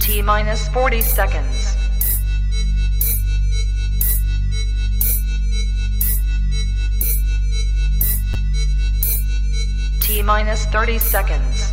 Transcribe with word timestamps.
T 0.00 0.22
minus 0.22 0.68
40 0.68 1.00
seconds. 1.02 1.76
T 10.00 10.22
minus 10.22 10.64
30 10.66 10.98
seconds. 10.98 11.72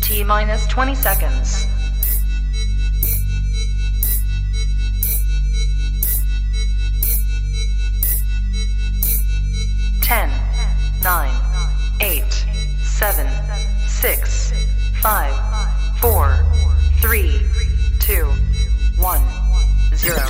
T 0.00 0.24
minus 0.24 0.66
20 0.66 0.94
seconds. 0.94 1.77
Ten, 10.08 10.30
nine, 11.04 11.34
eight, 12.00 12.32
seven, 12.80 13.28
six, 13.86 14.54
five, 15.02 15.34
four, 16.00 16.34
three, 17.02 17.42
two, 18.00 18.24
one, 18.96 19.20
zero. 19.94 20.24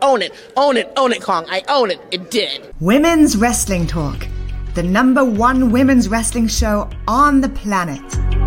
Own 0.00 0.22
it, 0.22 0.32
own 0.56 0.78
it, 0.78 0.90
own 0.96 1.12
it, 1.12 1.20
Kong. 1.20 1.44
I 1.50 1.62
own 1.68 1.90
it. 1.90 2.00
It 2.10 2.30
did. 2.30 2.72
Women's 2.80 3.36
Wrestling 3.36 3.86
Talk, 3.86 4.26
the 4.72 4.82
number 4.82 5.22
one 5.22 5.70
women's 5.70 6.08
wrestling 6.08 6.48
show 6.48 6.88
on 7.06 7.42
the 7.42 7.50
planet. 7.50 8.37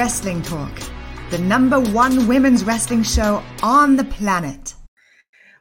Wrestling 0.00 0.40
Talk, 0.40 0.72
the 1.28 1.36
number 1.36 1.78
one 1.78 2.26
women's 2.26 2.64
wrestling 2.64 3.02
show 3.02 3.42
on 3.62 3.96
the 3.96 4.04
planet. 4.04 4.72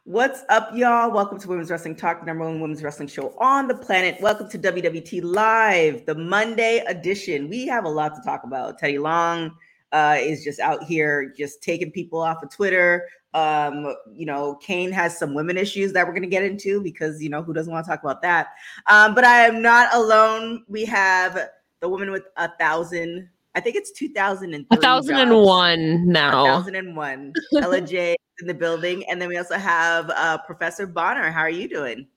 What's 0.05 0.45
up, 0.47 0.69
y'all? 0.73 1.11
Welcome 1.11 1.41
to 1.41 1.47
Women's 1.49 1.69
Wrestling 1.69 1.97
Talk, 1.97 2.21
the 2.21 2.27
number 2.27 2.45
one 2.45 2.61
women's 2.61 2.81
wrestling 2.81 3.09
show 3.09 3.35
on 3.39 3.67
the 3.67 3.75
planet. 3.75 4.15
Welcome 4.21 4.49
to 4.51 4.57
WWT 4.57 5.23
Live, 5.25 6.05
the 6.05 6.15
Monday 6.15 6.77
edition. 6.87 7.49
We 7.49 7.67
have 7.67 7.83
a 7.83 7.89
lot 7.89 8.15
to 8.15 8.21
talk 8.21 8.45
about. 8.45 8.79
Teddy 8.79 8.97
Long 8.97 9.57
uh, 9.91 10.15
is 10.17 10.41
just 10.41 10.61
out 10.61 10.85
here, 10.85 11.33
just 11.37 11.61
taking 11.61 11.91
people 11.91 12.21
off 12.21 12.41
of 12.41 12.49
Twitter. 12.49 13.09
Um, 13.33 13.93
you 14.15 14.25
know, 14.25 14.55
Cain 14.55 14.93
has 14.93 15.19
some 15.19 15.33
women 15.33 15.57
issues 15.57 15.91
that 15.91 16.07
we're 16.07 16.13
going 16.13 16.23
to 16.23 16.29
get 16.29 16.45
into 16.45 16.81
because, 16.81 17.21
you 17.21 17.27
know, 17.27 17.43
who 17.43 17.51
doesn't 17.51 17.73
want 17.73 17.85
to 17.85 17.91
talk 17.91 18.01
about 18.01 18.21
that? 18.21 18.53
Um, 18.87 19.15
but 19.15 19.25
I 19.25 19.47
am 19.47 19.61
not 19.61 19.93
alone. 19.93 20.63
We 20.69 20.85
have 20.85 21.37
the 21.81 21.89
woman 21.89 22.09
with 22.09 22.23
a 22.37 22.49
thousand 22.57 23.27
I 23.55 23.59
think 23.59 23.75
it's 23.75 23.91
2003. 23.91 24.65
1001 24.69 26.07
now. 26.07 26.43
1001. 26.43 27.33
Ella 27.61 27.81
Jay 27.81 28.15
in 28.41 28.47
the 28.47 28.53
building. 28.53 29.03
And 29.09 29.21
then 29.21 29.29
we 29.29 29.37
also 29.37 29.57
have 29.57 30.09
uh, 30.11 30.37
Professor 30.45 30.85
Bonner. 30.85 31.31
How 31.31 31.41
are 31.41 31.49
you 31.49 31.67
doing? 31.67 32.07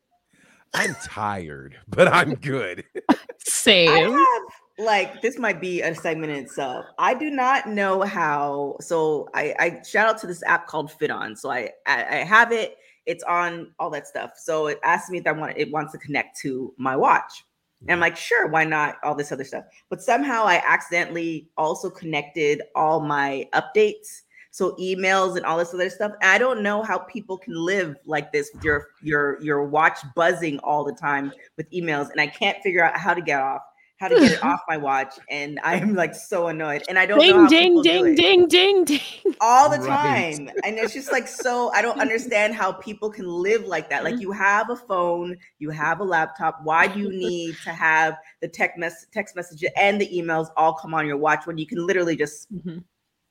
I'm 0.75 0.95
tired, 1.03 1.77
but 1.89 2.09
I'm 2.09 2.35
good. 2.35 2.85
Same. 3.39 4.13
Have, 4.13 4.43
like 4.79 5.21
this 5.21 5.39
might 5.39 5.61
be 5.61 5.83
a 5.83 5.95
segment 5.95 6.33
in 6.33 6.45
itself. 6.45 6.87
I 6.99 7.15
do 7.15 7.31
not 7.31 7.69
know 7.69 8.03
how. 8.03 8.77
So 8.81 9.29
I, 9.35 9.55
I 9.59 9.83
shout 9.87 10.09
out 10.09 10.19
to 10.19 10.27
this 10.27 10.43
app 10.45 10.67
called 10.67 10.91
FitOn. 10.91 11.37
So 11.37 11.51
I, 11.51 11.71
I, 11.87 12.21
I 12.21 12.25
have 12.25 12.53
it. 12.53 12.77
It's 13.05 13.23
on 13.25 13.73
all 13.79 13.91
that 13.91 14.07
stuff. 14.07 14.33
So 14.37 14.69
it 14.69 14.79
asks 14.85 15.11
me 15.11 15.19
if 15.19 15.27
I 15.27 15.33
want 15.33 15.57
it 15.57 15.71
wants 15.71 15.93
to 15.93 15.99
connect 15.99 16.39
to 16.41 16.73
my 16.79 16.97
watch. 16.97 17.45
And 17.83 17.93
I'm 17.93 18.01
like, 18.01 18.17
sure, 18.17 18.47
why 18.49 18.65
not? 18.65 18.97
All 19.03 19.15
this 19.15 19.33
other 19.33 19.45
stuff. 19.45 19.65
But 19.89 20.03
somehow 20.03 20.45
I 20.45 20.63
accidentally 20.67 21.49
also 21.57 21.91
connected 21.91 22.63
all 22.75 23.01
my 23.01 23.49
updates. 23.53 24.23
So 24.51 24.77
emails 24.77 25.37
and 25.37 25.47
all 25.47 25.57
this 25.57 25.73
other 25.73 25.89
stuff. 25.89 26.13
I 26.21 26.37
don't 26.37 26.63
know 26.63 26.83
how 26.83 26.99
people 26.99 27.39
can 27.39 27.55
live 27.55 27.97
like 28.05 28.33
this 28.33 28.51
with 28.53 28.63
your 28.63 28.89
your 29.03 29.41
your 29.43 29.65
watch 29.65 29.99
buzzing 30.15 30.59
all 30.59 30.85
the 30.85 30.93
time 30.93 31.33
with 31.57 31.71
emails. 31.71 32.11
And 32.11 32.21
I 32.21 32.27
can't 32.27 32.63
figure 32.63 32.85
out 32.85 32.99
how 32.99 33.15
to 33.15 33.23
get 33.23 33.41
off 33.41 33.63
how 34.03 34.09
to 34.09 34.17
get 34.17 34.33
it 34.33 34.45
off 34.45 34.61
my 34.69 34.77
watch, 34.77 35.15
and 35.31 35.61
I 35.63 35.77
am 35.77 35.95
like 35.95 36.15
so 36.15 36.49
annoyed. 36.49 36.83
And 36.89 36.99
I 36.99 37.07
don't 37.07 37.21
ding, 37.21 37.37
know 37.37 37.49
ding, 37.49 37.83
ding, 37.83 38.15
ding, 38.17 38.49
ding, 38.49 38.85
ding, 38.85 39.01
all 39.41 39.71
the 39.71 39.79
right. 39.79 40.37
time. 40.37 40.51
And 40.65 40.77
it's 40.77 40.93
just 40.93 41.13
like 41.13 41.29
so. 41.29 41.71
I 41.73 41.81
don't 41.81 42.01
understand 42.01 42.55
how 42.55 42.73
people 42.73 43.11
can 43.11 43.27
live 43.27 43.65
like 43.65 43.89
that. 43.91 44.03
Like 44.03 44.21
you 44.21 44.33
have 44.33 44.71
a 44.71 44.77
phone, 44.77 45.37
you 45.61 45.71
have 45.71 46.01
a 46.01 46.05
laptop. 46.05 46.61
Why 46.65 46.89
do 46.89 46.99
you 46.99 47.11
need 47.29 47.57
to 47.65 47.71
have 47.71 48.19
the 48.41 48.49
text 48.49 48.77
mess 48.77 49.07
text 49.13 49.37
messages 49.37 49.71
and 49.77 50.01
the 50.01 50.09
emails 50.09 50.49
all 50.57 50.75
come 50.75 50.95
on 50.95 51.07
your 51.07 51.17
watch 51.17 51.47
when 51.47 51.57
you 51.57 51.67
can 51.67 51.87
literally 51.87 52.17
just 52.17 52.53
mm-hmm. 52.53 52.79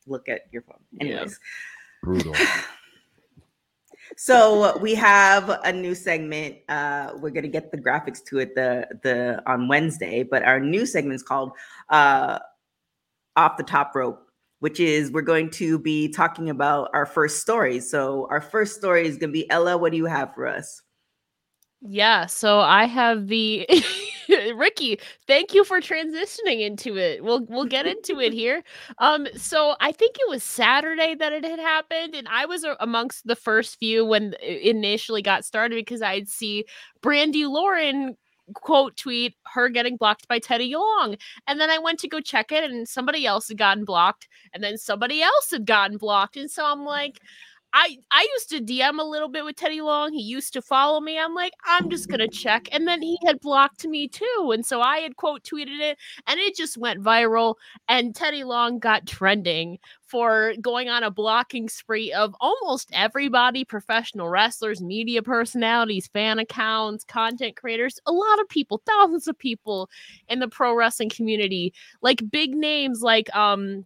look 0.07 0.29
at 0.29 0.41
your 0.51 0.61
phone? 0.61 0.79
Anyways, 1.01 1.31
yeah. 1.31 1.35
brutal. 2.01 2.33
so 4.17 4.77
we 4.79 4.95
have 4.95 5.49
a 5.63 5.71
new 5.71 5.95
segment. 5.95 6.57
Uh, 6.69 7.13
we're 7.17 7.29
gonna 7.29 7.47
get 7.47 7.71
the 7.71 7.77
graphics 7.77 8.23
to 8.25 8.39
it 8.39 8.55
the 8.55 8.87
the 9.03 9.41
on 9.45 9.67
Wednesday, 9.67 10.23
but 10.23 10.43
our 10.43 10.59
new 10.59 10.85
segment 10.85 11.15
is 11.15 11.23
called 11.23 11.51
uh, 11.89 12.39
"Off 13.35 13.57
the 13.57 13.63
Top 13.63 13.95
Rope," 13.95 14.29
which 14.59 14.79
is 14.79 15.11
we're 15.11 15.21
going 15.21 15.49
to 15.51 15.79
be 15.79 16.09
talking 16.09 16.49
about 16.49 16.89
our 16.93 17.05
first 17.05 17.41
story. 17.41 17.79
So 17.79 18.27
our 18.29 18.41
first 18.41 18.77
story 18.77 19.07
is 19.07 19.17
gonna 19.17 19.31
be 19.31 19.49
Ella. 19.49 19.77
What 19.77 19.91
do 19.91 19.97
you 19.97 20.05
have 20.05 20.33
for 20.33 20.47
us? 20.47 20.80
Yeah, 21.83 22.27
so 22.27 22.59
I 22.59 22.85
have 22.85 23.27
the 23.27 23.67
Ricky, 24.55 24.99
thank 25.25 25.53
you 25.55 25.63
for 25.63 25.81
transitioning 25.81 26.61
into 26.61 26.95
it. 26.97 27.23
We'll 27.23 27.43
we'll 27.49 27.65
get 27.65 27.87
into 27.87 28.19
it 28.19 28.33
here. 28.33 28.63
Um 28.99 29.27
so 29.35 29.75
I 29.79 29.91
think 29.91 30.15
it 30.19 30.29
was 30.29 30.43
Saturday 30.43 31.15
that 31.15 31.33
it 31.33 31.43
had 31.43 31.59
happened 31.59 32.13
and 32.13 32.27
I 32.29 32.45
was 32.45 32.63
amongst 32.79 33.25
the 33.25 33.35
first 33.35 33.79
few 33.79 34.05
when 34.05 34.35
it 34.41 34.61
initially 34.61 35.23
got 35.23 35.43
started 35.43 35.75
because 35.75 36.03
I'd 36.03 36.29
see 36.29 36.65
Brandi 37.01 37.49
Lauren 37.49 38.15
quote 38.53 38.95
tweet 38.97 39.33
her 39.53 39.69
getting 39.69 39.95
blocked 39.97 40.27
by 40.27 40.37
Teddy 40.37 40.75
Long. 40.75 41.15
And 41.47 41.59
then 41.59 41.69
I 41.69 41.79
went 41.79 41.99
to 41.99 42.07
go 42.07 42.19
check 42.19 42.51
it 42.51 42.63
and 42.69 42.87
somebody 42.87 43.25
else 43.25 43.47
had 43.47 43.57
gotten 43.57 43.85
blocked 43.85 44.27
and 44.53 44.63
then 44.63 44.77
somebody 44.77 45.21
else 45.23 45.49
had 45.51 45.65
gotten 45.65 45.97
blocked 45.97 46.37
and 46.37 46.49
so 46.51 46.63
I'm 46.65 46.83
like 46.85 47.19
I 47.73 47.97
I 48.11 48.27
used 48.35 48.49
to 48.49 48.59
DM 48.61 48.99
a 48.99 49.03
little 49.03 49.29
bit 49.29 49.45
with 49.45 49.55
Teddy 49.55 49.81
Long. 49.81 50.11
He 50.13 50.21
used 50.21 50.53
to 50.53 50.61
follow 50.61 50.99
me. 50.99 51.17
I'm 51.17 51.33
like, 51.33 51.53
I'm 51.65 51.89
just 51.89 52.09
gonna 52.09 52.27
check, 52.27 52.67
and 52.71 52.87
then 52.87 53.01
he 53.01 53.17
had 53.25 53.39
blocked 53.39 53.85
me 53.87 54.07
too, 54.07 54.51
and 54.53 54.65
so 54.65 54.81
I 54.81 54.97
had 54.99 55.15
quote 55.15 55.43
tweeted 55.43 55.79
it, 55.79 55.97
and 56.27 56.39
it 56.39 56.55
just 56.55 56.77
went 56.77 57.01
viral. 57.01 57.55
And 57.87 58.13
Teddy 58.15 58.43
Long 58.43 58.79
got 58.79 59.07
trending 59.07 59.79
for 60.05 60.53
going 60.61 60.89
on 60.89 61.03
a 61.03 61.11
blocking 61.11 61.69
spree 61.69 62.11
of 62.11 62.35
almost 62.41 62.89
everybody, 62.93 63.63
professional 63.63 64.27
wrestlers, 64.27 64.81
media 64.81 65.21
personalities, 65.23 66.07
fan 66.07 66.39
accounts, 66.39 67.05
content 67.05 67.55
creators, 67.55 67.99
a 68.05 68.11
lot 68.11 68.39
of 68.41 68.49
people, 68.49 68.81
thousands 68.85 69.27
of 69.29 69.37
people 69.39 69.89
in 70.27 70.39
the 70.39 70.49
pro 70.49 70.75
wrestling 70.75 71.09
community, 71.09 71.73
like 72.01 72.21
big 72.29 72.53
names 72.53 73.01
like 73.01 73.33
um 73.35 73.85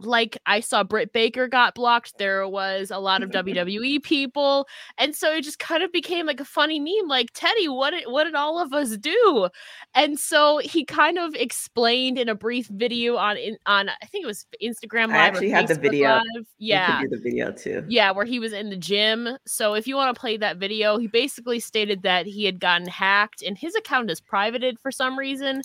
like 0.00 0.38
I 0.46 0.60
saw 0.60 0.84
Britt 0.84 1.12
Baker 1.12 1.48
got 1.48 1.74
blocked. 1.74 2.18
There 2.18 2.46
was 2.48 2.90
a 2.90 2.98
lot 2.98 3.22
of 3.22 3.30
WWE 3.32 4.02
people, 4.02 4.66
and 4.96 5.14
so 5.14 5.32
it 5.32 5.42
just 5.42 5.58
kind 5.58 5.82
of 5.82 5.92
became 5.92 6.26
like 6.26 6.40
a 6.40 6.44
funny 6.44 6.78
meme. 6.78 7.08
Like 7.08 7.30
Teddy, 7.34 7.68
what 7.68 7.90
did 7.90 8.04
what 8.06 8.24
did 8.24 8.34
all 8.34 8.60
of 8.60 8.72
us 8.72 8.96
do? 8.96 9.48
And 9.94 10.18
so 10.18 10.58
he 10.58 10.84
kind 10.84 11.18
of 11.18 11.34
explained 11.34 12.18
in 12.18 12.28
a 12.28 12.34
brief 12.34 12.68
video 12.68 13.16
on 13.16 13.36
on 13.66 13.88
I 13.88 14.06
think 14.06 14.24
it 14.24 14.26
was 14.26 14.46
Instagram 14.62 15.08
Live. 15.08 15.16
I 15.16 15.26
actually 15.26 15.50
had 15.50 15.68
the 15.68 15.74
video. 15.74 16.08
Live. 16.08 16.46
Yeah, 16.58 17.02
do 17.02 17.08
the 17.08 17.18
video 17.18 17.52
too. 17.52 17.84
Yeah, 17.88 18.10
where 18.12 18.24
he 18.24 18.38
was 18.38 18.52
in 18.52 18.70
the 18.70 18.76
gym. 18.76 19.28
So 19.46 19.74
if 19.74 19.86
you 19.86 19.96
want 19.96 20.14
to 20.14 20.20
play 20.20 20.36
that 20.36 20.58
video, 20.58 20.98
he 20.98 21.06
basically 21.06 21.60
stated 21.60 22.02
that 22.02 22.26
he 22.26 22.44
had 22.44 22.60
gotten 22.60 22.86
hacked 22.86 23.42
and 23.42 23.58
his 23.58 23.74
account 23.74 24.10
is 24.10 24.20
privated 24.20 24.78
for 24.78 24.90
some 24.90 25.18
reason. 25.18 25.62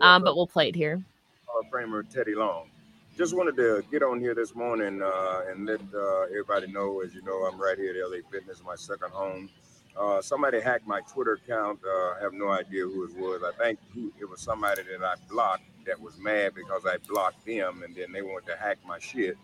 Um, 0.00 0.24
but 0.24 0.34
we'll 0.34 0.46
play 0.46 0.68
it 0.68 0.74
here. 0.76 1.04
Hall 1.46 1.62
Framer 1.70 2.02
Teddy 2.02 2.34
Long 2.34 2.68
just 3.16 3.36
wanted 3.36 3.56
to 3.56 3.84
get 3.92 4.02
on 4.02 4.18
here 4.18 4.34
this 4.34 4.54
morning 4.54 5.00
uh, 5.00 5.42
and 5.48 5.66
let 5.66 5.80
uh, 5.94 6.22
everybody 6.22 6.66
know. 6.66 7.00
As 7.00 7.14
you 7.14 7.22
know, 7.22 7.44
I'm 7.44 7.60
right 7.60 7.78
here 7.78 7.90
at 7.90 8.10
LA 8.10 8.18
Fitness, 8.30 8.60
my 8.64 8.74
second 8.74 9.10
home. 9.10 9.48
Uh, 9.96 10.20
somebody 10.20 10.60
hacked 10.60 10.86
my 10.86 11.00
Twitter 11.02 11.34
account. 11.34 11.78
I 11.86 12.16
uh, 12.16 12.20
have 12.20 12.32
no 12.32 12.48
idea 12.48 12.82
who 12.82 13.04
it 13.04 13.16
was. 13.16 13.42
I 13.44 13.52
think 13.62 13.78
it 14.20 14.28
was 14.28 14.40
somebody 14.40 14.82
that 14.82 15.04
I 15.04 15.14
blocked 15.30 15.62
that 15.86 16.00
was 16.00 16.18
mad 16.18 16.54
because 16.54 16.86
I 16.86 16.96
blocked 17.06 17.46
them, 17.46 17.82
and 17.84 17.94
then 17.94 18.10
they 18.10 18.22
wanted 18.22 18.46
to 18.46 18.56
hack 18.56 18.78
my 18.84 18.98
shit. 18.98 19.36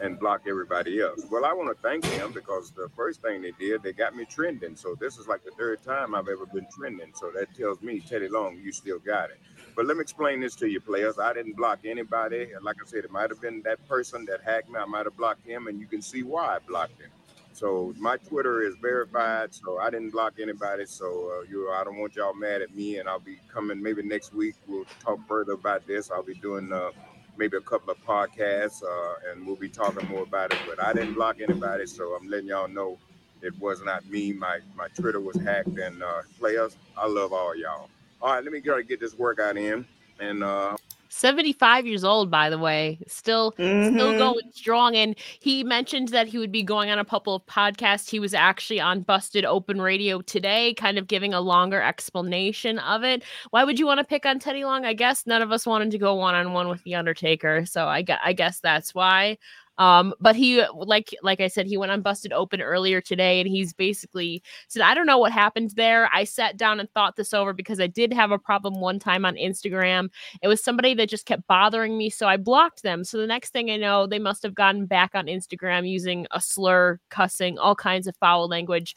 And 0.00 0.18
block 0.18 0.42
everybody 0.48 1.00
else. 1.00 1.26
Well, 1.30 1.44
I 1.44 1.52
want 1.52 1.74
to 1.74 1.82
thank 1.82 2.04
them 2.04 2.32
because 2.32 2.70
the 2.70 2.88
first 2.96 3.22
thing 3.22 3.42
they 3.42 3.52
did, 3.58 3.82
they 3.82 3.92
got 3.92 4.14
me 4.14 4.24
trending. 4.24 4.76
So 4.76 4.94
this 4.98 5.16
is 5.18 5.26
like 5.26 5.44
the 5.44 5.52
third 5.52 5.82
time 5.82 6.14
I've 6.14 6.28
ever 6.28 6.46
been 6.46 6.66
trending. 6.76 7.12
So 7.14 7.30
that 7.34 7.54
tells 7.54 7.80
me, 7.82 8.00
Teddy 8.00 8.28
Long, 8.28 8.56
you 8.62 8.72
still 8.72 8.98
got 8.98 9.30
it. 9.30 9.38
But 9.74 9.86
let 9.86 9.96
me 9.96 10.02
explain 10.02 10.40
this 10.40 10.54
to 10.56 10.68
you, 10.68 10.80
players. 10.80 11.18
I 11.18 11.32
didn't 11.32 11.56
block 11.56 11.80
anybody. 11.84 12.48
Like 12.62 12.76
I 12.82 12.86
said, 12.88 13.04
it 13.04 13.10
might 13.10 13.30
have 13.30 13.40
been 13.40 13.62
that 13.62 13.86
person 13.88 14.24
that 14.26 14.42
hacked 14.42 14.70
me. 14.70 14.78
I 14.78 14.86
might 14.86 15.06
have 15.06 15.16
blocked 15.16 15.46
him, 15.46 15.66
and 15.66 15.80
you 15.80 15.86
can 15.86 16.02
see 16.02 16.22
why 16.22 16.56
I 16.56 16.58
blocked 16.66 17.00
him. 17.00 17.10
So 17.52 17.94
my 17.98 18.18
Twitter 18.18 18.62
is 18.62 18.74
verified, 18.82 19.54
so 19.54 19.78
I 19.78 19.88
didn't 19.88 20.10
block 20.10 20.34
anybody. 20.40 20.84
So 20.84 21.06
uh, 21.40 21.42
you, 21.50 21.70
I 21.70 21.84
don't 21.84 21.96
want 21.96 22.14
y'all 22.14 22.34
mad 22.34 22.60
at 22.60 22.74
me, 22.74 22.98
and 22.98 23.08
I'll 23.08 23.18
be 23.18 23.38
coming 23.52 23.82
maybe 23.82 24.02
next 24.02 24.34
week. 24.34 24.56
We'll 24.66 24.84
talk 25.02 25.26
further 25.26 25.52
about 25.52 25.86
this. 25.86 26.10
I'll 26.10 26.22
be 26.22 26.34
doing 26.34 26.70
uh, 26.70 26.90
maybe 27.38 27.56
a 27.56 27.60
couple 27.60 27.90
of 27.90 28.02
podcasts, 28.04 28.82
uh, 28.82 29.30
and 29.30 29.46
we'll 29.46 29.56
be 29.56 29.68
talking 29.68 30.06
more 30.08 30.22
about 30.24 30.52
it. 30.52 30.60
But 30.66 30.82
I 30.82 30.92
didn't 30.92 31.14
block 31.14 31.40
anybody, 31.40 31.86
so 31.86 32.14
I'm 32.16 32.28
letting 32.28 32.48
y'all 32.48 32.68
know 32.68 32.98
it 33.42 33.58
was 33.58 33.82
not 33.82 34.06
me. 34.06 34.32
My 34.32 34.60
my 34.76 34.88
Twitter 34.88 35.20
was 35.20 35.36
hacked, 35.38 35.78
and 35.78 36.02
uh, 36.02 36.22
players, 36.38 36.76
I 36.96 37.06
love 37.06 37.32
all 37.32 37.56
y'all. 37.56 37.90
All 38.22 38.34
right, 38.34 38.42
let 38.44 38.52
me 38.52 38.60
go 38.60 38.82
get 38.82 39.00
this 39.00 39.14
workout 39.14 39.56
in, 39.56 39.86
and 40.20 40.42
uh, 40.44 40.76
75 41.16 41.86
years 41.86 42.04
old, 42.04 42.30
by 42.30 42.50
the 42.50 42.58
way, 42.58 42.98
still 43.06 43.52
still 43.52 43.62
Mhm. 43.62 44.18
going 44.18 44.50
strong. 44.52 44.94
And 44.96 45.16
he 45.40 45.64
mentioned 45.64 46.08
that 46.08 46.26
he 46.26 46.38
would 46.38 46.52
be 46.52 46.62
going 46.62 46.90
on 46.90 46.98
a 46.98 47.04
couple 47.04 47.34
of 47.34 47.44
podcasts. 47.46 48.10
He 48.10 48.20
was 48.20 48.34
actually 48.34 48.80
on 48.80 49.00
Busted 49.00 49.44
Open 49.44 49.80
Radio 49.80 50.20
today, 50.20 50.74
kind 50.74 50.98
of 50.98 51.06
giving 51.08 51.32
a 51.32 51.40
longer 51.40 51.80
explanation 51.80 52.78
of 52.80 53.02
it. 53.02 53.22
Why 53.50 53.64
would 53.64 53.78
you 53.78 53.86
want 53.86 53.98
to 53.98 54.04
pick 54.04 54.26
on 54.26 54.38
Teddy 54.38 54.64
Long? 54.64 54.84
I 54.84 54.92
guess 54.92 55.26
none 55.26 55.42
of 55.42 55.52
us 55.52 55.66
wanted 55.66 55.90
to 55.92 55.98
go 55.98 56.14
one 56.14 56.34
on 56.34 56.52
one 56.52 56.68
with 56.68 56.82
the 56.84 56.94
Undertaker, 56.94 57.64
so 57.64 57.86
I 57.86 58.02
gue- 58.02 58.18
I 58.22 58.32
guess 58.32 58.60
that's 58.60 58.94
why. 58.94 59.38
Um, 59.78 60.14
but 60.20 60.36
he 60.36 60.62
like 60.74 61.14
like 61.22 61.40
I 61.40 61.48
said, 61.48 61.66
he 61.66 61.76
went 61.76 61.92
on 61.92 62.02
Busted 62.02 62.32
Open 62.32 62.60
earlier 62.60 63.00
today, 63.00 63.40
and 63.40 63.48
he's 63.48 63.72
basically 63.72 64.42
said, 64.68 64.82
I 64.82 64.94
don't 64.94 65.06
know 65.06 65.18
what 65.18 65.32
happened 65.32 65.72
there. 65.76 66.08
I 66.12 66.24
sat 66.24 66.56
down 66.56 66.80
and 66.80 66.90
thought 66.90 67.16
this 67.16 67.34
over 67.34 67.52
because 67.52 67.80
I 67.80 67.86
did 67.86 68.12
have 68.12 68.30
a 68.30 68.38
problem 68.38 68.80
one 68.80 68.98
time 68.98 69.24
on 69.24 69.34
Instagram. 69.36 70.08
It 70.42 70.48
was 70.48 70.62
somebody 70.62 70.94
that 70.94 71.08
just 71.08 71.26
kept 71.26 71.46
bothering 71.46 71.98
me, 71.98 72.10
so 72.10 72.26
I 72.26 72.36
blocked 72.36 72.82
them. 72.82 73.04
So 73.04 73.18
the 73.18 73.26
next 73.26 73.50
thing 73.52 73.70
I 73.70 73.76
know, 73.76 74.06
they 74.06 74.18
must 74.18 74.42
have 74.42 74.54
gotten 74.54 74.86
back 74.86 75.12
on 75.14 75.26
Instagram 75.26 75.88
using 75.88 76.26
a 76.30 76.40
slur, 76.40 76.98
cussing, 77.10 77.58
all 77.58 77.74
kinds 77.74 78.06
of 78.06 78.16
foul 78.16 78.48
language. 78.48 78.94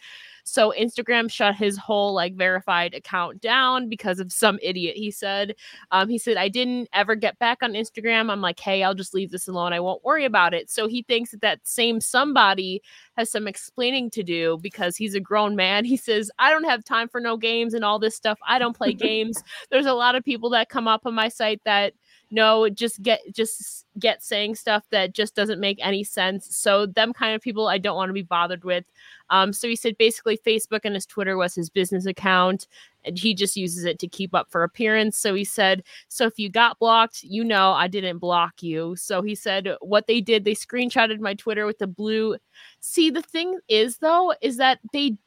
So 0.49 0.73
Instagram 0.77 1.31
shut 1.31 1.55
his 1.55 1.77
whole 1.77 2.13
like 2.13 2.35
verified 2.35 2.93
account 2.93 3.41
down 3.41 3.89
because 3.89 4.19
of 4.19 4.31
some 4.31 4.59
idiot. 4.61 4.95
He 4.95 5.11
said, 5.11 5.55
um, 5.91 6.09
he 6.09 6.17
said 6.17 6.37
I 6.37 6.49
didn't 6.49 6.89
ever 6.93 7.15
get 7.15 7.37
back 7.39 7.59
on 7.61 7.73
Instagram. 7.73 8.29
I'm 8.31 8.41
like, 8.41 8.59
hey, 8.59 8.83
I'll 8.83 8.93
just 8.93 9.13
leave 9.13 9.31
this 9.31 9.47
alone. 9.47 9.73
I 9.73 9.79
won't 9.79 10.03
worry 10.03 10.25
about 10.25 10.53
it. 10.53 10.69
So 10.69 10.87
he 10.87 11.03
thinks 11.03 11.31
that 11.31 11.41
that 11.41 11.67
same 11.67 12.01
somebody 12.01 12.81
has 13.17 13.31
some 13.31 13.47
explaining 13.47 14.09
to 14.11 14.23
do 14.23 14.57
because 14.61 14.95
he's 14.95 15.15
a 15.15 15.19
grown 15.19 15.55
man. 15.55 15.85
He 15.85 15.97
says, 15.97 16.31
I 16.39 16.51
don't 16.51 16.63
have 16.63 16.83
time 16.83 17.07
for 17.09 17.19
no 17.19 17.37
games 17.37 17.73
and 17.73 17.83
all 17.83 17.99
this 17.99 18.15
stuff. 18.15 18.39
I 18.47 18.59
don't 18.59 18.75
play 18.75 18.93
games. 19.09 19.41
There's 19.69 19.85
a 19.85 19.93
lot 19.93 20.15
of 20.15 20.23
people 20.23 20.49
that 20.51 20.69
come 20.69 20.87
up 20.87 21.05
on 21.05 21.13
my 21.13 21.29
site 21.29 21.61
that 21.65 21.93
no 22.31 22.69
just 22.69 23.01
get 23.01 23.21
just 23.33 23.85
get 23.97 24.23
saying 24.23 24.55
stuff 24.55 24.85
that 24.91 25.13
just 25.13 25.35
doesn't 25.35 25.59
make 25.59 25.79
any 25.81 26.03
sense. 26.03 26.55
So 26.55 26.85
them 26.85 27.13
kind 27.13 27.35
of 27.35 27.41
people 27.41 27.67
i 27.67 27.77
don't 27.77 27.95
want 27.95 28.09
to 28.09 28.13
be 28.13 28.21
bothered 28.21 28.63
with. 28.63 28.85
Um 29.29 29.53
so 29.53 29.67
he 29.67 29.75
said 29.75 29.97
basically 29.97 30.37
facebook 30.37 30.81
and 30.83 30.95
his 30.95 31.05
twitter 31.05 31.37
was 31.37 31.55
his 31.55 31.69
business 31.69 32.05
account 32.05 32.67
and 33.05 33.17
he 33.17 33.33
just 33.33 33.55
uses 33.55 33.85
it 33.85 33.97
to 33.99 34.07
keep 34.07 34.35
up 34.35 34.49
for 34.51 34.63
appearance. 34.63 35.17
So 35.17 35.33
he 35.33 35.43
said 35.43 35.83
so 36.07 36.25
if 36.25 36.37
you 36.37 36.49
got 36.49 36.79
blocked 36.79 37.23
you 37.23 37.43
know 37.43 37.71
i 37.71 37.87
didn't 37.87 38.19
block 38.19 38.61
you. 38.61 38.95
So 38.95 39.21
he 39.21 39.35
said 39.35 39.75
what 39.81 40.07
they 40.07 40.21
did 40.21 40.45
they 40.45 40.55
screenshotted 40.55 41.19
my 41.19 41.33
twitter 41.33 41.65
with 41.65 41.79
the 41.79 41.87
blue. 41.87 42.37
See 42.79 43.09
the 43.09 43.21
thing 43.21 43.59
is 43.67 43.97
though 43.97 44.33
is 44.41 44.57
that 44.57 44.79
they 44.93 45.17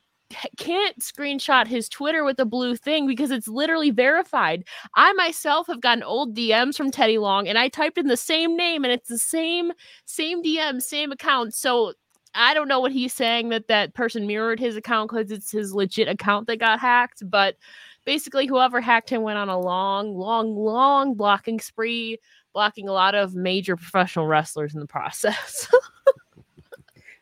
can't 0.57 0.99
screenshot 0.99 1.67
his 1.67 1.89
Twitter 1.89 2.25
with 2.25 2.39
a 2.39 2.45
blue 2.45 2.77
thing 2.77 3.07
because 3.07 3.31
it's 3.31 3.49
literally 3.49 3.91
verified. 3.91 4.65
I 4.95 5.13
myself 5.15 5.67
have 5.67 5.81
gotten 5.81 6.03
old 6.03 6.37
DMs 6.37 6.77
from 6.77 6.91
Teddy 6.91 7.19
Long 7.19 7.49
and 7.49 7.59
I 7.59 7.69
typed 7.69 7.99
in 7.99 8.09
the 8.09 8.17
same 8.17 8.57
name 8.57 8.85
and 8.85 8.93
it's 8.93 9.09
the 9.09 9.19
same 9.19 9.73
same 10.07 10.43
DM, 10.43 10.83
same 10.83 11.13
account. 11.13 11.55
So 11.55 11.95
I 12.35 12.55
don't 12.55 12.69
know 12.69 12.81
what 12.81 12.93
he's 12.93 13.13
saying 13.13 13.51
that 13.51 13.69
that 13.69 13.95
person 13.95 14.27
mirrored 14.27 14.61
his 14.61 14.77
account 14.77 15.11
cuz 15.11 15.31
it's 15.31 15.51
his 15.51 15.75
legit 15.75 16.09
account 16.09 16.47
that 16.47 16.59
got 16.59 16.81
hacked, 16.81 17.23
but 17.29 17.57
basically 18.05 18.47
whoever 18.47 18.81
hacked 18.81 19.11
him 19.11 19.23
went 19.23 19.39
on 19.39 19.49
a 19.49 19.59
long 19.59 20.17
long 20.17 20.57
long 20.57 21.15
blocking 21.15 21.61
spree, 21.61 22.19
blocking 22.53 22.89
a 22.89 22.93
lot 22.93 23.15
of 23.15 23.35
major 23.35 23.77
professional 23.77 24.27
wrestlers 24.27 24.75
in 24.75 24.81
the 24.81 24.87
process. 24.87 25.69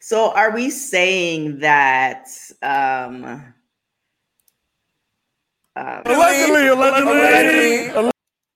So 0.01 0.33
are 0.33 0.51
we 0.51 0.71
saying 0.71 1.61
that 1.61 2.29
um 2.63 3.55
uh, 5.77 6.03
Allegedly, 6.05 6.67
allegedly. 6.67 8.11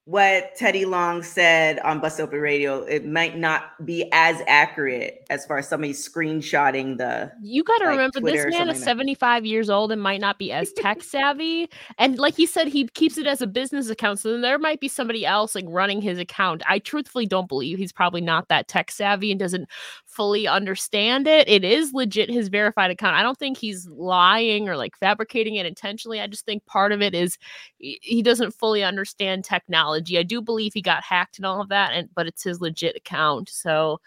what 0.04 0.54
Teddy 0.56 0.84
Long 0.84 1.22
said 1.22 1.78
on 1.78 2.00
Bust 2.00 2.20
Open 2.20 2.40
Radio, 2.40 2.82
it 2.82 3.06
might 3.06 3.38
not 3.38 3.86
be 3.86 4.08
as 4.12 4.42
accurate 4.46 5.24
as 5.30 5.46
far 5.46 5.58
as 5.58 5.68
somebody 5.68 5.92
screenshotting 5.92 6.98
the 6.98 7.32
you 7.40 7.64
got 7.64 7.78
to 7.78 7.84
like 7.84 7.92
remember 7.92 8.20
Twitter 8.20 8.44
this 8.44 8.58
man 8.58 8.68
is 8.68 8.76
something 8.76 8.80
like 8.80 8.84
75 8.84 9.46
years 9.46 9.70
old 9.70 9.92
and 9.92 10.02
might 10.02 10.20
not 10.20 10.38
be 10.38 10.52
as 10.52 10.72
tech 10.72 11.02
savvy. 11.02 11.70
And 11.98 12.18
like 12.18 12.34
he 12.34 12.46
said 12.46 12.68
he 12.68 12.88
keeps 12.88 13.16
it 13.16 13.26
as 13.26 13.40
a 13.40 13.46
business 13.46 13.88
account 13.88 14.18
so 14.18 14.32
then 14.32 14.42
there 14.42 14.58
might 14.58 14.80
be 14.80 14.88
somebody 14.88 15.24
else 15.24 15.54
like 15.54 15.64
running 15.68 16.02
his 16.02 16.18
account. 16.18 16.62
I 16.68 16.80
truthfully 16.80 17.26
don't 17.26 17.48
believe 17.48 17.78
he's 17.78 17.92
probably 17.92 18.20
not 18.20 18.48
that 18.48 18.68
tech 18.68 18.90
savvy 18.90 19.30
and 19.30 19.40
doesn't 19.40 19.68
fully 20.14 20.46
understand 20.46 21.26
it 21.26 21.48
it 21.48 21.64
is 21.64 21.92
legit 21.92 22.30
his 22.30 22.48
verified 22.48 22.90
account 22.90 23.16
i 23.16 23.22
don't 23.22 23.38
think 23.38 23.56
he's 23.58 23.86
lying 23.88 24.68
or 24.68 24.76
like 24.76 24.96
fabricating 24.96 25.56
it 25.56 25.66
intentionally 25.66 26.20
i 26.20 26.26
just 26.26 26.44
think 26.46 26.64
part 26.66 26.92
of 26.92 27.02
it 27.02 27.14
is 27.14 27.36
he 27.78 27.98
he 28.02 28.22
doesn't 28.22 28.52
fully 28.54 28.84
understand 28.84 29.44
technology 29.44 30.18
i 30.18 30.22
do 30.22 30.40
believe 30.40 30.72
he 30.72 30.80
got 30.82 31.02
hacked 31.02 31.38
and 31.38 31.44
all 31.46 31.60
of 31.60 31.68
that 31.68 31.92
and 31.92 32.08
but 32.14 32.26
it's 32.26 32.44
his 32.44 32.60
legit 32.60 32.96
account 32.96 33.48
so 33.48 34.00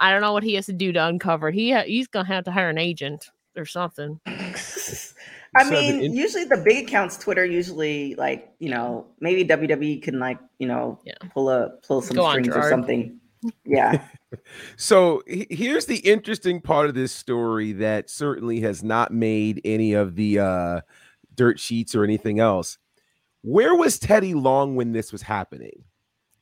I 0.00 0.10
don't 0.10 0.22
know 0.22 0.32
what 0.32 0.42
he 0.42 0.54
has 0.54 0.66
to 0.66 0.72
do 0.72 0.90
to 0.92 1.06
uncover. 1.06 1.52
He 1.52 1.70
ha- 1.70 1.84
he's 1.86 2.08
gonna 2.08 2.26
have 2.26 2.42
to 2.46 2.50
hire 2.50 2.68
an 2.68 2.78
agent 2.78 3.30
or 3.56 3.64
something. 3.64 4.18
I 4.26 5.62
So 5.62 5.70
the 5.70 5.70
mean, 5.70 6.00
in- 6.02 6.16
usually 6.16 6.42
the 6.44 6.56
big 6.56 6.88
accounts, 6.88 7.16
Twitter, 7.16 7.44
usually 7.44 8.16
like 8.16 8.52
you 8.58 8.70
know 8.70 9.06
maybe 9.20 9.44
WWE 9.44 10.02
can 10.02 10.18
like 10.18 10.38
you 10.58 10.66
know 10.66 10.98
Yeah. 11.04 11.14
pull 11.32 11.48
a 11.48 11.70
pull 11.86 12.02
some 12.02 12.16
Go 12.16 12.28
strings 12.28 12.48
or 12.48 12.54
Gerard. 12.54 12.70
something. 12.70 13.20
Yeah, 13.64 14.02
So 14.76 15.22
here's 15.26 15.86
the 15.86 15.98
interesting 15.98 16.60
part 16.60 16.88
of 16.88 16.94
this 16.94 17.12
story 17.12 17.72
that 17.72 18.10
certainly 18.10 18.60
has 18.60 18.82
not 18.82 19.12
made 19.12 19.60
any 19.64 19.92
of 19.92 20.14
the 20.16 20.38
uh, 20.38 20.80
dirt 21.34 21.60
sheets 21.60 21.94
or 21.94 22.04
anything 22.04 22.40
else. 22.40 22.78
Where 23.42 23.74
was 23.74 23.98
Teddy 23.98 24.34
Long 24.34 24.76
when 24.76 24.92
this 24.92 25.12
was 25.12 25.22
happening? 25.22 25.84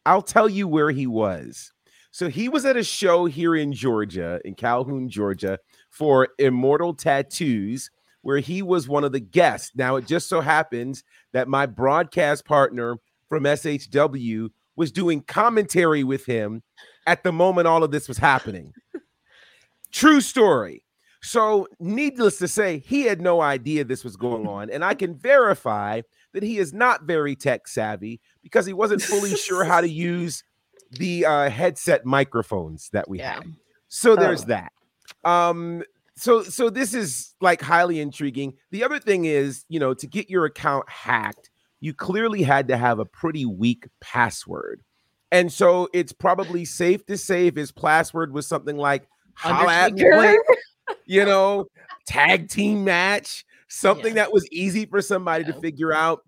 I'll 0.07 0.23
tell 0.23 0.49
you 0.49 0.67
where 0.69 0.91
he 0.91 1.07
was. 1.07 1.73
So 2.11 2.29
he 2.29 2.49
was 2.49 2.65
at 2.65 2.77
a 2.77 2.85
show 2.85 3.25
here 3.27 3.55
in 3.55 3.73
Georgia, 3.73 4.41
in 4.45 4.55
Calhoun, 4.55 5.09
Georgia, 5.09 5.59
for 5.91 6.29
Immortal 6.39 6.95
Tattoos, 6.95 7.91
where 8.21 8.39
he 8.39 8.63
was 8.63 8.89
one 8.89 9.05
of 9.05 9.13
the 9.13 9.21
guests. 9.21 9.73
Now, 9.75 9.97
it 9.97 10.07
just 10.07 10.29
so 10.29 10.41
happens 10.41 11.03
that 11.33 11.49
my 11.49 11.67
broadcast 11.67 12.45
partner 12.45 12.97
from 13.29 13.45
SHW 13.45 14.51
was 14.77 14.93
doing 14.93 15.23
commentary 15.23 16.05
with 16.05 16.27
him 16.27 16.63
at 17.07 17.23
the 17.25 17.33
moment 17.33 17.67
all 17.69 17.83
of 17.85 17.91
this 17.91 18.09
was 18.09 18.19
happening. 18.19 18.73
True 19.91 20.21
story. 20.21 20.85
So, 21.25 21.69
needless 21.79 22.39
to 22.39 22.49
say, 22.49 22.79
he 22.79 23.03
had 23.03 23.21
no 23.21 23.41
idea 23.41 23.85
this 23.85 24.03
was 24.03 24.17
going 24.17 24.47
on. 24.47 24.71
And 24.71 24.85
I 24.85 24.95
can 24.95 25.15
verify 25.15 26.01
that 26.33 26.43
he 26.43 26.59
is 26.59 26.73
not 26.73 27.05
very 27.05 27.37
tech 27.37 27.69
savvy 27.69 28.21
because 28.43 28.67
he 28.67 28.73
wasn't 28.73 29.03
fully 29.03 29.37
sure 29.37 29.63
how 29.65 29.81
to 29.81 29.89
use 29.89 30.43
the 30.91 31.25
uh, 31.25 31.49
headset 31.49 32.05
microphones 32.05 32.89
that 32.93 33.09
we 33.09 33.19
Yeah. 33.19 33.35
have. 33.35 33.45
So 33.89 34.17
there's 34.17 34.43
Oh. 34.43 34.47
that. 34.47 34.73
Um, 35.25 35.85
so 36.17 36.43
so 36.43 36.71
this 36.71 36.93
is 36.93 37.35
like 37.41 37.61
highly 37.63 38.01
intriguing. 38.01 38.55
The 38.71 38.83
other 38.83 38.99
thing 38.99 39.25
is, 39.25 39.65
you 39.69 39.79
know, 39.79 39.95
to 39.95 40.07
get 40.07 40.29
your 40.29 40.45
account 40.45 40.89
hacked, 40.89 41.51
you 41.81 41.95
clearly 41.95 42.43
had 42.43 42.67
to 42.69 42.77
have 42.77 42.99
a 42.99 43.05
pretty 43.05 43.45
weak 43.47 43.87
password. 44.01 44.83
And 45.33 45.53
so 45.53 45.89
it's 45.93 46.13
probably 46.13 46.65
safe 46.65 47.05
to 47.07 47.17
say 47.19 47.47
if 47.49 47.57
his 47.57 47.73
password 47.73 48.33
was 48.33 48.47
something 48.47 48.77
like 48.77 49.09
holla 49.35 49.73
at 49.73 49.95
me, 49.95 50.05
you 51.07 51.25
know, 51.25 51.67
tag 52.07 52.49
team 52.49 52.85
match, 52.85 53.45
something 53.69 54.15
Yeah. 54.15 54.25
that 54.25 54.33
was 54.33 54.47
easy 54.53 54.85
for 54.85 55.01
somebody 55.03 55.43
to 55.45 55.55
figure 55.55 55.93
out. 55.93 56.21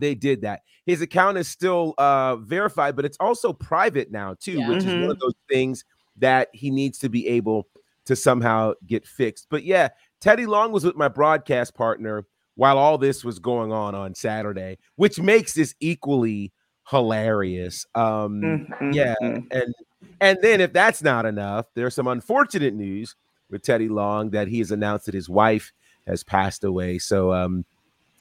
They 0.00 0.14
did 0.14 0.40
that. 0.42 0.62
His 0.86 1.02
account 1.02 1.36
is 1.36 1.46
still 1.48 1.94
uh 1.98 2.36
verified, 2.36 2.96
but 2.96 3.04
it's 3.04 3.18
also 3.20 3.52
private 3.52 4.10
now 4.10 4.34
too, 4.40 4.52
Yeah. 4.60 4.68
which 4.70 4.84
is 4.84 4.94
one 4.94 5.10
of 5.10 5.20
those 5.20 5.34
things 5.48 5.84
that 6.16 6.48
he 6.52 6.70
needs 6.70 6.98
to 7.00 7.08
be 7.10 7.28
able 7.28 7.68
to 8.06 8.16
somehow 8.16 8.72
get 8.86 9.06
fixed. 9.06 9.46
But 9.50 9.64
yeah, 9.64 9.88
Teddy 10.20 10.46
Long 10.46 10.72
was 10.72 10.84
with 10.84 10.96
my 10.96 11.08
broadcast 11.08 11.74
partner 11.74 12.24
while 12.54 12.78
all 12.78 12.96
this 12.98 13.24
was 13.24 13.38
going 13.38 13.72
on 13.72 13.94
on 13.94 14.14
Saturday, 14.14 14.78
which 14.96 15.20
makes 15.20 15.52
this 15.54 15.74
equally 15.80 16.52
hilarious. 16.90 17.86
Um 17.94 18.40
Mm, 18.40 18.78
mm, 18.80 18.94
yeah, 18.94 19.14
mm. 19.22 19.46
and 19.50 19.74
And 20.20 20.38
then, 20.42 20.60
if 20.60 20.72
that's 20.72 21.02
not 21.02 21.24
enough, 21.26 21.66
there's 21.74 21.94
some 21.94 22.06
unfortunate 22.06 22.74
news 22.74 23.16
with 23.50 23.62
Teddy 23.62 23.88
Long 23.88 24.30
that 24.30 24.48
he 24.48 24.58
has 24.58 24.70
announced 24.70 25.06
that 25.06 25.14
his 25.14 25.28
wife 25.28 25.72
has 26.06 26.22
passed 26.22 26.64
away. 26.64 26.98
So, 26.98 27.32
um, 27.32 27.64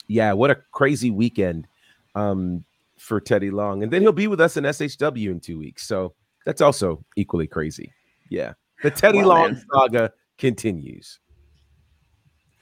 yeah, 0.07 0.33
what 0.33 0.49
a 0.51 0.55
crazy 0.71 1.11
weekend 1.11 1.67
um, 2.15 2.63
for 2.97 3.19
Teddy 3.19 3.51
Long. 3.51 3.83
And 3.83 3.91
then 3.91 4.01
he'll 4.01 4.11
be 4.11 4.27
with 4.27 4.41
us 4.41 4.57
in 4.57 4.63
SHW 4.63 5.29
in 5.29 5.39
two 5.39 5.57
weeks. 5.59 5.85
So 5.87 6.13
that's 6.45 6.61
also 6.61 7.03
equally 7.15 7.47
crazy. 7.47 7.93
Yeah. 8.29 8.53
The 8.83 8.91
Teddy 8.91 9.19
Well, 9.19 9.29
Long 9.29 9.51
man. 9.53 9.63
saga 9.73 10.11
continues. 10.37 11.19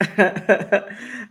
uh, 0.00 0.84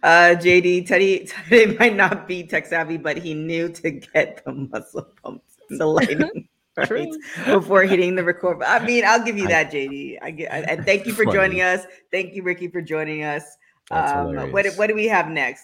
JD 0.03 0.85
Teddy 0.87 1.25
Teddy 1.49 1.77
might 1.77 1.95
not 1.95 2.27
be 2.27 2.43
tech 2.43 2.65
savvy, 2.65 2.97
but 2.97 3.17
he 3.17 3.33
knew 3.33 3.69
to 3.69 3.91
get 3.91 4.43
the 4.45 4.51
muscle 4.51 5.07
pumps 5.23 5.57
and 5.69 5.79
the 5.79 5.85
lighting 5.85 6.47
right 6.77 6.87
True. 6.87 7.17
before 7.45 7.83
hitting 7.83 8.15
the 8.15 8.23
record. 8.23 8.61
I 8.63 8.85
mean, 8.85 9.05
I'll 9.05 9.23
give 9.23 9.37
you 9.37 9.45
I- 9.45 9.49
that, 9.63 9.71
JD. 9.71 10.17
I 10.21 10.31
get, 10.31 10.51
and 10.69 10.85
thank 10.85 11.05
you 11.05 11.13
for 11.13 11.23
Funny. 11.23 11.37
joining 11.37 11.61
us. 11.61 11.85
Thank 12.11 12.33
you, 12.35 12.43
Ricky, 12.43 12.67
for 12.67 12.81
joining 12.81 13.23
us. 13.23 13.43
Um, 13.89 14.51
what 14.51 14.65
what 14.75 14.87
do 14.87 14.95
we 14.95 15.07
have 15.07 15.29
next? 15.29 15.63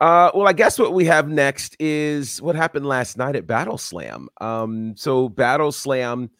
Uh, 0.00 0.30
well, 0.34 0.48
I 0.48 0.54
guess 0.54 0.78
what 0.78 0.94
we 0.94 1.04
have 1.04 1.28
next 1.28 1.76
is 1.78 2.40
what 2.40 2.56
happened 2.56 2.86
last 2.86 3.18
night 3.18 3.36
at 3.36 3.46
Battle 3.46 3.76
Slam. 3.76 4.28
Um, 4.40 4.94
so 4.96 5.28
Battle 5.28 5.72
Slam, 5.72 6.30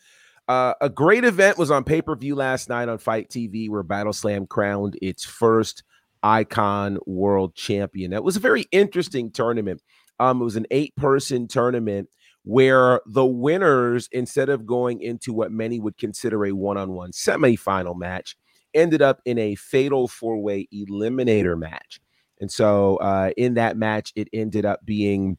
uh, 0.51 0.75
a 0.81 0.89
great 0.89 1.23
event 1.23 1.59
was 1.59 1.71
on 1.71 1.85
pay 1.85 2.03
per 2.03 2.17
view 2.17 2.35
last 2.35 2.69
night 2.69 2.89
on 2.89 2.99
FITE 2.99 3.29
TV, 3.29 3.71
where 3.71 3.85
Battle 3.85 4.13
Slam 4.13 4.49
crowned 4.49 4.99
its 5.01 5.25
first 5.25 5.85
Icon 6.25 6.99
World 7.07 7.55
Champion. 7.55 8.11
That 8.11 8.25
was 8.25 8.35
a 8.35 8.41
very 8.41 8.63
interesting 8.73 9.31
tournament. 9.31 9.81
Um, 10.19 10.41
it 10.41 10.45
was 10.45 10.57
an 10.57 10.67
eight 10.73 10.97
person 10.97 11.47
tournament 11.47 12.09
where 12.43 13.01
the 13.07 13.25
winners, 13.25 14.09
instead 14.11 14.49
of 14.49 14.67
going 14.67 15.01
into 15.03 15.33
what 15.33 15.53
many 15.53 15.79
would 15.79 15.97
consider 15.97 16.45
a 16.45 16.51
one 16.51 16.77
on 16.77 16.91
one 16.91 17.13
semifinal 17.13 17.97
match, 17.97 18.37
ended 18.75 19.03
up 19.03 19.21
in 19.25 19.39
a 19.39 19.55
fatal 19.55 20.09
four 20.09 20.37
way 20.43 20.67
eliminator 20.75 21.57
match. 21.57 22.01
And 22.41 22.51
so 22.51 22.97
uh, 22.97 23.31
in 23.37 23.55
that 23.55 23.77
match, 23.77 24.13
it 24.17 24.27
ended 24.33 24.65
up 24.65 24.85
being 24.85 25.39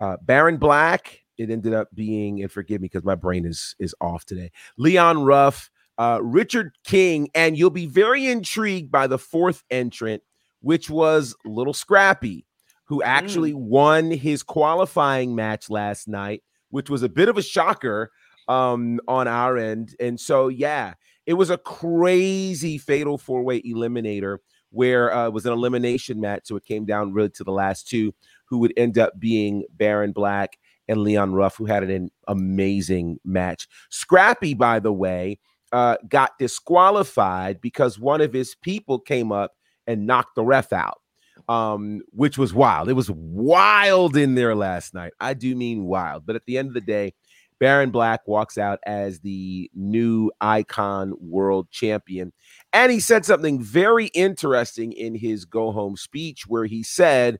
uh, 0.00 0.16
Baron 0.20 0.56
Black. 0.56 1.20
It 1.38 1.50
ended 1.50 1.74
up 1.74 1.88
being, 1.94 2.42
and 2.42 2.50
forgive 2.50 2.80
me 2.80 2.86
because 2.86 3.04
my 3.04 3.14
brain 3.14 3.44
is 3.44 3.74
is 3.78 3.94
off 4.00 4.24
today. 4.24 4.50
Leon 4.76 5.24
Ruff, 5.24 5.70
uh, 5.98 6.20
Richard 6.22 6.72
King, 6.84 7.28
and 7.34 7.56
you'll 7.56 7.70
be 7.70 7.86
very 7.86 8.26
intrigued 8.26 8.90
by 8.90 9.06
the 9.06 9.18
fourth 9.18 9.62
entrant, 9.70 10.22
which 10.60 10.88
was 10.88 11.34
Lil 11.44 11.72
Scrappy, 11.72 12.46
who 12.84 13.02
actually 13.02 13.54
won 13.54 14.10
his 14.10 14.42
qualifying 14.42 15.34
match 15.34 15.70
last 15.70 16.08
night, 16.08 16.42
which 16.70 16.90
was 16.90 17.02
a 17.02 17.08
bit 17.08 17.28
of 17.28 17.38
a 17.38 17.42
shocker 17.42 18.10
um, 18.48 19.00
on 19.08 19.28
our 19.28 19.56
end. 19.56 19.94
And 20.00 20.18
so, 20.18 20.48
yeah, 20.48 20.94
it 21.26 21.34
was 21.34 21.50
a 21.50 21.58
crazy 21.58 22.78
fatal 22.78 23.18
four 23.18 23.42
way 23.42 23.62
eliminator 23.62 24.38
where 24.70 25.14
uh, 25.14 25.28
it 25.28 25.32
was 25.32 25.46
an 25.46 25.52
elimination 25.52 26.20
match. 26.20 26.42
So 26.44 26.56
it 26.56 26.64
came 26.64 26.84
down 26.84 27.12
really 27.12 27.30
to 27.30 27.44
the 27.44 27.52
last 27.52 27.88
two, 27.88 28.12
who 28.46 28.58
would 28.58 28.72
end 28.76 28.98
up 28.98 29.18
being 29.18 29.64
Baron 29.70 30.12
Black 30.12 30.58
and 30.88 31.00
Leon 31.00 31.32
Ruff, 31.32 31.56
who 31.56 31.66
had 31.66 31.82
an 31.84 32.10
amazing 32.28 33.18
match. 33.24 33.66
Scrappy, 33.90 34.54
by 34.54 34.80
the 34.80 34.92
way, 34.92 35.38
uh, 35.72 35.96
got 36.08 36.38
disqualified 36.38 37.60
because 37.60 37.98
one 37.98 38.20
of 38.20 38.32
his 38.32 38.54
people 38.54 38.98
came 38.98 39.32
up 39.32 39.52
and 39.86 40.06
knocked 40.06 40.34
the 40.36 40.44
ref 40.44 40.72
out, 40.72 41.00
um, 41.48 42.00
which 42.10 42.38
was 42.38 42.54
wild. 42.54 42.88
It 42.88 42.94
was 42.94 43.10
wild 43.10 44.16
in 44.16 44.34
there 44.34 44.54
last 44.54 44.94
night. 44.94 45.12
I 45.20 45.34
do 45.34 45.54
mean 45.56 45.84
wild. 45.84 46.26
But 46.26 46.36
at 46.36 46.46
the 46.46 46.58
end 46.58 46.68
of 46.68 46.74
the 46.74 46.80
day, 46.80 47.14
Baron 47.60 47.90
Black 47.90 48.26
walks 48.26 48.58
out 48.58 48.78
as 48.84 49.20
the 49.20 49.70
new 49.74 50.30
icon 50.40 51.14
world 51.18 51.70
champion. 51.70 52.32
And 52.72 52.90
he 52.92 53.00
said 53.00 53.24
something 53.24 53.62
very 53.62 54.06
interesting 54.08 54.92
in 54.92 55.14
his 55.14 55.44
go 55.44 55.72
home 55.72 55.96
speech 55.96 56.46
where 56.46 56.66
he 56.66 56.82
said, 56.82 57.38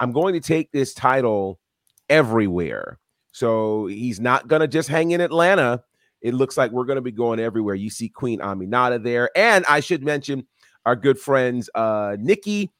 I'm 0.00 0.12
going 0.12 0.34
to 0.34 0.40
take 0.40 0.72
this 0.72 0.94
title 0.94 1.60
everywhere. 2.10 2.98
So 3.32 3.86
he's 3.86 4.20
not 4.20 4.48
going 4.48 4.60
to 4.60 4.68
just 4.68 4.88
hang 4.88 5.12
in 5.12 5.22
Atlanta. 5.22 5.82
It 6.20 6.34
looks 6.34 6.58
like 6.58 6.72
we're 6.72 6.84
going 6.84 6.96
to 6.96 7.02
be 7.02 7.12
going 7.12 7.40
everywhere. 7.40 7.74
You 7.74 7.88
see 7.88 8.10
Queen 8.10 8.40
Aminata 8.40 9.02
there. 9.02 9.30
And 9.34 9.64
I 9.66 9.80
should 9.80 10.04
mention 10.04 10.46
our 10.84 10.96
good 10.96 11.18
friends, 11.18 11.70
uh, 11.74 12.16
Nikki 12.18 12.70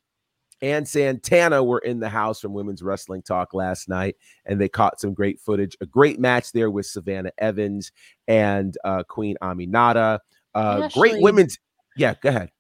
and 0.63 0.87
Santana 0.87 1.63
were 1.65 1.79
in 1.79 2.01
the 2.01 2.09
house 2.09 2.41
from 2.41 2.53
Women's 2.53 2.83
Wrestling 2.83 3.23
Talk 3.23 3.55
last 3.55 3.89
night, 3.89 4.17
and 4.45 4.61
they 4.61 4.69
caught 4.69 5.01
some 5.01 5.15
great 5.15 5.41
footage. 5.41 5.77
A 5.81 5.87
great 5.87 6.21
match 6.21 6.53
there 6.53 6.71
with 6.71 6.87
Savannah 6.87 7.33
Evans 7.39 7.93
and 8.29 8.77
uh, 8.85 9.03
Queen 9.05 9.37
Aminata. 9.43 10.19
Uh, 10.55 10.89
great 10.89 11.23
women's. 11.23 11.59
Yeah, 11.97 12.15
go 12.23 12.29
ahead. 12.29 12.51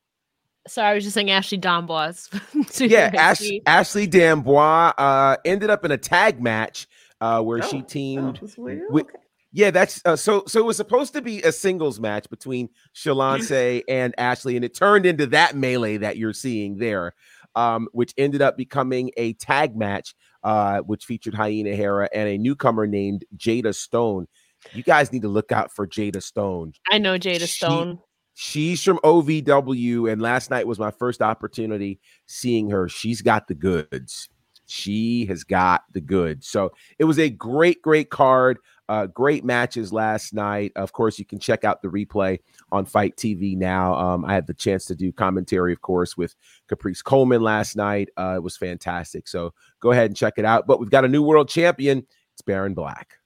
Sorry, 0.68 0.88
I 0.90 0.94
was 0.94 1.04
just 1.04 1.14
saying 1.14 1.30
Ashley 1.30 1.58
D'Amboise. 1.58 2.28
yeah, 2.80 3.10
Ash, 3.16 3.40
Ashley 3.66 4.06
D'Amboise 4.06 4.92
uh, 4.98 5.36
ended 5.44 5.70
up 5.70 5.84
in 5.84 5.90
a 5.90 5.96
tag 5.98 6.40
match 6.42 6.86
uh, 7.20 7.42
where 7.42 7.62
she 7.62 7.78
Oh, 7.78 7.82
teamed. 7.82 8.40
oh, 8.42 8.48
with- 8.62 8.80
Okay. 8.92 9.18
Yeah, 9.52 9.72
that's 9.72 10.00
uh, 10.04 10.14
so. 10.14 10.44
So 10.46 10.60
it 10.60 10.64
was 10.64 10.76
supposed 10.76 11.12
to 11.14 11.20
be 11.22 11.42
a 11.42 11.50
singles 11.50 11.98
match 11.98 12.30
between 12.30 12.68
Shalance 12.94 13.82
and 13.88 14.14
Ashley, 14.16 14.54
and 14.54 14.64
it 14.64 14.74
turned 14.76 15.06
into 15.06 15.26
that 15.26 15.56
melee 15.56 15.96
that 15.96 16.16
you're 16.16 16.32
seeing 16.32 16.76
there, 16.76 17.14
um, 17.56 17.88
which 17.90 18.14
ended 18.16 18.42
up 18.42 18.56
becoming 18.56 19.10
a 19.16 19.32
tag 19.32 19.74
match, 19.76 20.14
uh, 20.44 20.78
which 20.82 21.04
featured 21.04 21.34
Hyena 21.34 21.74
Hera 21.74 22.08
and 22.14 22.28
a 22.28 22.38
newcomer 22.38 22.86
named 22.86 23.24
Jada 23.36 23.74
Stone. 23.74 24.28
You 24.72 24.84
guys 24.84 25.10
need 25.12 25.22
to 25.22 25.28
look 25.28 25.50
out 25.50 25.72
for 25.72 25.84
Jada 25.84 26.22
Stone. 26.22 26.74
I 26.88 26.98
know 26.98 27.18
Jada 27.18 27.40
She- 27.40 27.46
Stone. 27.46 27.98
She's 28.42 28.82
from 28.82 28.96
OVW, 29.04 30.10
and 30.10 30.22
last 30.22 30.48
night 30.48 30.66
was 30.66 30.78
my 30.78 30.90
first 30.90 31.20
opportunity 31.20 32.00
seeing 32.24 32.70
her. 32.70 32.88
She's 32.88 33.20
got 33.20 33.48
the 33.48 33.54
goods. 33.54 34.30
She 34.64 35.26
has 35.26 35.44
got 35.44 35.82
the 35.92 36.00
goods. 36.00 36.48
So 36.48 36.72
it 36.98 37.04
was 37.04 37.18
a 37.18 37.28
great, 37.28 37.82
great 37.82 38.08
card. 38.08 38.56
Uh, 38.88 39.08
great 39.08 39.44
matches 39.44 39.92
last 39.92 40.32
night. 40.32 40.72
Of 40.74 40.94
course, 40.94 41.18
you 41.18 41.26
can 41.26 41.38
check 41.38 41.64
out 41.64 41.82
the 41.82 41.88
replay 41.88 42.38
on 42.72 42.86
FITE 42.86 43.14
TV 43.18 43.58
now. 43.58 43.94
Um, 43.94 44.24
I 44.24 44.32
had 44.32 44.46
the 44.46 44.54
chance 44.54 44.86
to 44.86 44.94
do 44.94 45.12
commentary, 45.12 45.74
of 45.74 45.82
course, 45.82 46.16
with 46.16 46.34
Caprice 46.66 47.02
Coleman 47.02 47.42
last 47.42 47.76
night. 47.76 48.08
Uh, 48.16 48.36
it 48.36 48.42
was 48.42 48.56
fantastic. 48.56 49.28
So 49.28 49.52
go 49.80 49.90
ahead 49.90 50.06
and 50.06 50.16
check 50.16 50.38
it 50.38 50.46
out. 50.46 50.66
But 50.66 50.80
we've 50.80 50.88
got 50.88 51.04
a 51.04 51.08
new 51.08 51.22
world 51.22 51.50
champion. 51.50 52.06
It's 52.32 52.40
Baron 52.40 52.72
Black. 52.72 53.18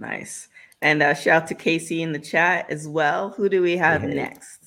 Nice. 0.00 0.48
And 0.82 1.02
uh, 1.02 1.14
shout 1.14 1.42
out 1.42 1.48
to 1.48 1.54
Casey 1.54 2.02
in 2.02 2.12
the 2.12 2.18
chat 2.18 2.66
as 2.70 2.88
well. 2.88 3.30
Who 3.30 3.48
do 3.48 3.62
we 3.62 3.76
have 3.76 4.02
Hey. 4.02 4.08
next? 4.14 4.59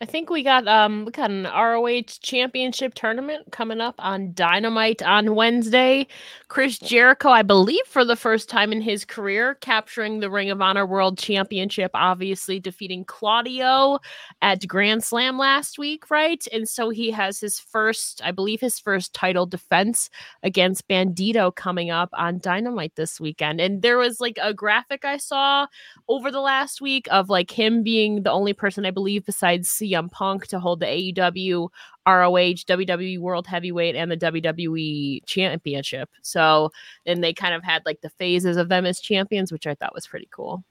I 0.00 0.06
think 0.06 0.28
we 0.28 0.42
got 0.42 0.66
um 0.66 1.04
we 1.04 1.12
got 1.12 1.30
an 1.30 1.44
ROH 1.44 2.18
championship 2.20 2.94
tournament 2.94 3.46
coming 3.52 3.80
up 3.80 3.94
on 3.98 4.34
Dynamite 4.34 5.02
on 5.02 5.36
Wednesday. 5.36 6.08
Chris 6.48 6.78
Jericho, 6.78 7.30
I 7.30 7.42
believe 7.42 7.86
for 7.86 8.04
the 8.04 8.16
first 8.16 8.48
time 8.48 8.72
in 8.72 8.80
his 8.80 9.04
career, 9.04 9.54
capturing 9.56 10.18
the 10.18 10.30
Ring 10.30 10.50
of 10.50 10.60
Honor 10.60 10.84
World 10.84 11.16
Championship, 11.16 11.92
obviously 11.94 12.58
defeating 12.58 13.04
Claudio 13.04 13.98
at 14.42 14.66
Grand 14.66 15.04
Slam 15.04 15.38
last 15.38 15.78
week, 15.78 16.10
right? 16.10 16.44
And 16.52 16.68
so 16.68 16.90
he 16.90 17.10
has 17.12 17.38
his 17.38 17.60
first, 17.60 18.20
I 18.24 18.32
believe 18.32 18.60
his 18.60 18.80
first 18.80 19.14
title 19.14 19.46
defense 19.46 20.10
against 20.42 20.88
Bandito 20.88 21.54
coming 21.54 21.90
up 21.90 22.10
on 22.12 22.40
Dynamite 22.40 22.96
this 22.96 23.20
weekend. 23.20 23.60
And 23.60 23.80
there 23.80 23.98
was 23.98 24.20
like 24.20 24.38
a 24.42 24.52
graphic 24.52 25.04
I 25.04 25.18
saw 25.18 25.66
over 26.08 26.30
the 26.30 26.40
last 26.40 26.80
week 26.80 27.06
of 27.10 27.30
like 27.30 27.50
him 27.50 27.82
being 27.84 28.24
the 28.24 28.32
only 28.32 28.52
person 28.52 28.84
I 28.84 28.90
believe 28.90 29.24
besides 29.24 29.70
CM 29.84 30.10
Punk 30.10 30.46
to 30.48 30.60
hold 30.60 30.80
the 30.80 30.86
AEW, 30.86 31.68
ROH, 32.06 32.64
WWE 32.66 33.18
World 33.18 33.46
Heavyweight, 33.46 33.96
and 33.96 34.10
the 34.10 34.16
WWE 34.16 35.24
Championship. 35.26 36.10
So, 36.22 36.70
and 37.06 37.22
they 37.22 37.32
kind 37.32 37.54
of 37.54 37.62
had 37.62 37.82
like 37.84 38.00
the 38.00 38.10
phases 38.10 38.56
of 38.56 38.68
them 38.68 38.86
as 38.86 39.00
champions, 39.00 39.52
which 39.52 39.66
I 39.66 39.74
thought 39.74 39.94
was 39.94 40.06
pretty 40.06 40.28
cool. 40.30 40.64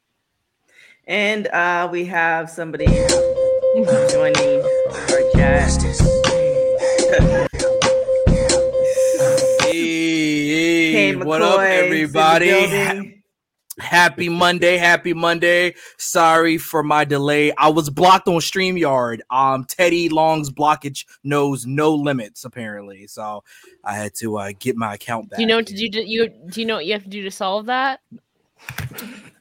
And 1.05 1.48
uh, 1.48 1.89
we 1.91 2.05
have 2.05 2.50
somebody 2.50 2.86
joining 2.86 4.62
our 5.10 5.32
chat. 5.34 5.70
Hey, 9.62 10.91
Cain 10.93 11.25
what 11.25 11.41
up, 11.41 11.60
McCoy 11.60 11.84
in 11.84 11.89
the 11.89 11.96
everybody? 11.96 13.23
Happy 13.80 14.30
Monday, 14.30 14.77
happy 14.77 15.13
Monday. 15.13 15.75
Sorry 15.98 16.58
for 16.58 16.84
my 16.84 17.06
delay. 17.06 17.51
I 17.58 17.70
was 17.70 17.89
blocked 17.89 18.27
on 18.27 18.36
StreamYard. 18.36 19.22
Um, 19.32 19.65
Teddy 19.65 20.10
Long's 20.10 20.51
blockage 20.51 21.06
knows 21.24 21.65
no 21.65 21.94
limits, 21.94 22.46
apparently. 22.46 23.08
So 23.08 23.44
I 23.84 23.96
had 23.96 24.13
to 24.15 24.38
uh, 24.38 24.51
get 24.60 24.75
my 24.75 24.94
account 24.94 25.30
back. 25.30 25.38
Do 25.38 25.44
you 25.44 25.48
know 25.48 25.58
what 25.58 25.68
to 25.68 25.75
do? 25.75 25.89
To, 25.89 26.08
you 26.08 26.30
do 26.30 26.62
you 26.62 26.68
know 26.68 26.75
what 26.75 26.86
you 26.86 26.94
have 26.94 27.03
to 27.03 27.10
do 27.10 27.24
to 27.24 27.32
solve 27.32 27.65
that? 27.68 28.01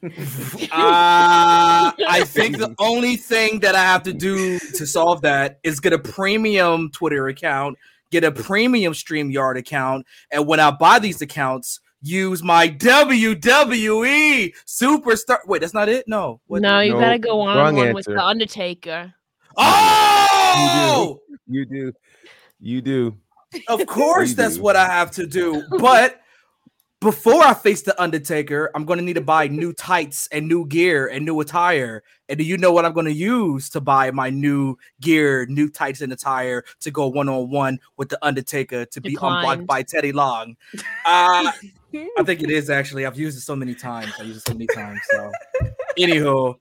Uh, 0.05 1.93
I 2.09 2.25
think 2.27 2.59
the 2.59 2.75
only 2.81 3.15
thing 3.15 3.61
that 3.61 3.77
I 3.77 3.83
have 3.83 4.03
to 4.05 4.13
do 4.13 4.59
to 4.59 4.85
solve 4.85 5.21
that 5.23 5.61
is 5.63 5.79
get 5.79 5.93
a 5.93 5.99
premium 5.99 6.91
Twitter 6.91 7.29
account, 7.29 7.79
get 8.11 8.25
a 8.25 8.33
premium 8.33 8.95
StreamYard 8.95 9.59
account, 9.59 10.05
and 10.33 10.45
when 10.49 10.59
I 10.59 10.73
buy 10.73 10.99
these 10.99 11.23
accounts, 11.23 11.79
use 12.03 12.43
my 12.43 12.69
WWE 12.69 14.53
superstar. 14.67 15.39
Wait, 15.47 15.61
that's 15.61 15.75
not 15.75 15.89
it. 15.89 16.07
No. 16.09 16.41
What- 16.47 16.63
no, 16.63 16.81
you 16.81 16.93
No, 16.95 17.01
gotta 17.01 17.19
go 17.19 17.41
on 17.41 17.57
wrong 17.57 17.77
one 17.77 17.95
with 17.95 18.07
the 18.07 18.23
Undertaker. 18.23 19.15
Oh, 19.57 21.21
You 21.49 21.65
do. 21.65 21.73
You 21.81 21.83
do. 21.91 21.93
you 22.61 22.81
do. 22.81 23.17
of 23.69 23.87
course 23.87 24.31
You 24.31 24.37
that's 24.37 24.57
do. 24.57 24.63
what 24.63 24.77
I 24.77 24.87
have 24.87 25.11
to 25.13 25.27
do. 25.27 25.63
But 25.79 26.19
before 27.01 27.43
I 27.45 27.53
face 27.53 27.83
the 27.83 28.01
Undertaker, 28.01 28.71
I'm 28.75 28.85
going 28.85 28.99
to 28.99 29.05
need 29.05 29.15
to 29.15 29.21
buy 29.21 29.49
new 29.49 29.73
tights 29.73 30.29
and 30.31 30.47
new 30.49 30.65
gear 30.67 31.09
and 31.09 31.25
new 31.25 31.39
attire. 31.41 32.03
And 32.29 32.39
do 32.39 32.45
you 32.45 32.57
know 32.57 32.73
what 32.73 32.85
I'm 32.85 32.93
going 32.93 33.07
to 33.07 33.13
use 33.13 33.69
to 33.71 33.81
buy 33.81 34.11
my 34.13 34.31
new 34.31 34.77
gear, 35.01 35.45
new 35.47 35.69
tights 35.69 36.01
and 36.01 36.13
attire 36.13 36.65
to 36.81 36.91
go 36.93 37.09
one 37.09 37.29
on 37.29 37.51
one 37.51 37.81
with 37.97 38.09
the 38.09 38.19
Undertaker 38.25 38.85
to 38.87 39.01
be 39.01 39.15
unblocked 39.21 39.67
by 39.67 39.83
Teddy 39.83 40.13
Long? 40.13 40.57
Uh, 41.05 41.51
I 41.95 42.23
think 42.25 42.43
it 42.43 42.51
is 42.51 42.71
actually. 42.71 43.07
I've 43.07 43.19
used 43.19 43.39
it 43.39 43.43
so 43.43 43.57
many 43.57 43.75
times. 43.75 44.13
I 44.19 44.23
use 44.23 44.37
it 44.37 44.47
so 44.47 44.55
many 44.55 44.67
times. 44.69 45.01
So, 45.11 45.33
anywho, 45.99 46.55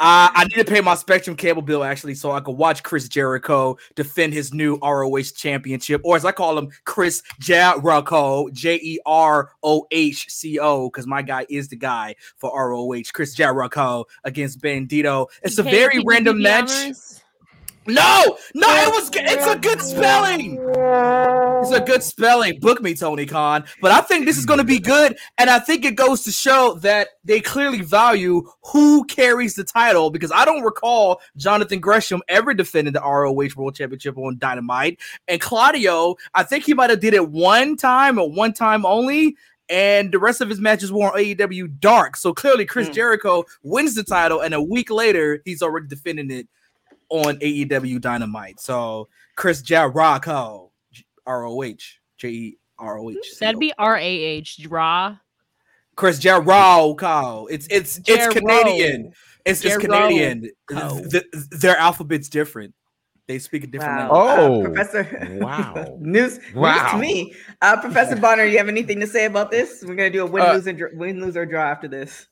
uh, 0.00 0.30
I 0.32 0.44
need 0.44 0.64
to 0.64 0.64
pay 0.64 0.80
my 0.80 0.94
Spectrum 0.94 1.34
cable 1.34 1.60
bill 1.60 1.82
actually, 1.82 2.14
so 2.14 2.30
I 2.30 2.38
could 2.38 2.56
watch 2.56 2.84
Chris 2.84 3.08
Jericho 3.08 3.76
defend 3.96 4.32
his 4.32 4.54
new 4.54 4.76
ROH 4.76 5.34
championship, 5.34 6.00
or 6.04 6.14
as 6.14 6.24
I 6.24 6.30
call 6.30 6.56
him, 6.56 6.70
Chris 6.84 7.22
Jericho, 7.40 8.48
J 8.50 8.76
E 8.76 9.00
R 9.04 9.50
O 9.64 9.86
H 9.90 10.30
C 10.30 10.60
O, 10.60 10.88
because 10.88 11.06
my 11.06 11.20
guy 11.22 11.46
is 11.50 11.68
the 11.68 11.76
guy 11.76 12.14
for 12.36 12.52
ROH. 12.54 13.10
Chris 13.12 13.34
Jericho 13.34 14.04
against 14.22 14.60
Bandito. 14.60 15.26
It's 15.42 15.58
a 15.58 15.64
very 15.64 16.02
random 16.06 16.40
match. 16.40 16.70
No, 17.88 18.36
no, 18.54 18.68
it 18.68 18.88
was. 18.88 19.10
It's 19.14 19.46
a 19.46 19.56
good 19.56 19.80
spelling. 19.80 20.58
It's 21.62 21.72
a 21.72 21.80
good 21.80 22.02
spelling. 22.02 22.60
Book 22.60 22.82
me, 22.82 22.94
Tony 22.94 23.26
Khan. 23.26 23.64
But 23.80 23.90
I 23.90 24.00
think 24.02 24.26
this 24.26 24.36
is 24.38 24.46
going 24.46 24.58
to 24.58 24.64
be 24.64 24.78
good, 24.78 25.16
and 25.38 25.48
I 25.48 25.58
think 25.58 25.84
it 25.84 25.96
goes 25.96 26.22
to 26.24 26.30
show 26.30 26.74
that 26.82 27.08
they 27.24 27.40
clearly 27.40 27.80
value 27.82 28.42
who 28.62 29.04
carries 29.06 29.54
the 29.54 29.64
title. 29.64 30.10
Because 30.10 30.30
I 30.32 30.44
don't 30.44 30.62
recall 30.62 31.20
Jonathan 31.36 31.80
Gresham 31.80 32.22
ever 32.28 32.54
defending 32.54 32.92
the 32.92 33.00
ROH 33.00 33.32
World 33.56 33.74
Championship 33.74 34.16
on 34.18 34.38
Dynamite, 34.38 35.00
and 35.26 35.40
Claudio, 35.40 36.16
I 36.34 36.42
think 36.42 36.64
he 36.64 36.74
might 36.74 36.90
have 36.90 37.00
did 37.00 37.14
it 37.14 37.30
one 37.30 37.76
time 37.76 38.18
or 38.18 38.30
one 38.30 38.52
time 38.52 38.84
only. 38.84 39.36
And 39.70 40.12
the 40.12 40.18
rest 40.18 40.40
of 40.40 40.48
his 40.48 40.60
matches 40.60 40.90
were 40.90 41.12
on 41.12 41.18
AEW 41.18 41.78
Dark. 41.78 42.16
So 42.16 42.32
clearly, 42.32 42.64
Chris 42.64 42.88
Mm. 42.88 42.94
Jericho 42.94 43.44
wins 43.62 43.94
the 43.94 44.02
title, 44.02 44.40
and 44.40 44.54
a 44.54 44.62
week 44.62 44.90
later, 44.90 45.42
he's 45.44 45.60
already 45.60 45.86
defending 45.86 46.30
it 46.30 46.48
on 47.10 47.36
AEW 47.38 48.00
Dynamite. 48.00 48.60
So 48.60 49.08
Chris 49.36 49.62
Jericho, 49.62 50.70
ROH, 51.26 51.74
J 52.18 52.28
E 52.28 52.58
R 52.78 52.98
O 52.98 53.10
H. 53.10 53.38
That'd 53.40 53.58
be 53.60 53.72
R 53.78 53.96
A 53.96 54.00
H 54.02 54.58
draw. 54.58 55.16
Chris 55.96 56.18
Jericho. 56.18 57.46
It's 57.46 57.66
it's 57.70 58.00
it's 58.06 58.32
Canadian. 58.34 59.12
It's 59.44 59.64
it's 59.64 59.76
Canadian. 59.78 60.50
Th- 60.70 61.24
their 61.50 61.76
alphabet's 61.76 62.28
different. 62.28 62.74
They 63.26 63.38
speak 63.38 63.64
a 63.64 63.66
different 63.66 64.10
Wow. 64.10 64.24
language. 64.24 64.40
Oh, 64.40 64.60
Uh, 64.60 64.64
Professor. 64.74 65.38
wow. 65.40 65.96
news, 66.00 66.38
news 66.38 66.54
Wow. 66.54 66.92
to 66.92 66.98
me. 66.98 67.34
Uh, 67.60 67.78
Professor 67.78 68.16
Bonner, 68.20 68.44
you 68.44 68.56
have 68.56 68.68
anything 68.68 69.00
to 69.00 69.06
say 69.06 69.26
about 69.26 69.50
this? 69.50 69.84
We're 69.86 69.96
gonna 69.96 70.08
do 70.10 70.22
a 70.22 70.26
win, 70.26 70.42
Uh, 70.44 70.54
lose, 70.54 70.66
and 70.66 70.78
dr- 70.78 70.92
win, 70.94 71.20
lose 71.20 71.36
or 71.36 71.44
draw 71.44 71.62
after 71.62 71.88
this. 71.88 72.26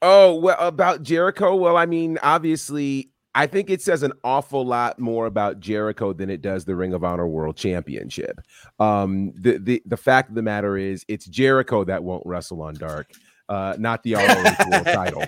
Oh, 0.00 0.34
well, 0.40 0.56
about 0.58 1.02
Jericho. 1.04 1.54
Well, 1.54 1.76
I 1.76 1.86
mean, 1.86 2.18
obviously, 2.24 3.10
I 3.34 3.46
think 3.46 3.70
it 3.70 3.80
says 3.80 4.02
an 4.02 4.12
awful 4.22 4.64
lot 4.64 4.98
more 4.98 5.26
about 5.26 5.58
Jericho 5.58 6.12
than 6.12 6.28
it 6.28 6.42
does 6.42 6.64
the 6.64 6.76
Ring 6.76 6.92
of 6.92 7.02
Honor 7.02 7.26
World 7.26 7.56
Championship. 7.56 8.40
Um, 8.78 9.32
the 9.34 9.58
the 9.58 9.82
the 9.86 9.96
fact 9.96 10.28
of 10.28 10.34
the 10.34 10.42
matter 10.42 10.76
is, 10.76 11.04
it's 11.08 11.26
Jericho 11.26 11.84
that 11.84 12.04
won't 12.04 12.26
wrestle 12.26 12.60
on 12.60 12.74
Dark, 12.74 13.10
uh, 13.48 13.74
not 13.78 14.02
the 14.02 14.14
ROH 14.14 14.56
World 14.70 14.84
Title. 14.84 15.24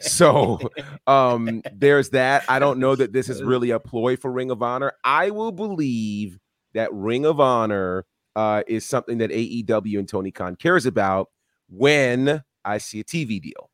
So, 0.00 0.58
um, 1.06 1.62
there's 1.72 2.10
that. 2.10 2.44
I 2.48 2.58
don't 2.58 2.78
know 2.78 2.94
that 2.94 3.12
this 3.12 3.28
is 3.30 3.42
really 3.42 3.70
a 3.70 3.80
ploy 3.80 4.16
for 4.16 4.30
Ring 4.30 4.50
of 4.50 4.62
Honor. 4.62 4.92
I 5.02 5.30
will 5.30 5.52
believe 5.52 6.38
that 6.74 6.92
Ring 6.92 7.24
of 7.24 7.40
Honor 7.40 8.04
uh, 8.36 8.62
is 8.66 8.84
something 8.84 9.18
that 9.18 9.30
AEW 9.30 9.98
and 9.98 10.08
Tony 10.08 10.30
Khan 10.30 10.54
cares 10.54 10.86
about 10.86 11.30
when 11.68 12.44
I 12.64 12.78
see 12.78 13.00
a 13.00 13.04
TV 13.04 13.40
deal. 13.40 13.70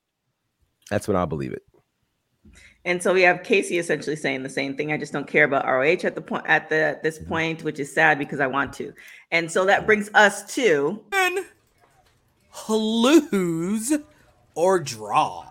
That's 0.90 1.08
when 1.08 1.16
I'll 1.16 1.26
believe 1.26 1.52
it. 1.52 1.62
And 2.84 3.02
so 3.02 3.14
we 3.14 3.22
have 3.22 3.42
Casey 3.42 3.78
essentially 3.78 4.16
saying 4.16 4.42
the 4.42 4.48
same 4.48 4.76
thing. 4.76 4.92
I 4.92 4.98
just 4.98 5.12
don't 5.12 5.26
care 5.26 5.44
about 5.44 5.64
ROH 5.64 6.06
at 6.06 6.14
the 6.14 6.20
point 6.20 6.44
at 6.46 6.68
the 6.68 6.76
at 6.76 7.02
this 7.02 7.18
mm-hmm. 7.18 7.28
point, 7.28 7.64
which 7.64 7.80
is 7.80 7.92
sad 7.92 8.18
because 8.18 8.40
I 8.40 8.46
want 8.46 8.72
to. 8.74 8.92
And 9.30 9.50
so 9.50 9.64
that 9.64 9.86
brings 9.86 10.10
us 10.14 10.54
to 10.54 11.02
Win, 11.10 11.44
lose, 12.68 13.92
or 14.54 14.80
draw. 14.80 15.46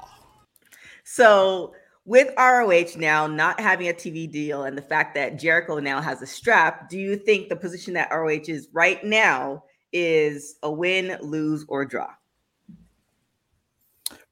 so 1.03 1.73
with 2.05 2.29
ROH 2.37 2.97
now 2.97 3.27
not 3.27 3.59
having 3.59 3.87
a 3.87 3.93
TV 3.93 4.29
deal 4.29 4.63
and 4.63 4.77
the 4.77 4.81
fact 4.81 5.15
that 5.15 5.39
Jericho 5.39 5.79
now 5.79 6.01
has 6.01 6.21
a 6.21 6.27
strap, 6.27 6.89
do 6.89 6.99
you 6.99 7.15
think 7.15 7.47
the 7.49 7.55
position 7.55 7.93
that 7.93 8.11
ROH 8.11 8.47
is 8.47 8.67
right 8.73 9.03
now 9.03 9.63
is 9.93 10.55
a 10.63 10.71
win, 10.71 11.17
lose, 11.21 11.65
or 11.69 11.85
draw? 11.85 12.09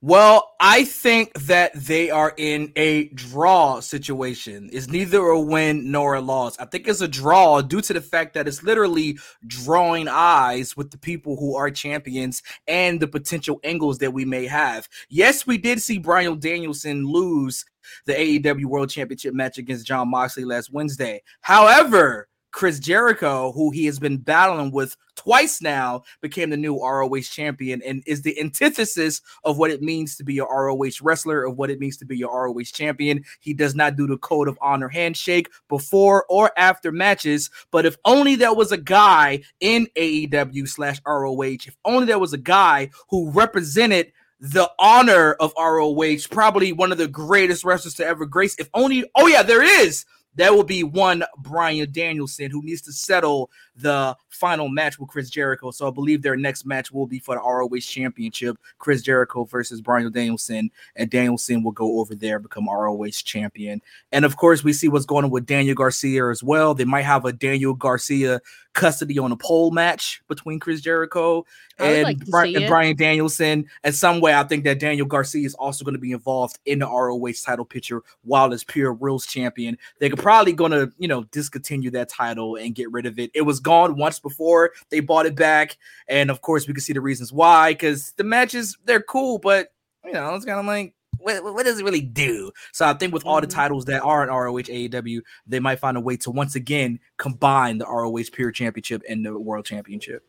Well, 0.04 0.56
I 0.60 0.86
think 0.86 1.32
that 1.34 1.74
they 1.76 2.10
are 2.10 2.34
in 2.36 2.72
a 2.76 3.10
draw 3.10 3.82
situation. 3.82 4.68
It's 4.74 4.88
neither 4.88 5.20
a 5.20 5.40
win 5.40 5.92
nor 5.92 6.16
a 6.16 6.22
loss. 6.22 6.58
I 6.58 6.66
think 6.66 6.88
it's 6.88 7.02
a 7.02 7.08
draw 7.08 7.62
due 7.62 7.82
to 7.82 7.94
the 7.94 8.02
fact 8.02 8.34
that 8.34 8.48
it's 8.48 8.64
literally 8.64 9.20
drawing 9.46 10.08
eyes 10.08 10.76
with 10.76 10.90
the 10.90 10.98
people 10.98 11.38
who 11.38 11.56
are 11.56 11.70
champions 11.70 12.42
and 12.68 13.00
the 13.00 13.08
potential 13.08 13.60
angles 13.64 14.00
that 14.00 14.12
we 14.12 14.26
may 14.26 14.48
have. 14.48 14.90
Yes, 15.10 15.46
we 15.46 15.60
did 15.60 15.80
see 15.80 16.00
Bryan 16.00 16.40
Danielson 16.40 17.06
lose 17.06 17.64
the 18.06 18.14
AEW 18.14 18.66
World 18.66 18.90
Championship 18.90 19.36
match 19.36 19.60
against 19.60 19.86
Jon 19.86 20.10
Moxley 20.10 20.46
last 20.46 20.74
Wednesday. 20.74 21.22
However, 21.42 22.28
Chris 22.52 22.80
Jericho, 22.80 23.52
who 23.54 23.72
he 23.72 23.86
has 23.86 24.00
been 24.00 24.18
battling 24.18 24.72
with 24.72 24.96
twice 25.16 25.62
now, 25.62 26.04
became 26.22 26.50
the 26.50 26.58
new 26.58 26.80
ROH 26.80 27.22
champion 27.22 27.82
and 27.84 28.04
is 28.06 28.22
the 28.22 28.40
antithesis 28.40 29.22
of 29.44 29.58
what 29.58 29.72
it 29.72 29.82
means 29.82 30.16
to 30.18 30.24
be 30.24 30.40
a 30.40 30.44
ROH 30.44 31.02
wrestler, 31.02 31.44
of 31.44 31.58
what 31.58 31.70
it 31.70 31.80
means 31.80 31.98
to 31.98 32.06
be 32.06 32.22
a 32.22 32.28
ROH 32.28 32.64
champion. 32.74 33.24
He 33.40 33.54
does 33.54 33.76
not 33.76 33.96
do 33.96 34.08
the 34.08 34.18
code 34.18 34.48
of 34.48 34.58
honor 34.62 34.90
handshake 34.90 35.50
before 35.70 36.26
or 36.30 36.52
after 36.58 36.92
matches. 36.92 37.50
But 37.72 37.86
if 37.86 37.98
only 38.06 38.36
there 38.36 38.54
was 38.54 38.72
a 38.72 38.78
guy 38.78 39.42
in 39.60 39.88
AEW 39.96 40.68
slash 40.68 41.00
ROH, 41.06 41.42
if 41.42 41.78
only 41.86 42.06
there 42.06 42.20
was 42.20 42.34
a 42.34 42.38
guy 42.38 42.90
who 43.10 43.32
represented 43.32 44.12
the 44.42 44.70
honor 44.80 45.34
of 45.34 45.54
ROH, 45.56 46.28
probably 46.32 46.74
one 46.74 46.92
of 46.92 46.98
the 46.98 47.08
greatest 47.08 47.64
wrestlers 47.64 47.94
to 47.96 48.06
ever 48.06 48.26
grace. 48.26 48.56
If 48.58 48.70
only, 48.74 49.06
oh 49.16 49.28
yeah, 49.28 49.44
there 49.44 49.62
is. 49.62 50.06
That 50.36 50.54
will 50.54 50.64
be 50.64 50.84
one 50.84 51.24
Bryan 51.38 51.92
Danielson 51.92 52.50
who 52.52 52.62
needs 52.64 52.82
to 52.84 52.94
settle 52.94 53.50
the 53.76 54.16
final 54.30 54.70
match 54.70 55.00
with 55.00 55.10
Chris 55.10 55.30
Jericho. 55.30 55.72
So 55.72 55.88
I 55.88 55.92
believe 55.92 56.22
their 56.22 56.38
next 56.38 56.66
match 56.66 56.92
will 56.92 57.08
be 57.08 57.20
for 57.20 57.36
the 57.36 57.42
ROH 57.42 57.82
Championship. 57.82 58.58
Chris 58.80 59.02
Jericho 59.02 59.44
versus 59.44 59.82
Bryan 59.82 60.12
Danielson, 60.12 60.72
and 60.96 61.10
Danielson 61.10 61.64
will 61.64 61.72
go 61.72 62.00
over 62.00 62.16
there 62.16 62.40
become 62.40 62.70
ROH 62.70 63.10
champion. 63.24 63.82
And 64.12 64.26
of 64.26 64.38
course, 64.38 64.64
we 64.64 64.74
see 64.74 64.88
what's 64.88 65.06
going 65.06 65.26
on 65.26 65.32
with 65.32 65.46
Daniel 65.46 65.76
Garcia 65.76 66.30
as 66.30 66.44
well. 66.44 66.74
They 66.74 66.86
might 66.86 67.04
have 67.04 67.26
a 67.26 67.34
Daniel 67.34 67.74
Garcia 67.74 68.42
custody 68.74 69.20
on 69.20 69.32
a 69.32 69.36
pole 69.36 69.72
match 69.72 70.22
between 70.28 70.60
Chris 70.60 70.82
Jericho 70.82 71.46
and, 71.78 72.04
like 72.04 72.26
Bri- 72.28 72.56
and. 72.56 72.68
Bryan 72.68 72.96
Danielson. 72.96 73.66
In 73.84 73.94
some 73.94 74.22
way, 74.22 74.34
I 74.34 74.44
think 74.44 74.64
that 74.64 74.80
Daniel 74.80 75.06
Garcia 75.06 75.46
is 75.46 75.54
also 75.56 75.84
going 75.84 75.96
to 75.96 76.00
be 76.00 76.12
involved 76.12 76.60
in 76.66 76.80
the 76.80 76.88
ROH 76.88 77.34
title 77.44 77.66
picture 77.66 78.02
while 78.24 78.54
as 78.54 78.64
pure 78.64 78.94
rules 78.94 79.26
champion. 79.26 79.78
They're 80.00 80.16
probably 80.16 80.54
going 80.54 80.72
to, 80.72 80.92
you 80.98 81.08
know, 81.08 81.24
discontinue 81.26 81.92
that 81.92 82.10
title 82.10 82.56
and 82.56 82.76
get 82.76 82.92
rid 82.92 83.06
of 83.06 83.20
it. 83.20 83.32
It 83.34 83.42
was 83.42 83.60
gone 83.60 83.98
once 83.98 84.20
before 84.20 84.72
they 84.90 85.00
bought 85.00 85.26
it 85.26 85.36
back, 85.36 85.78
and 86.08 86.30
of 86.30 86.42
course, 86.42 86.68
we 86.68 86.74
can 86.74 86.82
see 86.82 86.94
the 86.94 87.02
reasons 87.02 87.34
why. 87.34 87.74
Because 87.74 88.14
the 88.14 88.24
matches 88.24 88.78
they're 88.86 89.02
cool, 89.02 89.38
but 89.38 89.74
you 90.06 90.14
know, 90.14 90.34
it's 90.36 90.46
kind 90.46 90.60
of 90.60 90.66
like. 90.66 90.94
What, 91.22 91.44
what 91.44 91.66
does 91.66 91.80
it 91.80 91.84
really 91.84 92.02
do? 92.02 92.52
So 92.72 92.86
I 92.88 92.94
think 92.94 93.14
with 93.14 93.26
all 93.26 93.40
the 93.42 93.48
Mhm. 93.48 93.52
titles 93.52 93.86
that 93.86 94.02
are 94.02 94.24
in 94.24 94.30
ROH 94.30 94.70
AEW, 94.70 95.22
they 95.48 95.60
might 95.60 95.80
find 95.80 95.98
a 95.98 96.02
way 96.02 96.18
to 96.18 96.32
once 96.32 96.56
again 96.56 97.00
combine 97.18 97.78
the 97.78 97.86
ROH 97.86 98.32
Pure 98.32 98.52
Championship 98.52 99.02
and 99.08 99.26
the 99.26 99.38
World 99.40 99.66
Championship. 99.66 100.24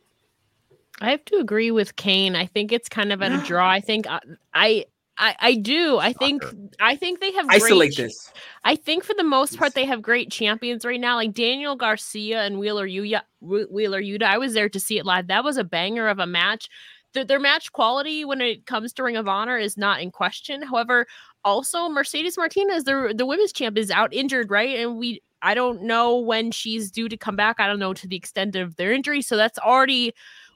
I 1.00 1.10
have 1.10 1.24
to 1.26 1.36
agree 1.36 1.70
with 1.70 1.96
Cain. 1.96 2.36
I 2.36 2.46
think 2.46 2.70
it's 2.72 2.88
kind 2.88 3.12
of 3.12 3.22
at 3.22 3.32
a 3.32 3.38
draw. 3.46 3.68
I 3.68 3.80
think 3.80 4.06
I, 4.06 4.20
I, 4.54 4.84
I, 5.18 5.36
I 5.40 5.54
do. 5.56 5.98
I 5.98 6.12
think, 6.12 6.42
I 6.80 6.96
think 6.96 7.20
they 7.20 7.32
have 7.32 7.46
Isolate 7.48 7.92
ch- 7.92 7.96
this. 7.98 8.32
I 8.64 8.76
think 8.76 9.04
for 9.04 9.14
the 9.14 9.22
most 9.24 9.58
part 9.58 9.74
they 9.74 9.84
have 9.84 10.00
great 10.00 10.30
champions 10.30 10.84
right 10.84 11.00
now, 11.00 11.16
like 11.16 11.34
Daniel 11.34 11.76
Garcia 11.76 12.42
and 12.42 12.58
Wheeler 12.58 12.88
Yuta. 12.88 13.20
Wheeler 13.40 14.00
Yuta. 14.00 14.22
I 14.22 14.38
was 14.38 14.54
there 14.54 14.68
to 14.70 14.80
see 14.80 14.98
it 14.98 15.04
live. 15.06 15.26
That 15.26 15.44
was 15.44 15.56
a 15.58 15.64
banger 15.64 16.08
of 16.08 16.18
a 16.18 16.26
match. 16.26 16.68
Their, 17.14 17.24
their 17.24 17.40
match 17.40 17.72
quality 17.72 18.24
when 18.24 18.40
it 18.40 18.66
comes 18.66 18.92
to 18.94 19.02
Ring 19.02 19.16
of 19.16 19.28
Honor 19.28 19.58
is 19.58 19.76
not 19.76 20.00
in 20.00 20.10
question. 20.10 20.62
However, 20.62 21.06
also 21.44 21.88
Mercedes 21.88 22.36
Martinez, 22.36 22.84
the 22.84 23.12
the 23.16 23.26
women's 23.26 23.52
champ, 23.52 23.76
is 23.76 23.90
out 23.90 24.12
injured, 24.12 24.50
right? 24.50 24.78
And 24.78 24.96
we 24.96 25.22
I 25.42 25.54
don't 25.54 25.82
know 25.82 26.16
when 26.18 26.52
she's 26.52 26.90
due 26.90 27.08
to 27.08 27.16
come 27.16 27.36
back. 27.36 27.56
I 27.58 27.66
don't 27.66 27.80
know 27.80 27.94
to 27.94 28.06
the 28.06 28.16
extent 28.16 28.56
of 28.56 28.76
their 28.76 28.92
injury. 28.92 29.22
So 29.22 29.36
that's 29.36 29.58
already 29.58 30.12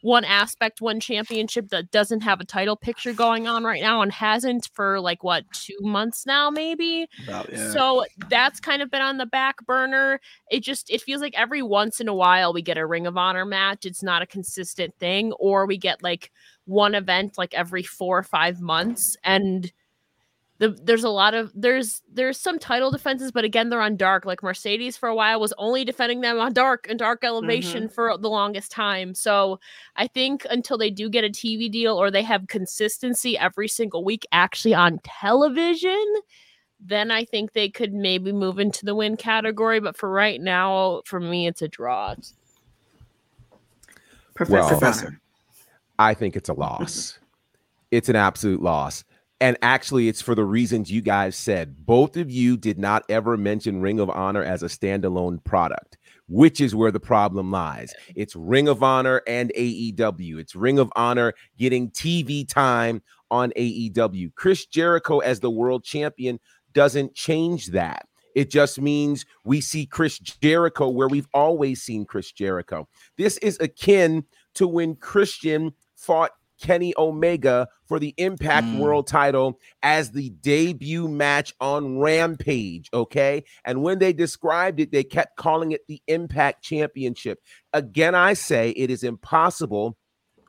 one 0.07 0.25
aspect, 0.25 0.81
one 0.81 1.01
championship 1.01 1.69
that 1.71 1.90
doesn't 1.90 2.21
have 2.21 2.40
a 2.40 2.45
title 2.45 2.77
picture 2.77 3.12
going 3.12 3.49
on 3.49 3.64
right 3.64 3.83
now 3.83 4.03
and 4.03 4.12
hasn't 4.12 4.71
for 4.73 5.01
like 5.01 5.25
what 5.25 5.45
two 5.53 5.77
months 5.81 6.25
now, 6.25 6.49
maybe. 6.49 7.09
About, 7.25 7.53
yeah. 7.53 7.73
So 7.73 8.05
that's 8.31 8.61
kind 8.61 8.83
of 8.83 8.90
been 8.90 9.03
on 9.03 9.16
the 9.16 9.27
back 9.27 9.66
burner. 9.66 10.21
It 10.49 10.61
just 10.61 10.90
it 10.90 11.03
feels 11.03 11.21
like 11.21 11.35
every 11.37 11.61
once 11.61 11.99
in 11.99 12.07
a 12.07 12.14
while 12.14 12.53
we 12.53 12.62
get 12.62 12.79
a 12.79 12.87
Ring 12.87 13.09
of 13.09 13.16
Honor 13.16 13.45
match. 13.45 13.85
It's 13.85 14.05
not 14.05 14.23
a 14.23 14.27
consistent 14.27 14.95
thing, 15.01 15.33
or 15.40 15.66
we 15.66 15.77
get 15.77 16.05
like 16.05 16.31
one 16.66 16.95
event 16.95 17.37
like 17.37 17.53
every 17.53 17.83
four 17.83 18.16
or 18.16 18.23
five 18.23 18.61
months, 18.61 19.16
and 19.25 19.73
the, 20.59 20.71
there's 20.83 21.05
a 21.05 21.11
lot 21.11 21.35
of 21.35 21.53
there's 21.55 22.03
there's 22.11 22.38
some 22.38 22.59
title 22.59 22.90
defenses, 22.90 23.31
but 23.31 23.45
again 23.45 23.69
they're 23.69 23.81
on 23.81 23.97
dark. 23.97 24.25
Like 24.25 24.42
Mercedes 24.42 24.97
for 24.97 25.09
a 25.09 25.14
while 25.14 25.38
was 25.38 25.53
only 25.59 25.85
defending 25.85 26.23
them 26.23 26.38
on 26.38 26.53
dark 26.53 26.87
and 26.88 26.99
dark 26.99 27.21
mm-hmm. 27.21 27.27
elevation 27.27 27.88
for 27.88 28.16
the 28.16 28.31
longest 28.31 28.71
time. 28.71 29.14
So 29.14 29.61
I 29.97 30.07
think 30.07 30.47
until 30.49 30.79
they 30.79 30.90
do 30.90 31.11
get 31.11 31.25
a 31.25 31.29
TV 31.29 31.71
deal 31.71 31.97
or 31.97 32.11
they 32.11 32.23
have 32.23 32.47
consistency 32.49 33.37
every 33.37 33.69
single 33.69 34.03
week 34.03 34.25
actually 34.33 34.75
on 34.75 34.99
television, 35.05 36.07
then 36.81 37.11
I 37.11 37.25
think 37.25 37.53
they 37.53 37.69
could 37.69 37.92
maybe 37.92 38.33
move 38.33 38.59
into 38.59 38.87
the 38.87 38.95
win 38.95 39.16
category. 39.19 39.81
But 39.81 39.97
for 39.97 40.11
right 40.11 40.40
now, 40.40 41.03
for 41.05 41.21
me, 41.21 41.47
it's 41.47 41.61
a 41.61 41.69
draw. 41.69 42.14
Professor. 44.35 44.55
Well- 44.55 44.69
Professor. 44.69 45.21
I 45.99 46.12
think 46.12 46.37
it's 46.37 46.51
a 46.51 46.53
loss. 46.53 47.19
it's 47.90 48.11
an 48.11 48.16
absolute 48.16 48.61
loss. 48.62 49.03
And 49.40 49.59
actually, 49.61 50.09
it's 50.09 50.22
for 50.22 50.35
the 50.35 50.44
reasons 50.44 50.90
you 50.90 51.03
guys 51.03 51.37
said. 51.37 51.85
Both 51.85 52.16
of 52.16 52.31
you 52.31 52.57
did 52.57 52.79
not 52.79 53.05
ever 53.11 53.37
mention 53.37 53.83
Ring 53.83 54.01
of 54.01 54.09
Honor 54.09 54.42
as 54.42 54.62
a 54.62 54.66
standalone 54.66 55.44
product, 55.44 55.99
which 56.27 56.59
is 56.61 56.75
where 56.75 56.90
the 56.90 57.01
problem 57.01 57.51
lies. 57.51 57.92
It's 58.14 58.35
Ring 58.35 58.66
of 58.66 58.83
Honor 58.83 59.20
and 59.27 59.53
AEW. 59.55 60.38
It's 60.38 60.57
Ring 60.57 60.79
of 60.79 60.90
Honor 60.96 61.35
getting 61.59 61.90
TV 61.90 62.49
time 62.49 63.03
on 63.31 63.53
AEW. 63.57 64.35
Chris 64.35 64.64
Jericho 64.64 65.18
as 65.18 65.40
the 65.40 65.51
world 65.51 65.85
champion 65.85 66.40
doesn't 66.72 67.14
change 67.14 67.68
that. 67.68 68.07
It 68.35 68.51
just 68.51 68.81
means 68.81 69.27
we 69.44 69.61
see 69.61 69.87
Chris 69.87 70.18
Jericho 70.18 70.88
where 70.88 71.09
we've 71.09 71.29
always 71.35 71.83
seen 71.83 72.05
Chris 72.05 72.33
Jericho. 72.33 72.88
This 73.16 73.37
is 73.38 73.59
akin 73.61 74.25
to 74.55 74.66
when 74.66 74.94
Christian 74.96 75.72
fought 75.94 76.33
Kenny 76.61 76.95
Omega 76.97 77.69
for 77.87 77.99
the 77.99 78.14
Impact 78.16 78.66
Mm. 78.66 78.79
World 78.79 79.07
title 79.07 79.59
as 79.83 80.11
the 80.11 80.31
debut 80.31 81.09
match 81.09 81.55
on 81.61 81.99
Rampage. 81.99 82.88
Okay. 82.92 83.45
And 83.64 83.83
when 83.83 83.99
they 83.99 84.12
described 84.12 84.81
it, 84.81 84.92
they 84.92 85.05
kept 85.05 85.37
calling 85.37 85.73
it 85.73 85.83
the 85.88 86.03
Impact 86.07 86.62
Championship. 86.62 87.40
Again, 87.73 88.14
I 88.14 88.35
say 88.35 88.71
it 88.71 88.90
is 88.90 89.05
impossible 89.05 89.97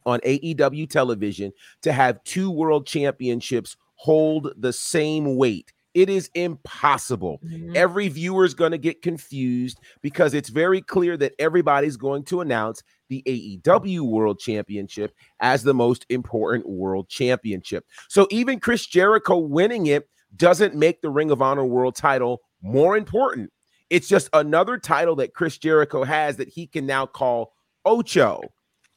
on 0.06 0.20
AEW 0.22 0.90
television 0.90 1.52
to 1.82 1.92
have 1.92 2.24
two 2.24 2.50
world 2.50 2.88
championships 2.88 3.76
hold 3.96 4.54
the 4.56 4.72
same 4.74 5.36
weight. 5.36 5.74
It 5.98 6.12
is 6.12 6.30
impossible. 6.36 7.40
Mm-hmm. 7.44 7.72
Every 7.76 8.08
viewer 8.08 8.46
is 8.46 8.54
going 8.54 8.70
to 8.70 8.78
get 8.78 9.02
confused 9.02 9.80
because 10.04 10.36
it's 10.36 10.50
very 10.50 10.80
clear 10.80 11.18
that 11.18 11.34
everybody's 11.40 11.98
going 11.98 12.24
to 12.26 12.42
announce 12.42 12.84
the 13.10 13.24
AEW 13.26 14.02
World 14.02 14.38
Championship 14.38 15.16
as 15.40 15.64
the 15.64 15.74
most 15.74 16.06
important 16.10 16.70
world 16.70 17.10
championship. 17.10 17.84
So 18.10 18.28
even 18.30 18.60
Chris 18.60 18.86
Jericho 18.86 19.40
winning 19.40 19.88
it 19.88 20.08
doesn't 20.36 20.76
make 20.76 21.02
the 21.02 21.10
Ring 21.10 21.32
of 21.32 21.42
Honor 21.42 21.66
World 21.66 21.96
title 21.96 22.42
more 22.62 22.96
important. 22.96 23.50
It's 23.90 24.08
just 24.08 24.30
another 24.34 24.78
title 24.78 25.16
that 25.16 25.34
Chris 25.34 25.58
Jericho 25.58 26.04
has 26.04 26.38
that 26.38 26.50
he 26.50 26.68
can 26.68 26.86
now 26.86 27.08
call 27.08 27.54
Ocho. 27.86 28.42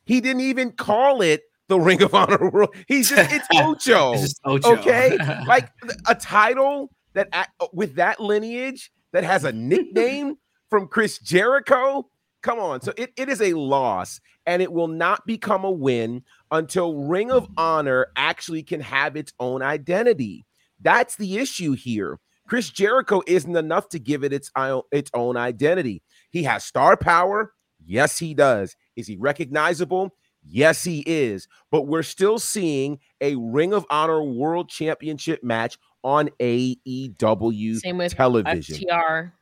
He 0.05 0.21
didn't 0.21 0.43
even 0.43 0.73
call 0.73 1.23
it 1.23 1.45
the 1.71 1.81
Ring 1.81 2.03
of 2.03 2.15
Honor 2.15 2.51
World. 2.51 2.75
He's 2.87 3.09
just 3.09 3.33
it's 3.33 3.47
Ocho. 3.55 4.13
It's 4.13 4.23
just 4.23 4.41
Ocho. 4.45 4.77
Okay, 4.77 5.17
like 5.47 5.71
a 6.07 6.15
title 6.15 6.91
that 7.15 7.49
with 7.73 7.95
that 7.95 8.21
lineage 8.21 8.91
that 9.13 9.25
has 9.25 9.45
a 9.45 9.53
nickname 9.53 10.37
from 10.69 10.89
Chris 10.89 11.19
Jericho. 11.19 12.11
Come 12.43 12.59
on, 12.59 12.81
so 12.81 12.93
it, 12.97 13.13
it 13.17 13.29
is 13.29 13.41
a 13.41 13.53
loss, 13.55 14.21
and 14.47 14.61
it 14.63 14.73
will 14.73 14.89
not 14.89 15.27
become 15.27 15.65
a 15.65 15.71
win 15.71 16.25
until 16.51 17.05
Ring 17.05 17.31
of 17.31 17.49
Honor 17.57 18.07
actually 18.17 18.63
can 18.63 18.81
have 18.81 19.15
its 19.15 19.33
own 19.39 19.63
identity. 19.63 20.47
That's 20.81 21.17
the 21.17 21.39
issue 21.39 21.73
here. 21.73 22.19
Chris 22.49 22.71
Jericho 22.71 23.23
isn't 23.29 23.55
enough 23.55 23.89
to 23.91 24.01
give 24.01 24.25
it 24.25 24.33
its 24.33 24.51
its 24.91 25.11
own 25.15 25.37
identity. 25.37 26.03
He 26.31 26.43
has 26.43 26.65
star 26.65 26.97
power. 26.97 27.53
Yes, 27.85 28.19
he 28.19 28.35
does. 28.35 28.75
Is 28.97 29.07
he 29.07 29.17
recognizable? 29.17 30.11
Yes, 30.49 30.83
he 30.85 31.05
is. 31.07 31.49
But 31.71 31.83
we're 31.87 32.03
still 32.03 32.39
seeing 32.39 32.99
a 33.21 33.35
Ring 33.37 33.73
of 33.73 33.87
Honor 33.91 34.23
World 34.23 34.69
Championship 34.69 35.43
match 35.45 35.79
on 36.03 36.31
AEW 36.41 37.77
Same 37.79 37.99
with 37.99 38.15
television. 38.15 38.77
FTR. 38.77 39.33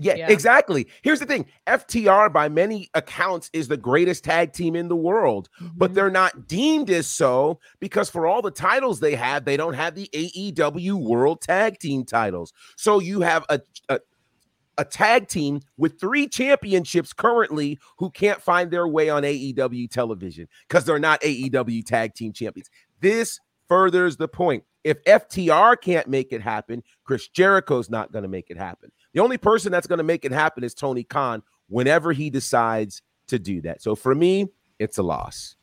Yeah, 0.00 0.14
Yeah. 0.14 0.30
exactly. 0.30 0.86
Here's 1.02 1.18
the 1.18 1.26
thing 1.26 1.46
FTR, 1.66 2.30
by 2.32 2.48
many 2.48 2.88
accounts, 2.94 3.50
is 3.52 3.66
the 3.66 3.76
greatest 3.76 4.22
tag 4.22 4.52
team 4.52 4.76
in 4.76 4.86
the 4.86 4.94
world, 4.96 5.48
but 5.74 5.90
Mhm. 5.90 5.94
they're 5.94 6.10
not 6.10 6.46
deemed 6.46 6.88
as 6.88 7.08
so 7.08 7.58
because 7.80 8.08
for 8.08 8.24
all 8.24 8.40
the 8.40 8.52
titles 8.52 9.00
they 9.00 9.16
have, 9.16 9.44
they 9.44 9.56
don't 9.56 9.74
have 9.74 9.96
the 9.96 10.08
AEW 10.12 10.94
World 10.96 11.40
Tag 11.42 11.80
Team 11.80 12.04
titles. 12.04 12.52
So 12.76 13.00
you 13.00 13.22
have 13.22 13.44
a, 13.48 13.60
a, 13.88 13.98
a 14.78 14.84
tag 14.84 15.28
team 15.28 15.60
with 15.76 16.00
three 16.00 16.26
championships 16.26 17.12
currently 17.12 17.78
who 17.98 18.10
can't 18.10 18.40
find 18.40 18.70
their 18.70 18.88
way 18.88 19.10
on 19.10 19.24
AEW 19.24 19.90
television 19.90 20.48
because 20.66 20.84
they're 20.84 20.98
not 20.98 21.20
AEW 21.20 21.84
tag 21.84 22.14
team 22.14 22.32
champions. 22.32 22.70
This 23.00 23.40
furthers 23.68 24.16
the 24.16 24.28
point. 24.28 24.64
If 24.84 25.02
FTR 25.04 25.78
can't 25.80 26.08
make 26.08 26.32
it 26.32 26.40
happen, 26.40 26.82
Chris 27.04 27.28
Jericho's 27.28 27.90
not 27.90 28.12
going 28.12 28.22
to 28.22 28.28
make 28.28 28.48
it 28.48 28.56
happen. 28.56 28.90
The 29.12 29.20
only 29.20 29.36
person 29.36 29.72
that's 29.72 29.86
going 29.86 29.98
to 29.98 30.04
make 30.04 30.24
it 30.24 30.32
happen 30.32 30.64
is 30.64 30.72
Tony 30.72 31.02
Khan 31.02 31.42
whenever 31.68 32.12
he 32.12 32.30
decides 32.30 33.02
to 33.26 33.38
do 33.38 33.60
that. 33.62 33.82
So 33.82 33.94
for 33.94 34.14
me, 34.14 34.46
it's 34.78 34.96
a 34.96 35.02
loss. 35.02 35.56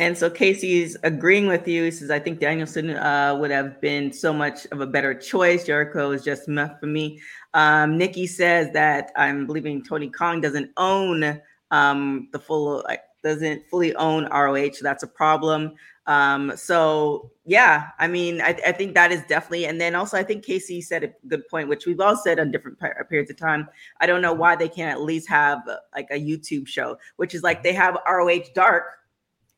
And 0.00 0.16
so 0.16 0.30
Casey's 0.30 0.96
agreeing 1.02 1.48
with 1.48 1.66
you. 1.66 1.84
He 1.84 1.90
says, 1.90 2.10
I 2.10 2.20
think 2.20 2.38
Danielson 2.38 2.90
uh, 2.90 3.36
would 3.38 3.50
have 3.50 3.80
been 3.80 4.12
so 4.12 4.32
much 4.32 4.66
of 4.70 4.80
a 4.80 4.86
better 4.86 5.12
choice. 5.12 5.64
Jericho 5.64 6.12
is 6.12 6.22
just 6.22 6.46
enough 6.46 6.78
for 6.78 6.86
me. 6.86 7.20
Um, 7.54 7.98
Nikki 7.98 8.26
says 8.26 8.72
that 8.74 9.10
I'm 9.16 9.46
believing 9.46 9.82
Tony 9.82 10.08
Kong 10.08 10.40
doesn't 10.40 10.70
own 10.76 11.40
um, 11.70 12.28
the 12.32 12.38
full, 12.38 12.82
like, 12.86 13.02
doesn't 13.24 13.66
fully 13.68 13.94
own 13.96 14.26
ROH. 14.26 14.80
That's 14.80 15.02
a 15.02 15.08
problem. 15.08 15.74
Um, 16.08 16.52
so 16.56 17.30
yeah, 17.44 17.88
I 17.98 18.08
mean, 18.08 18.40
I, 18.40 18.58
I 18.66 18.72
think 18.72 18.94
that 18.94 19.12
is 19.12 19.22
definitely, 19.28 19.66
and 19.66 19.78
then 19.78 19.94
also 19.94 20.16
I 20.16 20.22
think 20.22 20.42
Casey 20.42 20.80
said 20.80 21.04
a 21.04 21.12
good 21.26 21.46
point, 21.48 21.68
which 21.68 21.84
we've 21.84 22.00
all 22.00 22.16
said 22.16 22.40
on 22.40 22.50
different 22.50 22.80
pe- 22.80 22.94
periods 23.10 23.30
of 23.30 23.36
time. 23.36 23.68
I 24.00 24.06
don't 24.06 24.22
know 24.22 24.32
why 24.32 24.56
they 24.56 24.70
can't 24.70 24.90
at 24.90 25.02
least 25.02 25.28
have 25.28 25.60
like 25.94 26.08
a 26.10 26.18
YouTube 26.18 26.66
show, 26.66 26.96
which 27.16 27.34
is 27.34 27.42
like 27.42 27.62
they 27.62 27.74
have 27.74 27.98
ROH 28.10 28.44
Dark, 28.54 28.84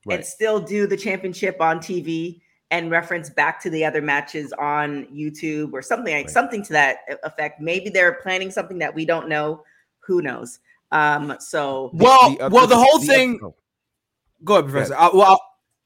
and 0.09 0.25
still 0.25 0.61
do 0.61 0.87
the 0.87 0.97
championship 0.97 1.61
on 1.61 1.79
TV 1.79 2.41
and 2.71 2.91
reference 2.91 3.29
back 3.31 3.61
to 3.63 3.71
the 3.71 3.85
other 3.85 4.01
matches 4.01 4.53
on 4.55 5.05
YouTube 5.07 5.73
or 5.73 5.83
something 5.83 6.15
like 6.15 6.27
Right. 6.27 6.31
something 6.33 6.63
to 6.65 6.73
that 6.73 6.99
effect. 7.25 7.61
Maybe 7.61 7.91
they're 7.91 8.15
planning 8.23 8.51
something 8.51 8.79
that 8.79 8.95
we 8.95 9.05
don't 9.05 9.29
know. 9.29 9.65
Who 10.07 10.23
knows? 10.23 10.61
Um, 10.93 11.37
so 11.41 11.91
Well, 11.93 12.31
The 12.31 12.41
other- 12.41 12.55
well, 12.55 12.67
the 12.67 12.77
whole 12.77 12.99
the- 13.01 13.07
thing. 13.07 13.41
oh, 13.43 13.55
Go 14.45 14.55
ahead, 14.55 14.71
Professor. 14.71 14.95
I, 14.97 15.11
well, 15.13 15.23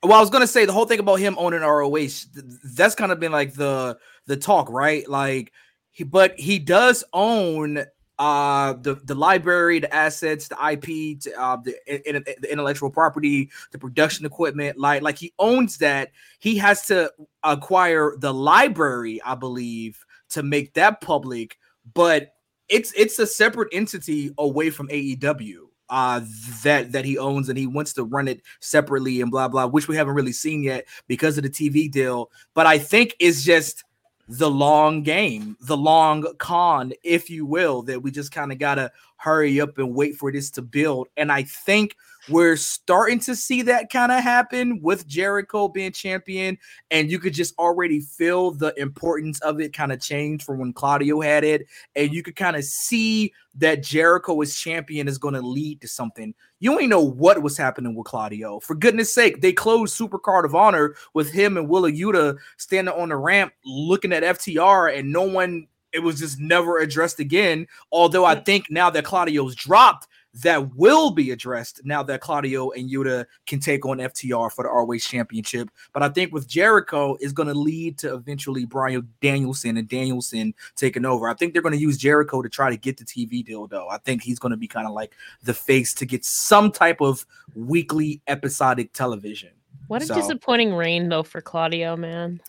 I, 0.02 0.06
well, 0.06 0.18
I 0.18 0.20
was 0.20 0.30
gonna 0.30 0.46
say 0.46 0.64
the 0.64 0.72
whole 0.72 0.86
thing 0.86 1.00
about 1.00 1.16
him 1.18 1.34
owning 1.38 1.62
ROH. 1.62 1.96
th- 2.32 2.44
That's 2.76 2.94
kind 2.94 3.10
of 3.10 3.18
been 3.18 3.32
like 3.32 3.54
the 3.54 3.98
the 4.26 4.36
talk, 4.36 4.70
right? 4.70 5.08
Like, 5.08 5.52
he, 5.90 6.04
but 6.04 6.38
he 6.38 6.58
does 6.58 7.02
own 7.12 7.84
uh 8.18 8.74
the 8.74 8.94
the 9.04 9.14
library, 9.14 9.80
the 9.80 9.92
assets, 9.94 10.48
the 10.48 10.56
IP, 10.72 11.20
to, 11.20 11.40
uh, 11.40 11.56
the, 11.56 11.74
in, 11.86 12.16
in- 12.16 12.24
the 12.40 12.50
intellectual 12.50 12.90
property, 12.90 13.50
the 13.72 13.78
production 13.78 14.24
equipment. 14.24 14.78
Like, 14.78 15.02
like 15.02 15.18
he 15.18 15.32
owns 15.38 15.78
that. 15.78 16.10
He 16.38 16.56
has 16.58 16.86
to 16.86 17.12
acquire 17.42 18.14
the 18.18 18.32
library, 18.32 19.20
I 19.22 19.34
believe, 19.34 20.04
to 20.30 20.42
make 20.42 20.74
that 20.74 21.00
public. 21.00 21.58
But 21.92 22.34
it's 22.68 22.92
it's 22.96 23.18
a 23.18 23.26
separate 23.26 23.68
entity 23.72 24.30
away 24.38 24.70
from 24.70 24.88
AEW 24.88 25.58
uh 25.90 26.20
that 26.62 26.92
that 26.92 27.04
he 27.04 27.18
owns 27.18 27.50
and 27.50 27.58
he 27.58 27.66
wants 27.66 27.92
to 27.92 28.04
run 28.04 28.26
it 28.26 28.40
separately 28.60 29.20
and 29.20 29.30
blah 29.30 29.48
blah 29.48 29.66
which 29.66 29.86
we 29.86 29.94
haven't 29.94 30.14
really 30.14 30.32
seen 30.32 30.62
yet 30.62 30.86
because 31.08 31.36
of 31.36 31.44
the 31.44 31.50
TV 31.50 31.90
deal 31.90 32.30
but 32.54 32.66
I 32.66 32.78
think 32.78 33.14
it's 33.18 33.44
just 33.44 33.84
the 34.26 34.50
long 34.50 35.02
game 35.02 35.56
the 35.60 35.76
long 35.76 36.24
con 36.38 36.92
if 37.02 37.28
you 37.28 37.44
will 37.44 37.82
that 37.82 38.02
we 38.02 38.10
just 38.10 38.32
kind 38.32 38.52
of 38.52 38.58
got 38.58 38.76
to 38.76 38.90
hurry 39.16 39.60
up 39.60 39.78
and 39.78 39.94
wait 39.94 40.16
for 40.16 40.30
this 40.30 40.50
to 40.50 40.62
build. 40.62 41.08
And 41.16 41.32
I 41.32 41.44
think 41.44 41.96
we're 42.28 42.56
starting 42.56 43.18
to 43.20 43.36
see 43.36 43.62
that 43.62 43.90
kind 43.90 44.10
of 44.10 44.22
happen 44.22 44.80
with 44.80 45.06
Jericho 45.06 45.68
being 45.68 45.92
champion, 45.92 46.58
and 46.90 47.10
you 47.10 47.18
could 47.18 47.34
just 47.34 47.56
already 47.58 48.00
feel 48.00 48.50
the 48.50 48.78
importance 48.80 49.40
of 49.40 49.60
it 49.60 49.72
kind 49.72 49.92
of 49.92 50.00
change 50.00 50.44
from 50.44 50.58
when 50.58 50.72
Claudio 50.72 51.20
had 51.20 51.44
it, 51.44 51.66
and 51.96 52.12
you 52.12 52.22
could 52.22 52.36
kind 52.36 52.56
of 52.56 52.64
see 52.64 53.32
that 53.56 53.82
Jericho 53.82 54.40
as 54.40 54.56
champion 54.56 55.06
is 55.06 55.18
going 55.18 55.34
to 55.34 55.40
lead 55.40 55.80
to 55.80 55.88
something. 55.88 56.34
You 56.60 56.78
ain't 56.78 56.90
know 56.90 57.04
what 57.04 57.42
was 57.42 57.56
happening 57.56 57.94
with 57.94 58.06
Claudio. 58.06 58.60
For 58.60 58.74
goodness 58.74 59.12
sake, 59.12 59.40
they 59.40 59.52
closed 59.52 59.98
Supercard 59.98 60.44
of 60.44 60.54
Honor 60.54 60.94
with 61.12 61.30
him 61.30 61.56
and 61.56 61.68
Wheeler 61.68 61.90
Yuta 61.90 62.36
standing 62.56 62.94
on 62.94 63.10
the 63.10 63.16
ramp 63.16 63.52
looking 63.64 64.12
at 64.12 64.22
FTR, 64.22 64.98
and 64.98 65.12
no 65.12 65.22
one 65.22 65.68
it 65.92 66.02
was 66.02 66.18
just 66.18 66.40
never 66.40 66.78
addressed 66.78 67.20
again. 67.20 67.68
Although 67.92 68.24
I 68.24 68.34
think 68.34 68.68
now 68.68 68.90
that 68.90 69.04
Claudio's 69.04 69.54
dropped, 69.54 70.08
that 70.42 70.74
will 70.74 71.12
be 71.12 71.30
addressed 71.30 71.80
now 71.84 72.02
that 72.02 72.20
Claudio 72.20 72.70
and 72.70 72.90
Yuta 72.90 73.24
can 73.46 73.60
take 73.60 73.86
on 73.86 73.98
FTR 73.98 74.50
for 74.50 74.64
the 74.64 74.68
ROH 74.68 74.98
Championship. 74.98 75.70
But 75.92 76.02
I 76.02 76.08
think 76.08 76.32
with 76.32 76.48
Jericho 76.48 77.16
is 77.20 77.32
going 77.32 77.46
to 77.48 77.54
lead 77.54 77.98
to 77.98 78.14
eventually 78.14 78.64
Bryan 78.64 79.08
Danielson 79.20 79.76
and 79.76 79.88
Danielson 79.88 80.52
taking 80.74 81.04
over. 81.04 81.28
I 81.28 81.34
think 81.34 81.52
they're 81.52 81.62
going 81.62 81.74
to 81.74 81.80
use 81.80 81.96
Jericho 81.98 82.42
to 82.42 82.48
try 82.48 82.68
to 82.68 82.76
get 82.76 82.96
the 82.96 83.04
TV 83.04 83.44
deal, 83.44 83.68
though. 83.68 83.88
I 83.88 83.98
think 83.98 84.22
he's 84.22 84.40
going 84.40 84.50
to 84.50 84.56
be 84.56 84.66
kind 84.66 84.86
of 84.88 84.92
like 84.92 85.12
the 85.44 85.54
face 85.54 85.94
to 85.94 86.04
get 86.06 86.24
some 86.24 86.72
type 86.72 87.00
of 87.00 87.24
weekly 87.54 88.20
episodic 88.26 88.92
television. 88.92 89.50
What 89.86 90.02
a 90.02 90.06
So- 90.06 90.14
disappointing 90.14 90.74
reign 90.74 91.08
though 91.10 91.22
for 91.22 91.40
Claudio, 91.40 91.96
man. 91.96 92.40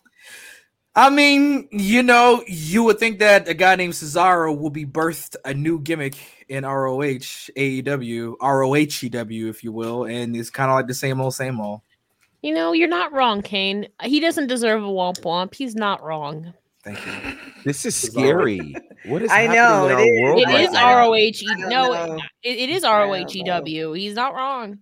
I 0.97 1.09
mean, 1.09 1.67
you 1.71 2.01
know, 2.03 2.41
you 2.47 2.83
would 2.83 2.99
think 2.99 3.19
that 3.19 3.49
a 3.49 3.53
guy 3.53 3.75
named 3.75 3.93
Cesaro 3.93 4.57
will 4.57 4.69
be 4.69 4.85
birthed 4.85 5.35
a 5.43 5.53
new 5.53 5.79
gimmick 5.79 6.15
in 6.47 6.63
ROH, 6.63 7.51
AEW, 7.57 8.37
ROHEW, 8.37 9.49
if 9.49 9.63
you 9.63 9.73
will, 9.73 10.05
and 10.05 10.35
it's 10.37 10.49
kind 10.49 10.71
of 10.71 10.75
like 10.75 10.87
the 10.87 10.93
same 10.93 11.19
old, 11.19 11.33
same 11.33 11.59
old. 11.59 11.81
You 12.41 12.53
know, 12.53 12.71
you're 12.71 12.87
not 12.87 13.11
wrong, 13.11 13.41
Cain. 13.41 13.87
He 14.03 14.19
doesn't 14.21 14.47
deserve 14.47 14.83
a 14.83 14.87
womp 14.87 15.19
womp. 15.21 15.53
He's 15.53 15.75
not 15.75 16.01
wrong. 16.01 16.53
Thank 16.83 17.05
you. 17.05 17.37
This 17.65 17.83
is 17.85 17.95
scary. 17.95 18.75
What 19.05 19.23
is 19.23 19.31
I 19.31 19.41
happening 19.41 19.55
know, 19.57 19.85
in 19.87 19.91
it 19.91 19.95
our 19.95 20.05
is. 20.05 20.21
world 20.21 20.39
It 20.39 20.45
right 20.45 20.63
is 20.65 20.71
now? 20.71 20.97
ROH. 20.97 21.67
No, 21.67 22.19
it, 22.43 22.57
it 22.57 22.69
is 22.69 22.83
ROHEW. 22.83 23.97
He's 23.97 24.13
not 24.13 24.35
wrong. 24.35 24.77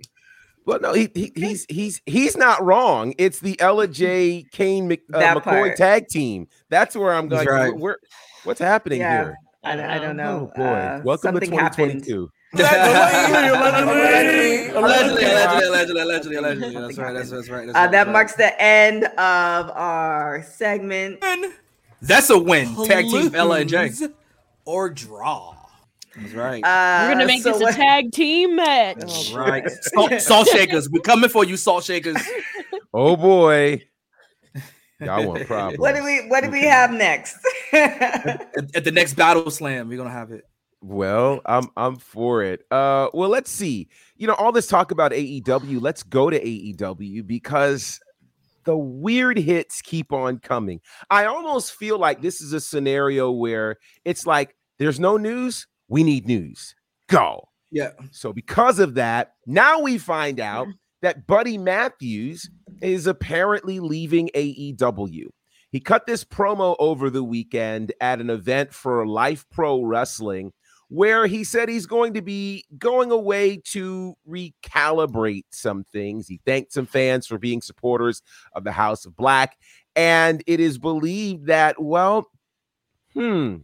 Well, 0.65 0.79
no, 0.79 0.93
he, 0.93 1.09
he 1.13 1.31
he's 1.35 1.65
he's 1.69 2.01
he's 2.05 2.37
not 2.37 2.63
wrong. 2.63 3.13
It's 3.17 3.39
the 3.39 3.59
Ella 3.59 3.87
Jay. 3.87 4.45
Cain 4.51 4.87
Mc, 4.87 5.01
uh, 5.13 5.19
McCoy 5.19 5.43
part. 5.43 5.75
tag 5.77 6.07
team. 6.07 6.47
That's 6.69 6.95
where 6.95 7.13
I'm 7.13 7.27
going. 7.27 7.47
right. 7.47 7.75
Where, 7.77 7.97
what's 8.45 8.59
happening 8.59 9.01
Yeah. 9.01 9.23
here? 9.23 9.37
I, 9.65 9.95
I 9.95 9.99
don't 9.99 10.17
know. 10.17 10.51
Oh 10.53 10.57
boy! 10.57 10.63
Uh, 10.63 11.01
Welcome 11.05 11.35
to 11.39 11.45
something 11.45 11.57
happened. 11.59 12.03
2022. 12.05 12.29
allegedly, 12.53 14.69
allegedly, 14.69 15.23
allegedly, 15.25 16.01
allegedly, 16.01 16.35
allegedly. 16.37 16.73
That's 16.81 16.97
right. 16.97 17.13
That's, 17.13 17.29
that's 17.31 17.49
right. 17.49 17.65
That's 17.67 17.77
Uh, 17.77 17.87
that 17.87 18.09
marks 18.09 18.35
the 18.35 18.61
end 18.61 19.05
of 19.05 19.69
our 19.71 20.43
segment. 20.43 21.23
That's 22.01 22.29
a 22.29 22.37
win. 22.37 22.75
Tag 22.85 23.05
team 23.05 23.33
Ella 23.33 23.61
and 23.61 23.69
Jay. 23.69 23.91
Or 24.65 24.89
draw. 24.89 25.52
That's 26.15 26.33
right. 26.33 26.63
Uh, 26.63 27.07
We're 27.07 27.13
gonna 27.13 27.25
make 27.25 27.41
so 27.41 27.51
this 27.53 27.61
a 27.61 27.63
what- 27.63 27.75
tag 27.75 28.11
team 28.11 28.55
match. 28.55 29.31
Oh, 29.33 29.35
right. 29.37 29.69
Salt, 29.69 30.21
salt 30.21 30.47
shakers. 30.47 30.89
We're 30.89 31.01
coming 31.01 31.29
for 31.29 31.43
you, 31.43 31.57
salt 31.57 31.83
shakers. 31.83 32.17
Oh 32.95 33.15
boy! 33.15 33.81
Y'all 34.99 35.25
want 35.27 35.47
problems? 35.47 35.79
What 35.79 35.95
do 35.95 36.03
we 36.03 36.27
What 36.27 36.43
do 36.43 36.51
we 36.51 36.61
have 36.63 36.91
next? 36.91 37.35
At, 37.71 38.45
at 38.75 38.83
the 38.83 38.91
next 38.91 39.15
battle 39.15 39.49
slam, 39.49 39.89
we're 39.89 39.97
gonna 39.97 40.11
have 40.11 40.29
it. 40.31 40.43
Well, 40.81 41.41
I'm 41.47 41.69
I'm 41.75 41.95
for 41.97 42.43
it. 42.43 42.61
Uh, 42.69 43.07
well, 43.11 43.29
let's 43.29 43.49
see. 43.49 43.87
You 44.15 44.27
know, 44.27 44.35
all 44.35 44.51
this 44.51 44.67
talk 44.67 44.91
about 44.91 45.11
AEW. 45.11 45.81
Let's 45.81 46.03
go 46.03 46.29
to 46.29 46.39
AEW 46.39 47.25
because 47.25 47.99
the 48.65 48.77
weird 48.77 49.39
hits 49.39 49.81
keep 49.81 50.13
on 50.13 50.37
coming. 50.37 50.79
I 51.09 51.25
almost 51.25 51.73
feel 51.73 51.97
like 51.97 52.21
this 52.21 52.41
is 52.41 52.53
a 52.53 52.61
scenario 52.61 53.31
where 53.31 53.77
it's 54.05 54.27
like 54.27 54.55
there's 54.77 54.99
no 54.99 55.17
news. 55.17 55.65
We 55.93 56.03
need 56.03 56.25
news. 56.25 56.73
Go. 57.07 57.49
Yeah. 57.69 57.91
So 58.09 58.33
because 58.33 58.79
of 58.79 58.95
that, 58.95 59.35
now 59.45 59.79
we 59.79 59.99
find 59.99 60.39
out 60.39 60.65
that 61.03 61.27
Buddy 61.27 61.55
Matthews 61.55 62.49
is 62.81 63.05
apparently 63.05 63.79
leaving 63.79 64.31
AEW. 64.33 65.25
He 65.69 65.79
cut 65.79 66.07
this 66.07 66.23
promo 66.23 66.75
over 66.79 67.11
the 67.11 67.23
weekend 67.23 67.93
at 68.01 68.19
an 68.19 68.31
event 68.31 68.73
for 68.73 69.05
Life 69.05 69.45
Pro 69.51 69.83
Wrestling 69.83 70.51
where 70.87 71.27
he 71.27 71.43
said 71.43 71.69
he's 71.69 71.85
going 71.85 72.15
to 72.15 72.23
be 72.23 72.65
going 72.79 73.11
away 73.11 73.61
to 73.65 74.15
recalibrate 74.27 75.45
some 75.51 75.83
things. 75.93 76.27
He 76.27 76.41
thanked 76.43 76.73
some 76.73 76.87
fans 76.87 77.27
for 77.27 77.37
being 77.37 77.61
supporters 77.61 78.23
of 78.55 78.63
the 78.63 78.71
House 78.71 79.05
of 79.05 79.15
Black. 79.15 79.57
And 79.95 80.41
it 80.47 80.59
is 80.59 80.79
believed 80.79 81.45
that, 81.45 81.79
well, 81.79 82.31
hmm, 83.13 83.57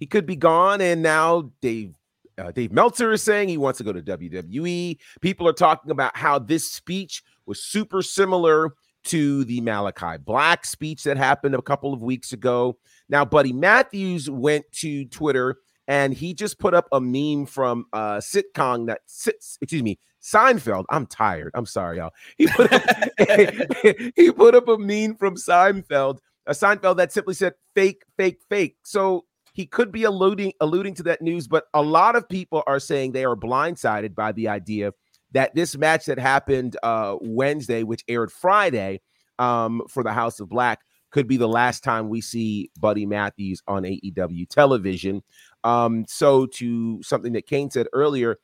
he 0.00 0.06
could 0.06 0.26
be 0.26 0.34
gone. 0.34 0.80
And 0.80 1.02
now 1.02 1.52
Dave 1.60 1.94
uh, 2.38 2.50
Dave 2.50 2.72
Meltzer 2.72 3.12
is 3.12 3.22
saying 3.22 3.48
he 3.48 3.58
wants 3.58 3.78
to 3.78 3.84
go 3.84 3.92
to 3.92 4.02
WWE. 4.02 4.98
People 5.20 5.46
are 5.46 5.52
talking 5.52 5.90
about 5.90 6.16
how 6.16 6.38
this 6.38 6.72
speech 6.72 7.22
was 7.46 7.62
super 7.62 8.02
similar 8.02 8.72
to 9.04 9.44
the 9.44 9.60
Malachi 9.60 10.18
Black 10.18 10.64
speech 10.64 11.04
that 11.04 11.16
happened 11.16 11.54
a 11.54 11.62
couple 11.62 11.92
of 11.92 12.02
weeks 12.02 12.32
ago. 12.32 12.78
Now, 13.08 13.24
Buddy 13.24 13.52
Matthews 13.52 14.28
went 14.28 14.64
to 14.72 15.04
Twitter 15.06 15.56
and 15.86 16.14
he 16.14 16.34
just 16.34 16.58
put 16.58 16.74
up 16.74 16.88
a 16.92 17.00
meme 17.00 17.46
from 17.46 17.86
uh 17.92 18.18
sitcom 18.18 18.86
that 18.86 19.00
sits, 19.06 19.58
excuse 19.60 19.82
me, 19.82 19.98
Seinfeld. 20.22 20.84
I'm 20.90 21.06
tired. 21.06 21.50
I'm 21.54 21.66
sorry, 21.66 21.98
y'all. 21.98 22.12
He 22.36 22.46
put 22.46 22.72
up, 22.72 22.82
he 24.16 24.32
put 24.32 24.54
up 24.54 24.68
a 24.68 24.78
meme 24.78 25.16
from 25.16 25.36
Seinfeld, 25.36 26.18
a 26.46 26.52
Seinfeld 26.52 26.96
that 26.98 27.12
simply 27.12 27.34
said 27.34 27.54
fake, 27.74 28.04
fake, 28.16 28.40
fake. 28.48 28.76
So 28.82 29.24
he 29.52 29.66
could 29.66 29.92
be 29.92 30.04
alluding 30.04 30.52
alluding 30.60 30.94
to 30.94 31.02
that 31.04 31.22
news, 31.22 31.48
but 31.48 31.64
a 31.74 31.82
lot 31.82 32.16
of 32.16 32.28
people 32.28 32.62
are 32.66 32.80
saying 32.80 33.12
they 33.12 33.24
are 33.24 33.36
blindsided 33.36 34.14
by 34.14 34.32
the 34.32 34.48
idea 34.48 34.92
that 35.32 35.54
this 35.54 35.76
match 35.76 36.06
that 36.06 36.18
happened 36.18 36.76
uh 36.82 37.16
Wednesday, 37.20 37.82
which 37.82 38.04
aired 38.08 38.32
Friday 38.32 39.00
um 39.38 39.82
for 39.88 40.02
the 40.02 40.12
House 40.12 40.40
of 40.40 40.48
Black, 40.48 40.80
could 41.10 41.26
be 41.26 41.36
the 41.36 41.48
last 41.48 41.82
time 41.82 42.08
we 42.08 42.20
see 42.20 42.70
Buddy 42.78 43.06
Matthews 43.06 43.62
on 43.66 43.82
AEW 43.82 44.48
television. 44.48 45.22
Um, 45.64 46.04
so 46.08 46.46
to 46.46 47.02
something 47.02 47.32
that 47.34 47.46
Cain 47.46 47.70
said 47.70 47.86
earlier, 47.92 48.38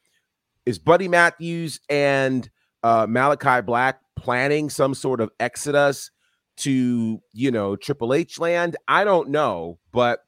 is 0.64 0.78
Buddy 0.78 1.08
Matthews 1.08 1.80
and 1.88 2.50
uh 2.82 3.06
Malachi 3.08 3.62
Black 3.62 4.00
planning 4.16 4.70
some 4.70 4.94
sort 4.94 5.20
of 5.20 5.30
exodus 5.38 6.10
to 6.58 7.20
you 7.32 7.50
know 7.50 7.76
Triple 7.76 8.14
H 8.14 8.38
land? 8.38 8.76
I 8.88 9.04
don't 9.04 9.30
know, 9.30 9.78
but 9.92 10.25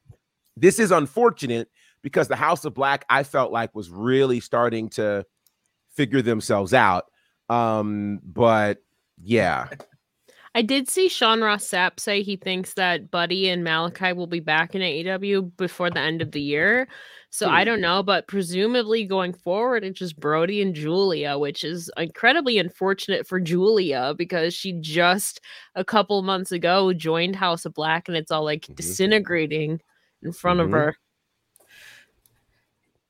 this 0.59 0.79
is 0.79 0.91
unfortunate 0.91 1.69
because 2.01 2.27
the 2.27 2.35
House 2.35 2.65
of 2.65 2.73
Black 2.73 3.05
I 3.09 3.23
felt 3.23 3.51
like 3.51 3.73
was 3.75 3.89
really 3.89 4.39
starting 4.39 4.89
to 4.91 5.25
figure 5.91 6.21
themselves 6.21 6.73
out. 6.73 7.05
Um, 7.49 8.19
but 8.23 8.83
yeah, 9.21 9.67
I 10.55 10.61
did 10.61 10.89
see 10.89 11.09
Sean 11.09 11.41
Ross 11.41 11.67
Sapp 11.67 11.99
say 11.99 12.21
he 12.23 12.35
thinks 12.35 12.73
that 12.73 13.11
Buddy 13.11 13.49
and 13.49 13.63
Malachi 13.63 14.13
will 14.13 14.27
be 14.27 14.39
back 14.39 14.75
in 14.75 14.81
AEW 14.81 15.55
before 15.57 15.89
the 15.89 15.99
end 15.99 16.21
of 16.21 16.31
the 16.31 16.41
year. 16.41 16.87
So 17.31 17.47
I 17.47 17.63
don't 17.63 17.81
know, 17.81 18.01
but 18.01 18.27
presumably 18.27 19.05
going 19.05 19.33
forward, 19.33 19.83
it's 19.83 19.99
just 19.99 20.19
Brody 20.19 20.63
and 20.63 20.73
Julia, 20.73 21.37
which 21.37 21.63
is 21.63 21.91
incredibly 21.95 22.57
unfortunate 22.57 23.27
for 23.27 23.39
Julia 23.39 24.15
because 24.17 24.55
she 24.55 24.73
just 24.73 25.39
a 25.75 25.85
couple 25.85 26.19
months 26.23 26.51
ago 26.51 26.91
joined 26.93 27.35
House 27.35 27.65
of 27.65 27.75
Black 27.75 28.07
and 28.07 28.17
it's 28.17 28.31
all 28.31 28.43
like 28.43 28.61
Mhm. 28.63 28.75
disintegrating 28.75 29.79
in 30.23 30.33
front 30.33 30.59
Mhm. 30.59 30.65
of 30.65 30.71
her. 30.71 30.95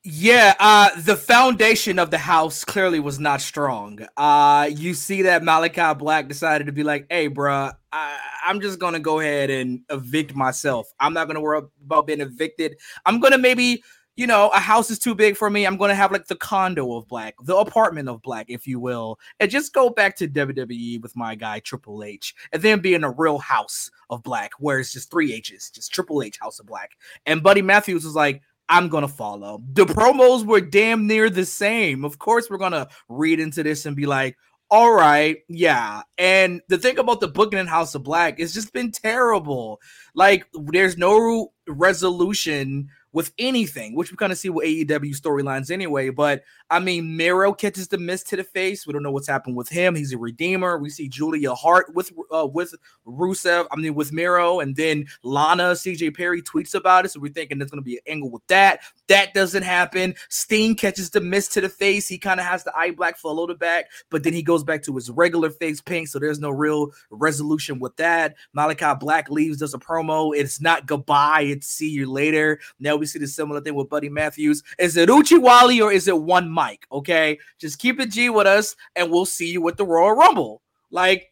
Yeah, 0.02 0.54
uh, 0.58 0.98
the 1.02 1.14
foundation 1.14 1.98
of 1.98 2.10
the 2.10 2.16
house 2.16 2.64
clearly 2.64 3.00
was 3.00 3.18
not 3.20 3.42
strong. 3.42 4.00
Uh, 4.16 4.70
you 4.74 4.94
see 4.94 5.22
that 5.22 5.42
Malachi 5.44 5.92
Black 5.98 6.26
decided 6.26 6.68
to 6.68 6.72
be 6.72 6.82
like, 6.82 7.06
"Hey, 7.10 7.28
bruh, 7.28 7.74
I, 7.92 8.18
I'm 8.46 8.62
just 8.62 8.78
gonna 8.78 8.98
go 8.98 9.20
ahead 9.20 9.50
and 9.50 9.80
evict 9.90 10.34
myself. 10.34 10.90
I'm 10.98 11.12
not 11.12 11.26
gonna 11.26 11.42
worry 11.42 11.62
about 11.84 12.06
being 12.06 12.22
evicted. 12.22 12.76
I'm 13.04 13.20
gonna 13.20 13.36
maybe, 13.36 13.82
you 14.20 14.26
know, 14.26 14.50
a 14.50 14.60
house 14.60 14.90
is 14.90 14.98
too 14.98 15.14
big 15.14 15.34
for 15.34 15.48
me. 15.48 15.66
I'm 15.66 15.78
gonna 15.78 15.94
have 15.94 16.12
like 16.12 16.26
the 16.26 16.36
condo 16.36 16.92
of 16.92 17.08
Black, 17.08 17.36
the 17.42 17.56
apartment 17.56 18.06
of 18.06 18.20
Black, 18.20 18.50
if 18.50 18.66
you 18.66 18.78
will, 18.78 19.18
and 19.40 19.50
just 19.50 19.72
go 19.72 19.88
back 19.88 20.14
to 20.16 20.28
WWE 20.28 21.00
with 21.00 21.16
my 21.16 21.34
guy 21.34 21.60
Triple 21.60 22.04
H, 22.04 22.34
and 22.52 22.60
then 22.60 22.80
be 22.80 22.92
in 22.92 23.02
a 23.02 23.10
real 23.10 23.38
house 23.38 23.90
of 24.10 24.22
Black 24.22 24.50
where 24.58 24.78
it's 24.78 24.92
just 24.92 25.10
three 25.10 25.32
H's, 25.32 25.70
just 25.70 25.94
Triple 25.94 26.22
H 26.22 26.38
House 26.38 26.60
of 26.60 26.66
Black." 26.66 26.90
And 27.24 27.42
Buddy 27.42 27.62
Matthews 27.62 28.04
was 28.04 28.14
like. 28.14 28.42
I'm 28.72 28.88
gonna 28.88 29.08
follow. 29.08 29.60
The 29.72 29.84
promos 29.84 30.46
were 30.46 30.60
damn 30.60 31.08
near 31.08 31.28
the 31.28 31.44
same. 31.44 32.04
Of 32.04 32.20
course, 32.20 32.48
we're 32.48 32.56
gonna 32.56 32.86
read 33.08 33.40
into 33.40 33.64
this 33.64 33.84
and 33.84 33.96
be 33.96 34.06
like, 34.06 34.36
all 34.70 34.92
right, 34.92 35.38
yeah. 35.48 36.02
And 36.16 36.60
the 36.68 36.78
thing 36.78 36.98
about 36.98 37.18
the 37.18 37.26
booking 37.26 37.58
in 37.58 37.66
House 37.66 37.96
of 37.96 38.04
Black, 38.04 38.38
it's 38.38 38.54
just 38.54 38.72
been 38.72 38.92
terrible. 38.92 39.80
Like, 40.14 40.46
there's 40.54 40.96
no 40.96 41.52
resolution 41.66 42.88
with 43.12 43.32
anything, 43.38 43.94
which 43.94 44.10
we 44.10 44.16
kind 44.16 44.32
of 44.32 44.38
see 44.38 44.50
with 44.50 44.66
AEW 44.66 45.18
storylines 45.18 45.70
anyway. 45.70 46.10
But 46.10 46.42
I 46.70 46.78
mean, 46.78 47.16
Miro 47.16 47.52
catches 47.52 47.88
the 47.88 47.98
mist 47.98 48.28
to 48.28 48.36
the 48.36 48.44
face. 48.44 48.86
We 48.86 48.92
don't 48.92 49.02
know 49.02 49.10
what's 49.10 49.26
happened 49.26 49.56
with 49.56 49.68
him. 49.68 49.94
He's 49.94 50.12
a 50.12 50.18
redeemer. 50.18 50.78
We 50.78 50.90
see 50.90 51.08
Julia 51.08 51.54
Hart 51.54 51.94
with 51.94 52.12
uh, 52.32 52.46
with 52.46 52.74
Rusev. 53.06 53.66
I 53.72 53.76
mean, 53.76 53.94
with 53.94 54.12
Miro, 54.12 54.60
and 54.60 54.76
then 54.76 55.06
Lana, 55.22 55.72
CJ 55.72 56.16
Perry 56.16 56.42
tweets 56.42 56.74
about 56.74 57.04
it. 57.04 57.10
So 57.10 57.20
we're 57.20 57.32
thinking 57.32 57.58
there's 57.58 57.70
going 57.70 57.82
to 57.82 57.84
be 57.84 57.96
an 57.96 58.02
angle 58.06 58.30
with 58.30 58.46
that. 58.46 58.80
That 59.08 59.34
doesn't 59.34 59.64
happen. 59.64 60.14
Sting 60.28 60.76
catches 60.76 61.10
the 61.10 61.20
mist 61.20 61.52
to 61.54 61.60
the 61.60 61.68
face. 61.68 62.06
He 62.06 62.18
kind 62.18 62.38
of 62.38 62.46
has 62.46 62.62
the 62.62 62.72
eye 62.76 62.92
black 62.92 63.16
follow 63.16 63.46
the 63.46 63.54
back, 63.54 63.86
but 64.10 64.22
then 64.22 64.32
he 64.32 64.42
goes 64.42 64.62
back 64.62 64.82
to 64.84 64.94
his 64.94 65.10
regular 65.10 65.50
face 65.50 65.80
paint. 65.80 66.08
So 66.08 66.18
there's 66.18 66.38
no 66.38 66.50
real 66.50 66.92
resolution 67.10 67.80
with 67.80 67.96
that. 67.96 68.36
Malachi 68.52 68.94
Black 69.00 69.30
leaves, 69.30 69.58
does 69.58 69.74
a 69.74 69.78
promo. 69.78 70.32
It's 70.36 70.60
not 70.60 70.86
goodbye. 70.86 71.42
It's 71.42 71.66
see 71.66 71.88
you 71.88 72.10
later. 72.10 72.60
Now 72.78 72.99
we 73.00 73.06
see 73.06 73.18
the 73.18 73.26
similar 73.26 73.60
thing 73.60 73.74
with 73.74 73.88
Buddy 73.88 74.08
Matthews. 74.08 74.62
Is 74.78 74.96
it 74.96 75.10
Uchi 75.10 75.38
Wally 75.38 75.80
or 75.80 75.90
is 75.92 76.06
it 76.06 76.20
one 76.20 76.52
mic? 76.52 76.86
Okay, 76.92 77.38
just 77.58 77.78
keep 77.78 77.98
it 77.98 78.10
G 78.10 78.30
with 78.30 78.46
us, 78.46 78.76
and 78.94 79.10
we'll 79.10 79.26
see 79.26 79.50
you 79.50 79.60
with 79.60 79.76
the 79.76 79.86
Royal 79.86 80.12
Rumble. 80.12 80.62
Like 80.90 81.30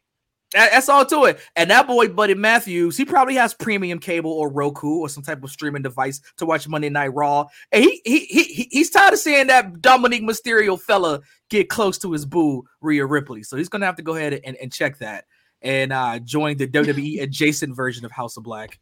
that's 0.53 0.89
all 0.89 1.05
to 1.05 1.25
it. 1.25 1.41
And 1.57 1.71
that 1.71 1.87
boy, 1.87 2.09
Buddy 2.09 2.35
Matthews, 2.35 2.97
he 2.97 3.05
probably 3.05 3.35
has 3.35 3.53
premium 3.53 3.99
cable 3.99 4.33
or 4.33 4.49
Roku 4.49 5.01
or 5.01 5.09
some 5.09 5.23
type 5.23 5.43
of 5.45 5.51
streaming 5.51 5.83
device 5.83 6.21
to 6.39 6.47
watch 6.47 6.67
Monday 6.67 6.89
Night 6.89 7.09
Raw. 7.09 7.47
And 7.71 7.85
he 7.85 8.01
he, 8.05 8.19
he 8.21 8.69
he's 8.71 8.91
tired 8.91 9.13
of 9.13 9.19
seeing 9.19 9.49
that 9.49 9.83
Dominic 9.83 10.23
Mysterio 10.23 10.81
fella 10.81 11.21
get 11.51 11.69
close 11.69 11.99
to 11.99 12.13
his 12.13 12.25
boo 12.25 12.65
Rhea 12.81 13.05
Ripley. 13.05 13.43
So 13.43 13.57
he's 13.57 13.69
gonna 13.69 13.87
have 13.87 13.97
to 13.97 14.03
go 14.03 14.15
ahead 14.15 14.41
and, 14.45 14.57
and 14.57 14.73
check 14.73 14.99
that 14.99 15.27
and 15.61 15.93
uh 15.93 16.19
join 16.21 16.57
the 16.57 16.67
WWE 16.67 17.23
adjacent 17.23 17.77
version 17.77 18.05
of 18.05 18.11
House 18.11 18.37
of 18.37 18.45
Black. 18.45 18.79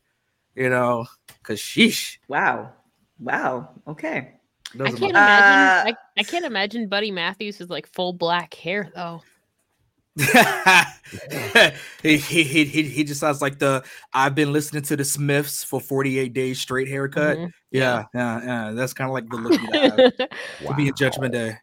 You 0.56 0.70
know, 0.70 1.06
cause 1.42 1.58
sheesh. 1.58 2.18
Wow. 2.28 2.72
Wow. 3.20 3.70
Okay. 3.86 4.32
I 4.74 4.90
can't 4.90 5.02
imagine. 5.02 5.16
Uh, 5.16 5.84
I, 5.90 5.94
I 6.18 6.22
can't 6.22 6.44
imagine 6.44 6.88
Buddy 6.88 7.10
Matthews 7.10 7.58
with 7.58 7.70
like 7.70 7.86
full 7.86 8.12
black 8.12 8.54
hair 8.54 8.90
though. 8.94 9.22
he, 12.02 12.16
he, 12.16 12.42
he 12.42 12.64
he 12.64 13.04
just 13.04 13.20
sounds 13.20 13.42
like 13.42 13.58
the 13.58 13.84
I've 14.14 14.34
been 14.34 14.50
listening 14.50 14.82
to 14.84 14.96
the 14.96 15.04
Smiths 15.04 15.62
for 15.62 15.78
48 15.78 16.32
days 16.32 16.58
straight 16.58 16.88
haircut. 16.88 17.36
Mm-hmm. 17.36 17.50
Yeah, 17.70 18.04
yeah, 18.14 18.44
yeah. 18.44 18.70
That's 18.72 18.94
kind 18.94 19.10
of 19.10 19.14
like 19.14 19.28
the 19.28 19.36
look 19.36 19.60
you 19.60 19.80
have 19.80 19.98
wow. 20.64 20.70
to 20.70 20.74
be 20.74 20.88
a 20.88 20.92
Judgment 20.92 21.34
Day. 21.34 21.58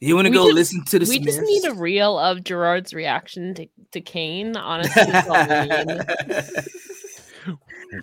You 0.00 0.16
want 0.16 0.26
to 0.26 0.32
go 0.32 0.46
just, 0.46 0.54
listen 0.56 0.84
to 0.86 0.98
the 0.98 1.06
We 1.08 1.22
Smiths? 1.22 1.36
just 1.36 1.46
need 1.46 1.64
a 1.64 1.74
reel 1.74 2.18
of 2.18 2.42
Gerard's 2.42 2.92
reaction 2.92 3.54
to, 3.54 3.68
to 3.92 4.00
Cain, 4.00 4.56
honestly. 4.56 5.00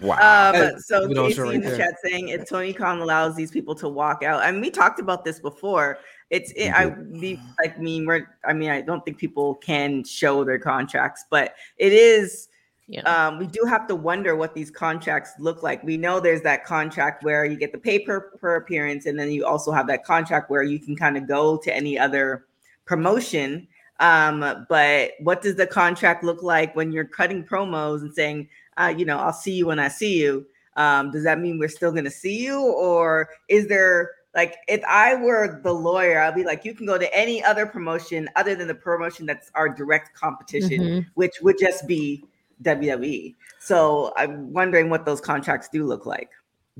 Wow. 0.02 0.52
Um, 0.54 0.80
so 0.80 1.08
Casey 1.08 1.42
right 1.42 1.56
in 1.56 1.62
the 1.62 1.70
there. 1.70 1.78
chat 1.78 1.96
saying 2.04 2.30
if 2.30 2.48
Tony 2.48 2.74
Khan 2.74 3.00
allows 3.00 3.36
these 3.36 3.52
people 3.52 3.74
to 3.76 3.90
walk 3.90 4.24
out, 4.24 4.44
and 4.44 4.62
we 4.62 4.70
talked 4.70 5.00
about 5.00 5.26
this 5.26 5.40
before. 5.40 5.98
It's 6.30 6.52
it, 6.52 6.70
I 6.72 6.90
be 6.90 7.40
like 7.60 7.80
me. 7.80 8.06
We're, 8.06 8.28
I 8.46 8.54
mean, 8.54 8.70
I 8.70 8.82
don't 8.82 9.04
think 9.04 9.18
people 9.18 9.56
can 9.56 10.04
show 10.04 10.44
their 10.44 10.60
contracts, 10.60 11.26
but 11.30 11.56
it 11.78 11.92
is. 11.92 12.50
Yeah. 12.88 13.02
Um, 13.02 13.38
we 13.38 13.46
do 13.46 13.66
have 13.68 13.88
to 13.88 13.96
wonder 13.96 14.36
what 14.36 14.56
these 14.56 14.72
contracts 14.72 15.34
look 15.38 15.62
like. 15.62 15.84
We 15.84 15.98
know 15.98 16.20
there's 16.20 16.42
that 16.42 16.66
contract 16.66 17.24
where 17.24 17.46
you 17.46 17.56
get 17.56 17.72
the 17.72 17.78
pay 17.78 18.00
per, 18.00 18.20
per 18.20 18.56
appearance, 18.56 19.06
and 19.06 19.20
then 19.20 19.32
you 19.32 19.46
also 19.46 19.72
have 19.72 19.88
that 19.88 20.04
contract 20.04 20.50
where 20.50 20.64
you 20.64 20.80
can 20.80 20.96
kind 20.96 21.16
of 21.18 21.28
go 21.28 21.58
to 21.58 21.76
any 21.76 22.00
other 22.00 22.46
promotion. 22.86 23.68
Um, 24.00 24.66
but 24.70 25.12
what 25.20 25.42
does 25.42 25.56
the 25.56 25.68
contract 25.68 26.24
look 26.24 26.42
like 26.42 26.76
when 26.76 26.92
you're 26.92 27.06
cutting 27.06 27.44
promos 27.44 28.02
and 28.02 28.14
saying, 28.14 28.50
uh, 28.80 28.94
you 28.96 29.06
know, 29.06 29.18
I'll 29.18 29.34
see 29.34 29.54
you 29.54 29.68
when 29.68 29.80
I 29.80 29.88
see 29.88 30.18
you. 30.20 30.46
Um, 30.76 31.12
does 31.12 31.24
that 31.24 31.40
mean 31.40 31.60
we're 31.60 31.68
still 31.68 31.92
going 31.92 32.06
to 32.06 32.12
see 32.12 32.44
you, 32.44 32.62
or 32.62 33.30
is 33.50 33.68
there 33.68 34.12
like 34.36 34.58
if 34.68 34.84
I 34.88 35.16
were 35.16 35.60
the 35.64 35.74
lawyer, 35.74 36.22
I'd 36.22 36.36
be 36.36 36.44
like, 36.44 36.64
you 36.64 36.74
can 36.74 36.86
go 36.86 36.98
to 36.98 37.18
any 37.18 37.44
other 37.44 37.66
promotion 37.66 38.30
other 38.36 38.56
than 38.56 38.68
the 38.68 38.76
promotion 38.76 39.26
that's 39.26 39.52
our 39.56 39.70
direct 39.70 40.14
competition, 40.14 40.82
mm-hmm. 40.82 41.10
which 41.16 41.34
would 41.42 41.58
just 41.60 41.88
be 41.88 42.24
WWE. 42.64 43.36
So 43.60 44.14
I'm 44.18 44.54
wondering 44.54 44.90
what 44.90 45.06
those 45.06 45.20
contracts 45.20 45.68
do 45.70 45.86
look 45.86 46.06
like. 46.06 46.30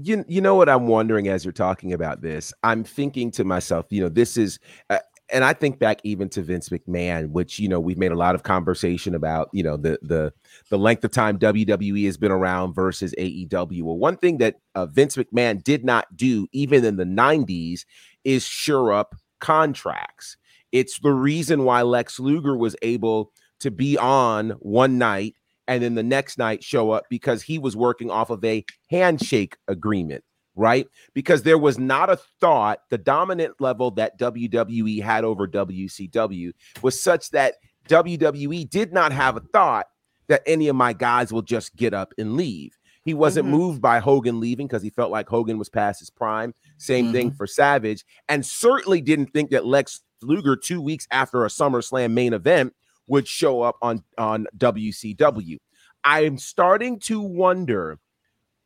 You, 0.02 0.24
you 0.30 0.40
know 0.40 0.56
what 0.56 0.70
I'm 0.70 0.88
wondering 0.88 1.28
as 1.28 1.44
you're 1.44 1.52
talking 1.52 1.92
about 1.92 2.22
this? 2.22 2.54
I'm 2.64 2.84
thinking 2.84 3.32
to 3.32 3.44
myself, 3.44 3.88
you 3.90 4.02
know, 4.02 4.08
this 4.10 4.38
is 4.38 4.60
uh, 4.90 5.00
and 5.32 5.44
I 5.44 5.54
think 5.54 5.80
back 5.80 6.00
even 6.04 6.30
to 6.30 6.42
Vince 6.42 6.70
McMahon, 6.70 7.32
which 7.32 7.60
you 7.60 7.70
know 7.70 7.80
we've 7.80 7.98
made 7.98 8.12
a 8.12 8.18
lot 8.18 8.36
of 8.36 8.44
conversation 8.44 9.16
about, 9.16 9.50
you 9.54 9.64
know, 9.64 9.78
the 9.78 10.00
the 10.02 10.34
the 10.70 10.78
length 10.78 11.04
of 11.04 11.12
time 11.12 11.40
WWE 11.40 12.06
has 12.06 12.18
been 12.18 12.32
around 12.32 12.74
versus 12.74 13.14
AEW. 13.18 13.84
Well, 13.84 13.98
one 13.98 14.18
thing 14.18 14.38
that 14.40 14.56
uh, 14.76 14.86
Vince 14.86 15.16
McMahon 15.16 15.64
did 15.64 15.84
not 15.86 16.16
do, 16.16 16.48
even 16.52 16.84
in 16.86 16.98
the 16.98 17.06
'90s, 17.06 17.86
is 18.24 18.44
sure 18.44 18.92
up 18.92 19.16
contracts. 19.40 20.38
It's 20.72 21.00
the 21.00 21.14
reason 21.14 21.64
why 21.64 21.82
Lex 21.82 22.20
Luger 22.20 22.56
was 22.58 22.76
able 22.82 23.32
to 23.60 23.72
be 23.72 23.98
on 23.98 24.52
one 24.60 24.98
night 24.98 25.36
and 25.68 25.84
then 25.84 25.96
the 25.96 26.04
next 26.04 26.38
night 26.38 26.64
show 26.64 26.92
up 26.92 27.06
because 27.10 27.44
he 27.44 27.60
was 27.60 27.76
working 27.76 28.10
off 28.10 28.30
of 28.30 28.44
a 28.44 28.66
handshake 28.90 29.58
agreement 29.68 30.24
right? 30.60 30.88
Because 31.14 31.44
there 31.44 31.58
was 31.58 31.80
not 31.80 32.10
a 32.10 32.18
thought, 32.42 32.82
the 32.90 32.98
dominant 32.98 33.60
level 33.60 33.92
that 33.92 34.20
WWE 34.20 35.02
had 35.02 35.24
over 35.24 35.48
WCW 35.48 36.52
was 36.82 37.02
such 37.02 37.30
that 37.32 37.56
WWE 37.88 38.70
did 38.70 38.92
not 38.92 39.14
have 39.14 39.38
a 39.38 39.40
thought 39.40 39.88
that 40.28 40.44
any 40.46 40.68
of 40.68 40.76
my 40.76 40.92
guys 40.94 41.32
will 41.32 41.42
just 41.42 41.76
get 41.76 41.94
up 41.94 42.14
and 42.18 42.36
leave. 42.36 42.78
He 43.04 43.14
wasn't 43.14 43.48
mm-hmm. 43.48 43.56
moved 43.56 43.82
by 43.82 44.00
Hogan 44.00 44.42
leaving 44.42 44.68
because 44.68 44.84
he 44.84 44.90
felt 44.90 45.12
like 45.12 45.30
Hogan 45.30 45.58
was 45.58 45.70
past 45.70 46.02
his 46.02 46.10
prime. 46.10 46.54
Same 46.78 47.06
mm-hmm. 47.06 47.14
thing 47.14 47.32
for 47.32 47.48
Savage, 47.48 48.06
and 48.28 48.46
certainly 48.46 49.00
didn't 49.02 49.28
think 49.28 49.52
that 49.52 49.66
Lex 49.66 50.02
Luger, 50.22 50.58
two 50.58 50.82
weeks 50.82 51.08
after 51.10 51.46
a 51.46 51.48
SummerSlam 51.48 52.12
main 52.12 52.34
event, 52.34 52.74
would 53.08 53.28
show 53.28 53.62
up 53.62 53.78
on 53.82 54.04
on 54.18 54.46
WCW. 54.58 55.58
I'm 56.04 56.38
starting 56.38 57.00
to 57.02 57.22
wonder 57.22 57.98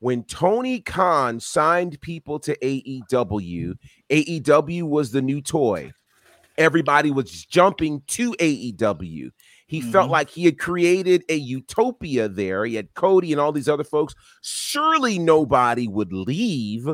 when 0.04 0.26
Tony 0.26 0.82
Khan 0.82 1.40
signed 1.40 2.02
people 2.02 2.38
to 2.40 2.58
AEW, 2.58 3.76
AEW 4.10 4.84
was 4.84 5.12
the 5.12 5.22
new 5.22 5.40
toy. 5.40 5.94
Everybody 6.58 7.10
was 7.10 7.46
jumping 7.46 8.02
to 8.08 8.34
AEW. 8.34 9.30
He 9.66 9.80
mm-hmm. 9.80 9.92
felt 9.92 10.12
like 10.12 10.30
he 10.30 10.44
had 10.44 10.60
created 10.60 11.24
a 11.30 11.36
utopia 11.36 12.28
there. 12.28 12.66
He 12.66 12.76
had 12.76 12.94
Cody 12.96 13.32
and 13.32 13.40
all 13.40 13.54
these 13.54 13.70
other 13.70 13.86
folks. 13.86 14.14
Surely 14.42 15.20
nobody 15.20 15.88
would 15.88 16.12
leave 16.12 16.86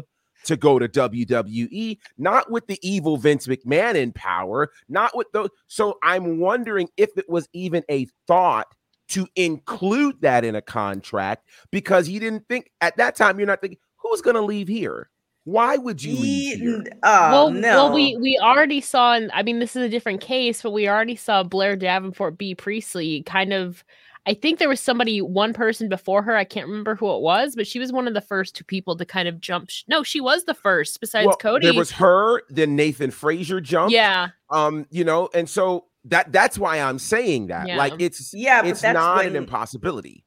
to 0.46 0.56
go 0.56 0.78
to 0.78 0.88
WWE, 0.88 1.98
not 2.20 2.52
with 2.52 2.68
the 2.68 2.78
evil 2.88 3.18
Vince 3.18 3.48
McMahon 3.48 3.96
in 3.96 4.12
power, 4.12 4.70
not 4.88 5.18
with 5.18 5.28
those. 5.34 5.50
So 5.66 5.98
I'm 6.04 6.40
wondering 6.40 6.90
if 6.96 7.10
it 7.18 7.28
was 7.28 7.50
even 7.54 7.84
a 7.90 8.06
thought 8.28 8.68
to 9.10 9.28
include 9.36 10.22
that 10.22 10.46
in 10.46 10.56
a 10.56 10.62
contract 10.62 11.48
because 11.72 12.08
he 12.08 12.20
didn't 12.20 12.48
think 12.48 12.72
at 12.82 12.98
that 12.98 13.16
time 13.16 13.40
you're 13.40 13.48
not 13.48 13.62
thinking 13.62 13.80
who's 13.98 14.22
going 14.22 14.36
to 14.36 14.42
leave 14.42 14.68
here 14.68 15.10
why 15.50 15.78
would 15.78 16.04
you 16.04 16.16
leave 16.16 16.60
here? 16.60 16.84
Oh, 17.04 17.32
well, 17.32 17.50
no. 17.50 17.86
well, 17.86 17.94
we 17.94 18.16
we 18.18 18.38
already 18.38 18.82
saw, 18.82 19.14
and 19.14 19.32
I 19.34 19.42
mean, 19.42 19.60
this 19.60 19.76
is 19.76 19.84
a 19.84 19.90
different 19.90 20.22
case, 20.22 20.62
but 20.62 20.72
we 20.72 20.88
already 20.88 21.16
saw 21.16 21.44
Blair 21.44 21.76
Davenport 21.76 22.38
Bea 22.38 22.56
Priestley 22.56 23.24
kind 23.24 23.54
of. 23.54 23.84
I 24.28 24.34
think 24.36 24.60
there 24.60 24.70
was 24.70 24.82
somebody, 24.82 25.22
one 25.22 25.54
person 25.54 25.90
before 25.90 26.22
her. 26.22 26.36
I 26.36 26.44
can't 26.44 26.68
remember 26.68 26.94
who 26.94 27.16
it 27.16 27.22
was, 27.22 27.56
but 27.56 27.66
she 27.66 27.80
was 27.80 27.92
one 27.92 28.08
of 28.08 28.14
the 28.14 28.22
first 28.22 28.54
two 28.54 28.66
people 28.66 28.96
to 28.98 29.06
kind 29.06 29.28
of 29.28 29.40
jump. 29.40 29.72
No, 29.88 30.04
she 30.04 30.20
was 30.20 30.44
the 30.44 30.54
first 30.54 31.00
besides 31.00 31.28
well, 31.28 31.38
Cody. 31.38 31.68
There 31.68 31.74
was 31.74 31.90
her, 31.92 32.44
then 32.50 32.76
Nathan 32.76 33.10
Frazer 33.10 33.60
jumped. 33.60 33.94
Yeah. 33.94 34.28
Um, 34.52 34.86
you 34.92 35.04
know, 35.04 35.30
and 35.34 35.50
so 35.50 35.86
that 36.06 36.32
that's 36.32 36.58
why 36.58 36.80
I'm 36.80 37.00
saying 37.00 37.48
that. 37.48 37.68
Yeah. 37.68 37.78
Like 37.78 37.94
it's 38.00 38.34
yeah, 38.34 38.66
it's 38.66 38.84
not 38.84 39.18
when, 39.18 39.28
an 39.28 39.36
impossibility. 39.36 40.24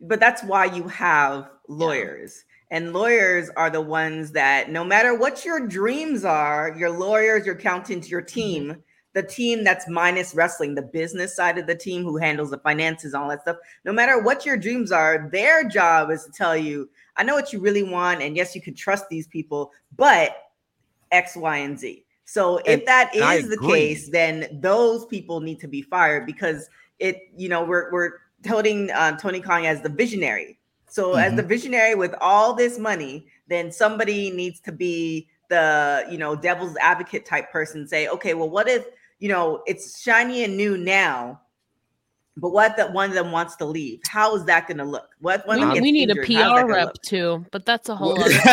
But 0.00 0.20
that's 0.20 0.42
why 0.42 0.66
you 0.66 0.88
have 0.88 1.48
lawyers. 1.68 2.44
Yeah. 2.70 2.78
And 2.78 2.92
lawyers 2.92 3.48
are 3.56 3.70
the 3.70 3.80
ones 3.80 4.32
that 4.32 4.70
no 4.70 4.84
matter 4.84 5.16
what 5.16 5.44
your 5.44 5.66
dreams 5.66 6.24
are, 6.24 6.74
your 6.76 6.90
lawyers, 6.90 7.46
your 7.46 7.54
accountants, 7.54 8.10
your 8.10 8.22
mm-hmm. 8.22 8.34
team, 8.34 8.64
mm-hmm. 8.64 8.80
the 9.12 9.22
team 9.22 9.62
that's 9.64 9.88
minus 9.88 10.34
wrestling, 10.34 10.74
the 10.74 10.82
business 10.82 11.36
side 11.36 11.58
of 11.58 11.66
the 11.66 11.76
team 11.76 12.02
who 12.02 12.16
handles 12.16 12.50
the 12.50 12.58
finances, 12.58 13.14
all 13.14 13.28
that 13.28 13.42
stuff, 13.42 13.56
no 13.84 13.92
matter 13.92 14.20
what 14.20 14.44
your 14.44 14.56
dreams 14.56 14.90
are, 14.90 15.28
their 15.30 15.68
job 15.68 16.10
is 16.10 16.24
to 16.24 16.32
tell 16.32 16.56
you, 16.56 16.88
I 17.16 17.22
know 17.22 17.34
what 17.34 17.52
you 17.52 17.60
really 17.60 17.84
want. 17.84 18.20
And 18.20 18.36
yes, 18.36 18.54
you 18.54 18.60
can 18.60 18.74
trust 18.74 19.08
these 19.08 19.28
people, 19.28 19.72
but 19.96 20.36
X, 21.12 21.36
Y, 21.36 21.56
and 21.58 21.78
Z. 21.78 22.05
So 22.26 22.58
if 22.58 22.80
and, 22.80 22.82
that 22.86 23.14
is 23.14 23.48
the 23.48 23.56
case, 23.58 24.10
then 24.10 24.48
those 24.60 25.06
people 25.06 25.40
need 25.40 25.60
to 25.60 25.68
be 25.68 25.80
fired 25.80 26.26
because 26.26 26.68
it, 26.98 27.18
you 27.36 27.48
know, 27.48 27.64
we're 27.64 27.90
we're 27.92 28.14
touting 28.42 28.90
uh, 28.90 29.16
Tony 29.16 29.40
Khan 29.40 29.64
as 29.64 29.80
the 29.80 29.88
visionary. 29.88 30.58
So 30.88 31.10
mm-hmm. 31.10 31.20
as 31.20 31.36
the 31.36 31.42
visionary 31.44 31.94
with 31.94 32.14
all 32.20 32.52
this 32.52 32.78
money, 32.78 33.26
then 33.46 33.70
somebody 33.70 34.30
needs 34.32 34.58
to 34.60 34.72
be 34.72 35.28
the, 35.48 36.04
you 36.10 36.18
know, 36.18 36.34
devil's 36.34 36.76
advocate 36.78 37.24
type 37.24 37.52
person. 37.52 37.86
Say, 37.86 38.08
okay, 38.08 38.34
well, 38.34 38.50
what 38.50 38.68
if 38.68 38.84
you 39.20 39.28
know 39.28 39.62
it's 39.66 40.02
shiny 40.02 40.42
and 40.42 40.56
new 40.56 40.76
now, 40.76 41.40
But 42.38 42.50
what 42.50 42.76
that 42.76 42.92
one 42.92 43.08
of 43.08 43.14
them 43.14 43.32
wants 43.32 43.56
to 43.56 43.64
leave? 43.64 44.00
How 44.06 44.34
is 44.36 44.44
that 44.44 44.66
going 44.66 44.76
to 44.78 44.84
look? 44.84 45.08
What 45.20 45.46
one 45.46 45.72
We, 45.72 45.80
we 45.80 45.92
need 45.92 46.10
a 46.10 46.20
injured, 46.20 46.32
how's 46.36 46.56
that 46.56 46.66
PR 46.66 46.72
rep 46.72 46.86
look? 46.88 47.02
too, 47.02 47.46
but 47.50 47.64
that's 47.64 47.88
a 47.88 47.96
whole 47.96 48.14
Well, 48.14 48.24
other 48.24 48.34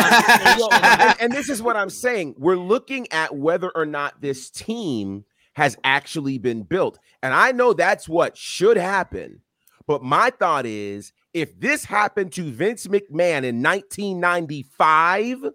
Well, 0.58 0.74
and, 0.74 1.22
and 1.22 1.34
this 1.34 1.50
is 1.50 1.62
what 1.62 1.76
I'm 1.76 1.90
saying. 1.90 2.36
We're 2.38 2.56
looking 2.56 3.12
at 3.12 3.36
whether 3.36 3.70
or 3.76 3.86
not 3.86 4.22
this 4.22 4.50
team 4.50 5.26
has 5.54 5.78
actually 5.84 6.38
been 6.38 6.64
built. 6.64 6.98
And 7.22 7.34
I 7.34 7.52
know 7.52 7.74
that's 7.74 8.08
what 8.08 8.38
should 8.38 8.78
happen. 8.78 9.42
But 9.86 10.02
my 10.02 10.30
thought 10.30 10.66
is 10.66 11.12
if 11.34 11.60
this 11.60 11.86
happened 11.86 12.32
to 12.34 12.44
Vince 12.44 12.88
McMahon 12.88 13.44
in 13.44 13.62
1995, 13.62 15.46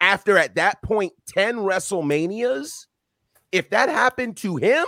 after 0.00 0.36
at 0.36 0.56
that 0.56 0.82
point 0.82 1.12
10 1.28 1.56
WrestleManias, 1.56 2.86
if 3.52 3.70
that 3.70 3.88
happened 3.88 4.36
to 4.38 4.56
him, 4.56 4.84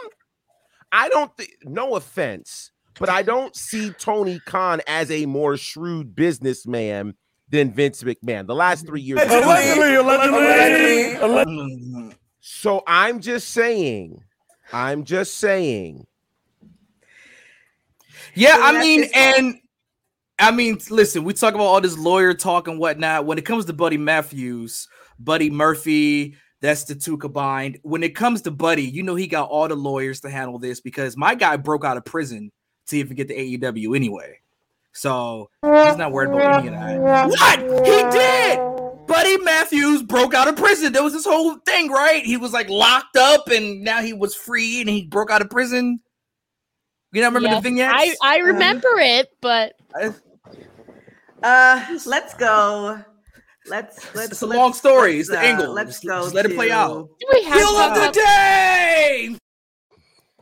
I 0.93 1.09
don't 1.09 1.35
think, 1.37 1.51
no 1.65 1.97
offense, 1.97 2.71
but 2.99 3.09
I 3.09 3.23
don't 3.23 3.55
see 3.55 3.91
Tony 3.91 4.41
Khan 4.47 4.81
as 4.87 5.11
a 5.11 5.27
more 5.27 5.57
shrewd 5.57 6.15
businessman 6.15 7.15
than 7.49 7.73
Vince 7.73 8.03
McMahon. 8.03 8.47
The 8.47 8.55
last 8.55 8.87
three 8.87 9.01
years. 9.01 9.21
Allegedly, 9.23 9.95
allegedly, 9.95 11.15
allegedly. 11.17 12.15
So 12.41 12.83
I'm 12.87 13.21
just 13.21 13.51
saying, 13.51 14.23
I'm 14.73 15.05
just 15.05 15.39
saying, 15.39 16.07
Yeah, 18.35 18.57
So 18.57 18.63
I 18.63 18.81
mean, 18.81 19.05
and 19.15 19.61
I 20.39 20.51
mean, 20.51 20.79
listen, 20.91 21.25
we 21.25 21.33
talk 21.33 21.55
about 21.55 21.65
all 21.65 21.81
this 21.81 21.97
lawyer 21.97 22.35
talk 22.35 22.69
and 22.69 22.79
whatnot. 22.79 23.27
When 23.27 23.39
it 23.39 23.45
comes 23.45 23.65
to 23.67 23.73
Buddy 23.73 23.97
Matthews, 23.97 24.89
Buddy 25.19 25.51
Murphy, 25.51 26.37
that's 26.67 26.85
the 26.85 26.95
two 26.95 27.17
combined. 27.17 27.79
When 27.83 28.03
it 28.03 28.15
comes 28.15 28.43
to 28.43 28.51
Buddy, 28.51 28.83
you 28.83 29.03
know 29.03 29.15
he 29.15 29.27
got 29.27 29.49
all 29.49 29.69
the 29.69 29.77
lawyers 29.77 30.21
to 30.21 30.31
handle 30.31 30.59
this 30.59 30.81
because 30.81 31.17
my 31.17 31.35
guy 31.35 31.57
broke 31.57 31.85
out 31.85 31.97
of 31.97 32.05
prison 32.05 32.51
to 32.89 32.97
even 32.99 33.17
get 33.17 33.29
to 33.29 33.37
AEW 33.37 33.95
anyway. 33.97 34.41
So 34.93 35.51
he's 35.63 35.97
not 35.97 36.13
worried 36.13 36.31
about 36.31 36.65
any 36.65 36.69
of 36.69 36.75
that. 36.75 37.29
What? 37.29 37.61
He 37.87 38.19
did! 38.19 39.07
Buddy 39.07 39.39
Matthews 39.39 40.03
broke 40.03 40.35
out 40.35 40.49
of 40.49 40.57
prison. 40.57 40.93
There 40.93 41.03
was 41.03 41.13
this 41.13 41.25
whole 41.25 41.57
thing, 41.59 41.91
right? 41.91 42.25
He 42.25 42.37
was 42.37 42.53
like 42.53 42.69
locked 42.69 43.17
up 43.17 43.49
and 43.49 43.83
now 43.83 44.03
he 44.03 44.13
was 44.13 44.35
free 44.35 44.81
and 44.81 44.89
he 44.89 45.05
broke 45.07 45.31
out 45.31 45.43
of 45.43 45.51
prison. 45.51 46.01
You 47.13 47.23
don't 47.23 47.33
remember 47.33 47.55
the 47.57 47.63
vignettes? 47.63 47.95
I, 47.95 48.17
I 48.23 48.39
remember 48.39 48.89
it, 48.99 49.29
but 49.41 49.75
Uh, 51.43 51.99
let's 52.07 52.35
go. 52.35 53.05
Let's 53.69 54.15
let's. 54.15 54.33
it's 54.33 54.43
a 54.43 54.47
long 54.47 54.73
story. 54.73 55.19
It's 55.21 55.29
the 55.29 55.39
uh, 55.39 55.43
angle. 55.43 55.73
Let's 55.73 56.01
Just- 56.01 56.07
go. 56.07 56.23
just 56.23 56.35
let 56.35 56.47
it 56.47 56.55
play 56.55 56.71
out. 56.71 57.09
do 57.21 57.27
we 57.33 57.43
have 57.45 57.55
Heel 57.59 57.69
of 57.69 57.95
the 57.95 58.01
talk- 58.01 58.13
day! 58.15 59.37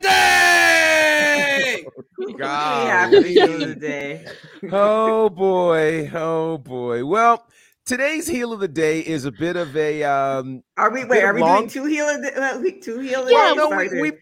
Day! 0.01 1.85
We 2.19 2.35
have 2.39 3.11
the 3.11 3.23
heel 3.23 3.53
of 3.63 3.69
the 3.69 3.75
day. 3.77 4.27
oh 4.73 5.29
boy, 5.31 6.11
oh 6.15 6.59
boy. 6.59 7.05
Well, 7.05 7.47
today's 7.87 8.27
heel 8.27 8.53
of 8.53 8.61
the 8.61 8.69
day 8.69 9.01
is 9.01 9.25
a 9.25 9.33
bit 9.33 9.57
of 9.57 9.75
a 9.77 10.03
um 10.05 10.63
Are 10.77 10.91
we 10.91 11.05
wait? 11.05 11.23
Are 11.25 11.33
we 11.35 11.41
long. 11.41 11.59
doing 11.61 11.71
two 11.71 11.85
heel 11.87 12.07
of 12.09 12.23
the 12.23 12.43
uh, 12.43 12.61
two 12.83 12.99
heel? 13.01 13.31
Yeah, 13.31 13.53
no, 13.55 13.69
we, 13.71 13.89
we 14.01 14.13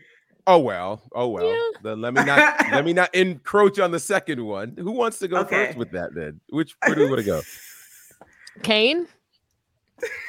oh 0.47 0.59
well, 0.59 1.03
oh 1.13 1.29
well. 1.29 1.47
Yeah. 1.49 1.79
Then 1.83 2.01
let 2.01 2.15
me 2.15 2.25
not 2.25 2.61
let 2.71 2.85
me 2.85 2.93
not 2.93 3.15
encroach 3.15 3.79
on 3.81 3.91
the 3.91 4.01
second 4.01 4.45
one. 4.45 4.75
Who 4.79 4.93
wants 4.93 5.19
to 5.21 5.29
go 5.29 5.39
Okay. 5.39 5.67
first 5.67 5.79
with 5.79 5.91
that 5.93 6.15
then? 6.15 6.41
Which 6.49 6.75
where 6.85 6.95
do 6.95 7.03
we 7.05 7.07
want 7.09 7.21
to 7.21 7.27
go? 7.27 7.41
Cain. 8.63 9.07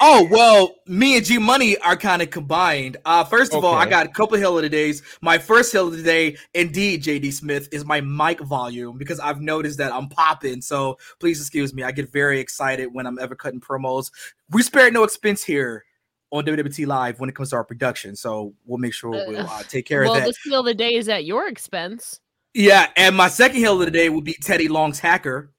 Oh 0.00 0.28
well, 0.30 0.76
me 0.86 1.16
and 1.16 1.26
G 1.26 1.38
Money 1.38 1.76
are 1.78 1.96
kind 1.96 2.22
of 2.22 2.30
combined. 2.30 2.96
Uh, 3.04 3.24
first 3.24 3.52
of 3.52 3.64
all, 3.64 3.74
I 3.74 3.86
got 3.88 4.06
a 4.06 4.08
couple 4.08 4.38
hill 4.38 4.56
of 4.56 4.62
the 4.62 4.68
days. 4.68 5.02
My 5.20 5.36
first 5.36 5.72
hill 5.72 5.88
of 5.88 5.96
the 5.96 6.02
day, 6.02 6.36
indeed, 6.54 7.02
JD 7.02 7.32
Smith, 7.32 7.68
is 7.72 7.84
my 7.84 8.00
mic 8.00 8.38
volume 8.40 8.98
because 8.98 9.18
I've 9.18 9.40
noticed 9.40 9.78
that 9.78 9.92
I'm 9.92 10.08
popping. 10.08 10.60
So 10.60 10.98
please 11.18 11.40
excuse 11.40 11.74
me. 11.74 11.82
I 11.82 11.90
get 11.90 12.12
very 12.12 12.38
excited 12.38 12.86
when 12.92 13.04
I'm 13.06 13.18
ever 13.18 13.34
cutting 13.34 13.60
promos. 13.60 14.12
We 14.50 14.62
spared 14.62 14.92
no 14.92 15.02
expense 15.02 15.42
here 15.42 15.84
on 16.30 16.44
WWT 16.44 16.86
Live 16.86 17.18
when 17.18 17.28
it 17.28 17.34
comes 17.34 17.50
to 17.50 17.56
our 17.56 17.64
production. 17.64 18.14
So 18.14 18.54
we'll 18.66 18.78
make 18.78 18.94
sure 18.94 19.10
we'll 19.10 19.38
uh, 19.38 19.62
take 19.64 19.86
care 19.86 20.02
Well, 20.02 20.14
of 20.14 20.20
that. 20.20 20.26
the 20.28 20.34
steal 20.34 20.60
of 20.60 20.66
the 20.66 20.74
day 20.74 20.94
is 20.94 21.08
at 21.08 21.24
your 21.24 21.48
expense. 21.48 22.20
Yeah, 22.52 22.90
and 22.96 23.16
my 23.16 23.28
second 23.28 23.58
hill 23.60 23.80
of 23.80 23.86
the 23.86 23.90
day 23.90 24.08
would 24.08 24.24
be 24.24 24.34
Teddy 24.34 24.68
Long's 24.68 25.00
hacker. 25.00 25.52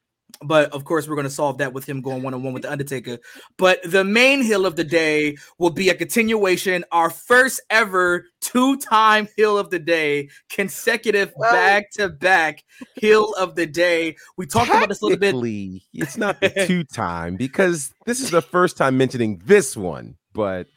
But 0.43 0.71
of 0.71 0.83
course, 0.83 1.07
we're 1.07 1.15
going 1.15 1.27
to 1.27 1.29
solve 1.33 1.57
that 1.59 1.73
with 1.73 1.88
him 1.88 2.01
going 2.01 2.21
one 2.21 2.33
on 2.33 2.43
one 2.43 2.53
with 2.53 2.63
the 2.63 2.71
Undertaker. 2.71 3.19
But 3.57 3.79
the 3.83 4.03
main 4.03 4.43
hill 4.43 4.65
of 4.65 4.75
the 4.75 4.83
day 4.83 5.38
will 5.57 5.69
be 5.69 5.89
a 5.89 5.95
continuation, 5.95 6.83
our 6.91 7.09
first 7.09 7.61
ever 7.69 8.25
two 8.41 8.77
time 8.77 9.27
hill 9.38 9.57
of 9.57 9.69
the 9.69 9.79
day, 9.79 10.29
consecutive 10.49 11.33
back 11.39 11.89
to 11.91 12.09
back 12.09 12.63
hill 12.95 13.33
of 13.39 13.55
the 13.55 13.65
day. 13.65 14.15
We 14.38 14.45
talked 14.45 14.69
about 14.69 14.89
this 14.89 15.01
a 15.01 15.05
little 15.05 15.19
bit. 15.19 15.33
It's 15.93 16.17
not 16.17 16.41
the 16.41 16.49
two 16.67 16.83
time 16.83 17.38
because 17.38 17.93
this 18.05 18.19
is 18.19 18.31
the 18.31 18.41
first 18.41 18.77
time 18.77 18.97
mentioning 18.97 19.41
this 19.45 19.77
one, 19.77 20.15
but 20.33 20.67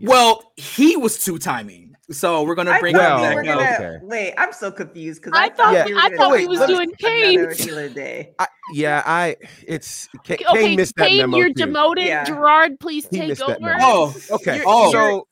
Well, 0.00 0.52
he 0.56 0.96
was 0.96 1.22
two 1.22 1.38
timing. 1.38 1.83
So 2.10 2.42
we're 2.42 2.54
going 2.54 2.66
to 2.66 2.78
bring 2.80 2.94
thought 2.94 3.16
him 3.16 3.20
Well, 3.20 3.36
we 3.36 3.48
back 3.48 3.78
gonna 3.78 3.86
okay. 3.94 3.98
wait. 4.04 4.34
I'm 4.36 4.52
so 4.52 4.70
confused 4.70 5.22
because 5.22 5.38
I 5.38 5.44
I, 5.44 5.48
thought- 5.48 5.74
thought 5.74 5.86
we 5.86 5.94
were 5.94 6.00
I 6.00 6.02
gonna 6.08 6.16
thought 6.16 6.32
we 6.32 6.42
do 6.42 6.48
was 6.48 6.60
doing 6.66 6.92
Cain. 6.98 7.50
heel 7.54 7.78
of 7.78 7.84
the 7.84 7.90
day. 7.94 8.34
I, 8.38 8.46
yeah, 8.74 9.02
I 9.06 9.36
it's 9.66 10.08
K- 10.24 10.34
Okay, 10.34 10.62
Cain 10.64 10.76
missed 10.76 10.96
that 10.96 11.10
memo 11.12 11.36
you're 11.38 11.48
too. 11.48 11.54
demoted. 11.54 12.04
Yeah. 12.04 12.24
Gerard, 12.24 12.78
please 12.78 13.06
He 13.10 13.18
take 13.18 13.28
missed 13.28 13.40
that 13.46 13.56
over. 13.56 13.60
memo. 13.60 13.78
Oh, 13.80 14.14
Okay, 14.32 14.56
You're- 14.56 14.64
oh. 14.66 14.92
so 14.92 15.28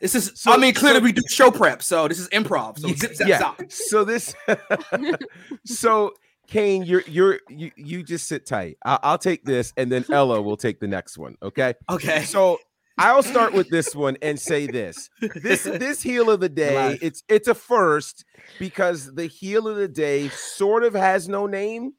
this 0.00 0.14
is, 0.14 0.32
So- 0.34 0.52
I 0.52 0.56
mean, 0.56 0.74
clearly 0.74 0.98
so- 1.00 1.04
we 1.04 1.12
do 1.12 1.22
show 1.28 1.50
prep. 1.52 1.82
So 1.82 2.08
this 2.08 2.18
is 2.18 2.28
improv. 2.30 2.78
So 2.80 2.88
zip, 2.94 3.14
zap, 3.14 3.28
yeah. 3.28 3.38
zap. 3.38 3.70
So 3.70 4.02
this, 4.04 4.34
so 5.64 6.12
Cain, 6.46 6.82
you're 6.84 7.02
you're 7.06 7.40
you 7.50 7.70
you 7.76 8.02
just 8.02 8.26
sit 8.26 8.46
tight. 8.46 8.78
I'll, 8.84 8.98
I'll 9.02 9.18
take 9.18 9.44
this, 9.44 9.72
and 9.76 9.92
then 9.92 10.04
Ella 10.10 10.40
will 10.40 10.56
take 10.56 10.80
the 10.80 10.88
next 10.88 11.18
one. 11.18 11.36
Okay. 11.42 11.74
Okay. 11.90 12.24
So 12.24 12.58
I'll 12.98 13.22
start 13.22 13.52
with 13.52 13.68
this 13.68 13.94
one 13.94 14.16
and 14.22 14.38
say 14.38 14.66
this: 14.66 15.08
this 15.20 15.62
this 15.64 16.02
heel 16.02 16.30
of 16.30 16.40
the 16.40 16.48
day. 16.48 16.98
It's 17.00 17.22
it's 17.28 17.48
a 17.48 17.54
first 17.54 18.24
because 18.58 19.14
the 19.14 19.26
heel 19.26 19.68
of 19.68 19.76
the 19.76 19.88
day 19.88 20.28
sort 20.28 20.84
of 20.84 20.94
has 20.94 21.28
no 21.28 21.46
name, 21.46 21.92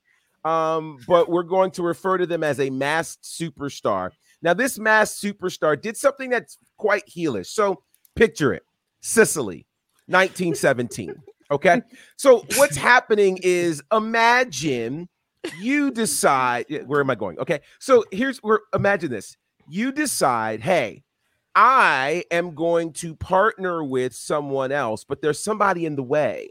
um, 0.44 1.00
but 1.08 1.30
we're 1.30 1.44
going 1.44 1.72
to 1.72 1.84
refer 1.84 2.18
to 2.18 2.26
them 2.26 2.44
as 2.44 2.60
a 2.60 2.70
masked 2.70 3.24
superstar. 3.24 4.12
Now, 4.42 4.54
this 4.54 4.80
masked 4.80 5.22
superstar 5.22 5.80
did 5.80 5.98
something 5.98 6.30
that's 6.30 6.58
quite 6.78 7.04
heelish. 7.08 7.48
So 7.48 7.84
picture 8.16 8.54
it: 8.54 8.64
Sicily, 9.02 9.66
1917. 10.08 11.16
Okay. 11.52 11.82
So 12.18 12.44
what's 12.56 12.78
happening 12.92 13.40
is 13.42 13.82
imagine 13.92 15.10
you 15.60 15.92
decide 15.92 16.66
where 16.86 17.00
am 17.00 17.10
I 17.10 17.16
going? 17.16 17.40
Okay. 17.40 17.62
So 17.80 18.04
here's 18.12 18.40
where 18.40 18.62
imagine 18.74 19.12
this. 19.12 19.36
You 19.70 19.92
decide, 19.92 20.62
hey, 20.62 21.04
I 21.54 22.24
am 22.32 22.56
going 22.56 22.92
to 22.94 23.16
partner 23.16 23.84
with 23.84 24.16
someone 24.16 24.72
else, 24.72 25.04
but 25.04 25.22
there's 25.22 25.44
somebody 25.44 25.86
in 25.86 25.96
the 25.96 26.04
way. 26.04 26.50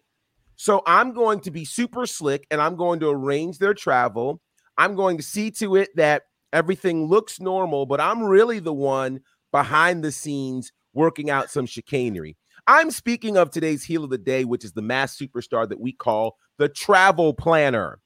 So 0.54 0.82
I'm 0.86 1.12
going 1.12 1.40
to 1.40 1.50
be 1.50 1.64
super 1.64 2.06
slick 2.06 2.46
and 2.50 2.60
I'm 2.60 2.76
going 2.76 3.00
to 3.00 3.08
arrange 3.08 3.58
their 3.58 3.74
travel. 3.74 4.40
I'm 4.76 4.94
going 4.94 5.16
to 5.16 5.22
see 5.22 5.50
to 5.52 5.76
it 5.76 5.88
that 5.96 6.22
everything 6.52 7.06
looks 7.06 7.40
normal, 7.40 7.86
but 7.86 8.00
I'm 8.00 8.22
really 8.22 8.60
the 8.60 8.72
one 8.72 9.20
behind 9.50 10.04
the 10.04 10.12
scenes 10.12 10.72
working 10.94 11.30
out 11.30 11.50
some 11.50 11.66
chicanery. 11.66 12.36
I'm 12.66 12.90
speaking 12.90 13.36
of 13.36 13.50
today's 13.50 13.82
heel 13.82 14.04
of 14.04 14.10
the 14.10 14.18
day, 14.18 14.44
which 14.44 14.64
is 14.64 14.72
the 14.72 14.82
mass 14.82 15.16
superstar 15.16 15.68
that 15.68 15.80
we 15.80 15.92
call 15.92 16.36
the 16.58 16.68
travel 16.68 17.34
planner. 17.34 17.98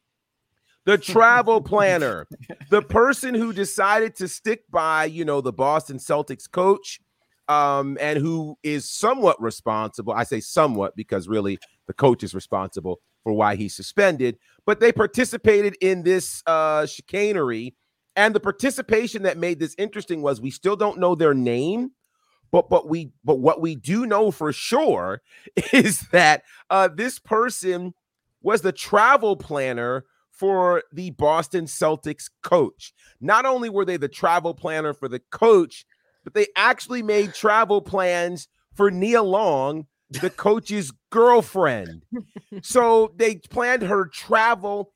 The 0.85 0.99
travel 0.99 1.61
planner, 1.61 2.27
the 2.71 2.83
person 2.83 3.35
who 3.35 3.53
decided 3.53 4.17
to 4.17 4.29
stick 4.29 4.65
by, 4.71 5.05
you 5.05 5.25
know, 5.25 5.41
the 5.41 5.53
Boston 5.53 5.99
Celtics 5.99 6.51
coach, 6.51 7.01
um, 7.49 7.99
and 8.01 8.19
who 8.19 8.57
is 8.63 8.91
somewhat 8.91 9.41
responsible. 9.41 10.13
I 10.13 10.25
say 10.25 10.41
somewhat 10.41 10.97
because 10.97 11.29
really 11.29 11.59
the 11.87 11.93
coach 11.93 12.23
is 12.23 12.35
responsible 12.35 13.01
for 13.23 13.33
why 13.33 13.57
he's 13.57 13.75
suspended, 13.75 14.39
but 14.67 14.81
they 14.81 14.93
participated 14.93 15.77
in 15.81 16.03
this 16.03 16.43
uh, 16.47 16.87
chicanery. 16.87 17.75
And 18.15 18.35
the 18.35 18.41
participation 18.41 19.23
that 19.23 19.39
made 19.39 19.59
this 19.59 19.75
interesting 19.79 20.21
was 20.23 20.41
we 20.41 20.51
still 20.51 20.77
don't 20.77 20.99
know 20.99 21.15
their 21.15 21.35
name, 21.35 21.93
but 22.51 22.69
but 22.69 22.89
we 22.89 23.11
but 23.25 23.39
what 23.39 23.61
we 23.61 23.75
do 23.75 24.07
know 24.07 24.31
for 24.31 24.53
sure 24.53 25.23
is 25.73 26.01
that 26.11 26.43
uh, 26.69 26.89
this 26.89 27.19
person 27.19 27.95
was 28.43 28.61
the 28.61 28.73
travel 28.73 29.37
planner 29.37 30.05
for 30.43 30.83
the 30.93 31.11
Boston 31.11 31.67
Celtics 31.67 32.25
coach. 32.43 32.93
Not 33.21 33.47
only 33.47 33.69
were 33.71 33.85
they 33.85 33.97
the 33.97 34.09
travel 34.09 34.55
planner 34.55 34.93
for 34.93 35.07
the 35.09 35.21
coach, 35.31 35.87
but 36.25 36.35
they 36.35 36.49
actually 36.57 37.01
made 37.01 37.33
travel 37.33 37.81
plans 37.81 38.49
for 38.75 38.91
Nia 38.91 39.23
Long, 39.23 39.87
the 40.11 40.31
coach's 40.49 40.91
girlfriend. 41.11 42.03
so 42.61 43.13
they 43.15 43.37
planned 43.37 43.83
her 43.83 44.07
travel 44.07 44.93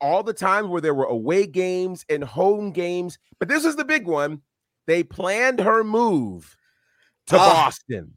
all 0.00 0.22
the 0.22 0.32
times 0.32 0.68
where 0.68 0.80
there 0.80 0.94
were 0.94 1.04
away 1.04 1.46
games 1.46 2.06
and 2.08 2.24
home 2.24 2.72
games. 2.72 3.18
But 3.38 3.48
this 3.48 3.66
is 3.66 3.76
the 3.76 3.84
big 3.84 4.06
one. 4.06 4.40
They 4.86 5.02
planned 5.02 5.60
her 5.60 5.84
move 5.84 6.56
to 7.26 7.36
Ah. 7.36 7.64
Boston. 7.64 8.14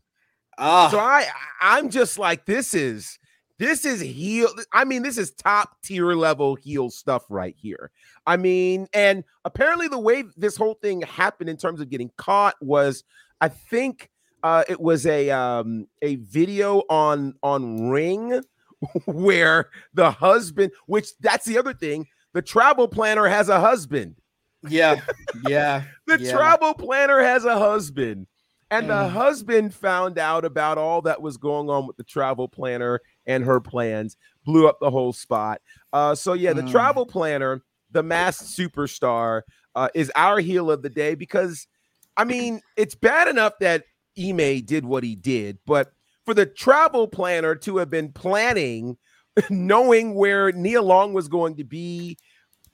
Ah, 0.58 0.88
So 0.90 0.98
I 0.98 1.28
I'm 1.60 1.90
just 1.90 2.18
like 2.18 2.46
this 2.46 2.74
is 2.74 3.20
This 3.60 3.86
is 3.86 4.02
heel. 4.02 4.50
I 4.72 4.84
mean, 4.84 5.04
this 5.04 5.18
is 5.18 5.32
top 5.32 5.78
tier 5.84 6.14
level 6.14 6.56
heel 6.56 6.90
stuff 6.90 7.24
right 7.30 7.56
here. 7.58 7.92
I 8.26 8.36
mean, 8.38 8.88
and 8.94 9.24
apparently 9.46 9.88
the 9.88 10.00
way 10.00 10.24
this 10.36 10.58
whole 10.58 10.74
thing 10.76 11.02
happened 11.02 11.50
in 11.50 11.58
terms 11.58 11.80
of 11.80 11.90
getting 11.90 12.12
caught 12.18 12.56
was, 12.62 13.04
I 13.42 13.50
think 13.50 14.10
uh, 14.44 14.64
it 14.68 14.80
was 14.80 15.06
a 15.06 15.30
um, 15.30 15.88
a 16.02 16.16
video 16.16 16.80
on 16.90 17.36
on 17.44 17.90
Ring 17.90 18.42
where 19.06 19.70
the 19.94 20.12
husband, 20.12 20.72
which 20.88 21.16
that's 21.20 21.46
the 21.46 21.58
other 21.58 21.74
thing, 21.74 22.08
the 22.34 22.42
travel 22.42 22.88
planner 22.88 23.28
has 23.28 23.50
a 23.50 23.60
husband. 23.60 24.16
Yeah, 24.68 25.00
yeah. 25.48 25.84
The 26.08 26.20
yeah. 26.20 26.32
travel 26.32 26.74
planner 26.74 27.20
has 27.22 27.46
a 27.46 27.58
husband. 27.58 28.28
And 28.72 28.90
the 28.90 28.94
Mm. 28.94 29.10
husband 29.12 29.76
found 29.76 30.18
out 30.18 30.46
about 30.46 30.80
all 30.80 31.04
that 31.04 31.22
was 31.22 31.38
going 31.38 31.70
on 31.70 31.86
with 31.86 31.96
the 31.96 32.04
travel 32.04 32.48
planner 32.48 33.02
and 33.26 33.44
her 33.46 33.60
plans, 33.60 34.18
blew 34.46 34.68
up 34.68 34.80
the 34.80 34.92
whole 34.92 35.14
spot. 35.14 35.62
Uh, 35.92 36.16
so 36.16 36.34
yeah, 36.34 36.54
the 36.54 36.64
Mm. 36.64 36.72
travel 36.72 37.06
planner, 37.06 37.62
the 37.92 38.04
masked 38.04 38.46
superstar, 38.46 39.44
uh, 39.76 39.90
is 39.94 40.12
our 40.16 40.40
heel 40.40 40.70
of 40.70 40.82
the 40.82 40.90
day 40.90 41.16
because, 41.16 41.68
I 42.18 42.26
mean, 42.26 42.62
it's 42.78 42.96
bad 42.96 43.28
enough 43.28 43.54
that 43.60 43.86
Ime 44.20 44.62
did 44.62 44.86
what 44.86 45.04
he 45.04 45.16
did, 45.16 45.58
but 45.66 45.94
for 46.26 46.34
the 46.34 46.46
travel 46.46 47.08
planner 47.08 47.56
to 47.56 47.78
have 47.78 47.90
been 47.90 48.12
planning, 48.12 48.98
knowing 49.50 50.14
where 50.16 50.52
Nia 50.52 50.82
Long 50.82 51.14
was 51.14 51.28
going 51.28 51.56
to 51.56 51.64
be, 51.64 52.18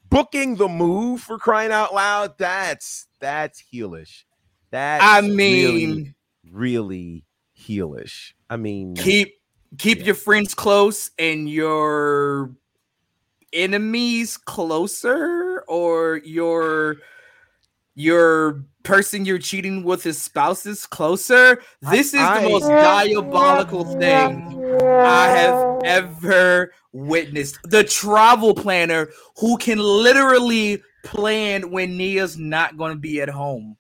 booking 0.10 0.56
the 0.56 0.68
move 0.68 1.22
for 1.22 1.38
crying 1.38 1.72
out 1.72 1.94
loud, 1.94 2.38
that's 2.38 3.08
that's 3.20 3.64
heelish. 3.74 4.24
That's 4.72 5.04
I 5.04 5.20
really, 5.20 5.86
mean, 5.86 6.16
really 6.52 7.26
heelish. 7.58 8.34
I 8.50 8.58
mean, 8.58 8.96
keep 8.96 9.34
keep 9.78 10.00
Yeah. 10.00 10.06
your 10.06 10.16
friends 10.16 10.54
close 10.54 11.12
and 11.20 11.50
your 11.50 12.52
enemies 13.54 14.38
closer, 14.38 15.64
or 15.68 16.18
your 16.24 16.98
your 17.96 18.64
person 18.84 19.26
you're 19.26 19.40
cheating 19.40 19.84
with 19.84 20.04
his 20.04 20.22
spouses 20.22 20.86
closer. 20.86 21.62
This 21.82 22.14
is 22.14 22.22
I- 22.22 22.44
the 22.44 22.50
most 22.50 22.68
diabolical 22.68 23.84
thing 24.00 24.66
I 24.82 25.28
have 25.28 25.82
ever 25.84 26.74
witnessed. 26.94 27.60
The 27.66 27.84
travel 27.84 28.54
planner 28.54 29.10
who 29.38 29.58
can 29.58 29.80
literally 29.80 30.82
plan 31.04 31.72
when 31.72 31.98
Nia's 31.98 32.38
not 32.38 32.78
going 32.78 32.94
to 32.94 33.00
be 33.00 33.22
at 33.22 33.30
home. 33.30 33.76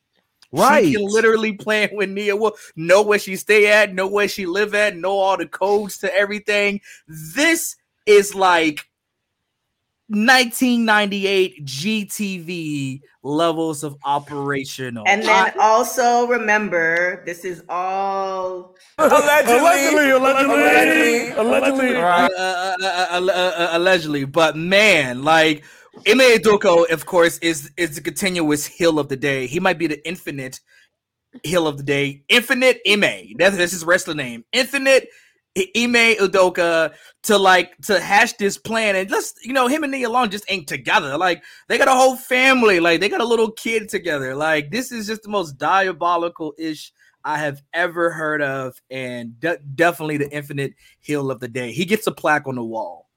Right? 0.51 0.85
She 0.85 0.93
can 0.93 1.05
literally 1.05 1.53
plan 1.53 1.89
with 1.93 2.09
Nia 2.09 2.35
will 2.35 2.55
know 2.75 3.01
where 3.01 3.19
she 3.19 3.35
stay 3.35 3.67
at, 3.71 3.93
know 3.93 4.07
where 4.07 4.27
she 4.27 4.45
live 4.45 4.73
at, 4.75 4.95
know 4.97 5.11
all 5.11 5.37
the 5.37 5.47
codes 5.47 5.97
to 5.99 6.13
everything. 6.13 6.81
This 7.07 7.75
is 8.05 8.33
like 8.35 8.85
1998 10.07 11.63
GTV 11.65 13.01
levels 13.21 13.83
of 13.83 13.95
operational. 14.03 15.03
And 15.07 15.21
then 15.21 15.29
I- 15.29 15.53
also 15.59 16.25
remember, 16.25 17.23
this 17.25 17.45
is 17.45 17.63
all 17.69 18.75
Allegedly, 18.97 20.09
allegedly, 20.09 21.29
allegedly. 21.31 21.95
uh, 21.95 22.01
uh, 22.01 22.75
uh, 22.81 23.07
uh, 23.11 23.31
uh, 23.31 23.69
allegedly, 23.73 24.25
but 24.25 24.57
man, 24.57 25.23
like 25.23 25.63
Ime 26.07 26.37
Udoka, 26.37 26.89
of 26.91 27.05
course, 27.05 27.37
is 27.39 27.71
is 27.77 27.95
the 27.95 28.01
continuous 28.01 28.65
hill 28.65 28.99
of 28.99 29.09
the 29.09 29.17
day. 29.17 29.47
He 29.47 29.59
might 29.59 29.77
be 29.77 29.87
the 29.87 30.07
infinite 30.07 30.59
hill 31.43 31.67
of 31.67 31.77
the 31.77 31.83
day. 31.83 32.23
Infinite 32.29 32.79
Ime. 32.87 33.35
That's, 33.37 33.57
that's 33.57 33.71
his 33.71 33.85
wrestling 33.85 34.17
name. 34.17 34.45
Infinite 34.51 35.09
Ime 35.57 36.15
Udoka 36.17 36.93
to 37.23 37.37
like 37.37 37.75
to 37.79 37.99
hash 37.99 38.33
this 38.33 38.57
plan 38.57 38.95
and 38.95 39.09
just 39.09 39.43
you 39.43 39.51
know 39.51 39.67
him 39.67 39.83
and 39.83 39.91
Nia 39.91 40.09
Long 40.09 40.29
just 40.29 40.45
ain't 40.49 40.67
together. 40.67 41.17
Like 41.17 41.43
they 41.67 41.77
got 41.77 41.87
a 41.87 41.93
whole 41.93 42.15
family. 42.15 42.79
Like 42.79 42.99
they 42.99 43.09
got 43.09 43.21
a 43.21 43.25
little 43.25 43.51
kid 43.51 43.89
together. 43.89 44.35
Like 44.35 44.71
this 44.71 44.91
is 44.91 45.07
just 45.07 45.23
the 45.23 45.29
most 45.29 45.57
diabolical 45.57 46.53
ish 46.57 46.93
I 47.25 47.37
have 47.39 47.61
ever 47.73 48.11
heard 48.11 48.41
of, 48.41 48.81
and 48.89 49.37
de- 49.39 49.59
definitely 49.75 50.17
the 50.17 50.31
infinite 50.31 50.73
heel 50.99 51.29
of 51.31 51.41
the 51.41 51.49
day. 51.49 51.73
He 51.73 51.83
gets 51.83 52.07
a 52.07 52.11
plaque 52.11 52.47
on 52.47 52.55
the 52.55 52.63
wall 52.63 53.08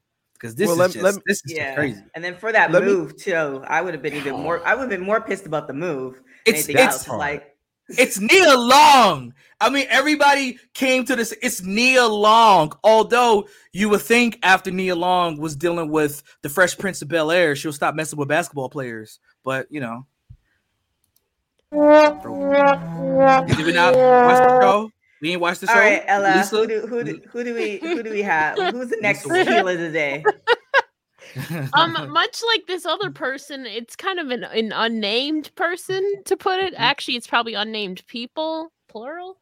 because 0.42 0.56
this 0.56 0.66
Well, 0.66 0.74
is 0.74 0.78
let- 0.80 0.90
just, 0.90 1.04
let- 1.04 1.14
this 1.24 1.36
is 1.36 1.42
just 1.42 1.54
yeah. 1.56 1.74
crazy. 1.76 2.02
And 2.16 2.24
then 2.24 2.34
for 2.36 2.50
that 2.50 2.72
Let 2.72 2.82
me- 2.82 2.88
move 2.88 3.16
too, 3.16 3.62
I 3.64 3.80
would 3.80 3.94
have 3.94 4.02
been 4.02 4.14
even 4.14 4.34
more. 4.34 4.60
I 4.66 4.74
would 4.74 4.80
have 4.82 4.90
been 4.90 5.00
more 5.00 5.20
pissed 5.20 5.46
about 5.46 5.68
the 5.68 5.72
move. 5.72 6.20
It's 6.44 6.68
anything 6.68 6.84
it's 6.84 7.06
else. 7.06 7.08
Like 7.08 7.56
it's 7.88 8.18
Nia 8.18 8.56
Long. 8.56 9.34
I 9.60 9.70
mean, 9.70 9.86
everybody 9.88 10.58
came 10.74 11.04
to 11.04 11.14
this. 11.14 11.32
It's 11.42 11.62
Nia 11.62 12.06
Long. 12.06 12.72
Although 12.82 13.46
you 13.72 13.88
would 13.90 14.02
think 14.02 14.40
after 14.42 14.72
Nia 14.72 14.96
Long 14.96 15.38
was 15.38 15.54
dealing 15.54 15.90
with 15.90 16.24
the 16.42 16.48
Fresh 16.48 16.76
Prince 16.78 17.02
of 17.02 17.08
Bel 17.08 17.30
Air, 17.30 17.54
she'll 17.54 17.72
stop 17.72 17.94
messing 17.94 18.18
with 18.18 18.26
basketball 18.26 18.68
players. 18.68 19.20
But 19.44 19.68
you 19.70 19.80
know, 19.80 20.06
did 21.72 23.64
we 23.64 23.72
not 23.72 23.94
watch 23.94 24.38
the 24.42 24.60
show? 24.60 24.90
We 25.22 25.30
ain't 25.30 25.40
watched 25.40 25.60
the 25.62 25.68
show. 25.68 25.72
all 25.74 25.78
right, 25.78 26.02
Ella, 26.06 26.36
Lisa? 26.38 26.56
who 26.56 26.66
do 26.66 26.80
who 26.86 27.04
do, 27.04 27.20
who 27.30 27.44
do 27.44 27.54
we 27.54 27.78
who 27.78 28.02
do 28.02 28.10
we 28.10 28.22
have? 28.22 28.58
Who's 28.74 28.88
the 28.90 28.98
next 29.00 29.24
Lisa. 29.24 29.50
heel 29.50 29.68
of 29.68 29.78
the 29.78 29.90
day? 29.90 30.24
um 31.74 31.92
much 32.12 32.42
like 32.48 32.66
this 32.66 32.84
other 32.84 33.10
person 33.10 33.64
it's 33.64 33.96
kind 33.96 34.18
of 34.18 34.30
an, 34.30 34.44
an 34.44 34.70
unnamed 34.72 35.54
person 35.54 36.04
to 36.26 36.36
put 36.36 36.58
it 36.58 36.74
Mm-hmm. 36.74 36.82
actually 36.82 37.16
it's 37.16 37.26
probably 37.26 37.54
unnamed 37.54 38.06
people 38.06 38.70
plural 38.88 39.38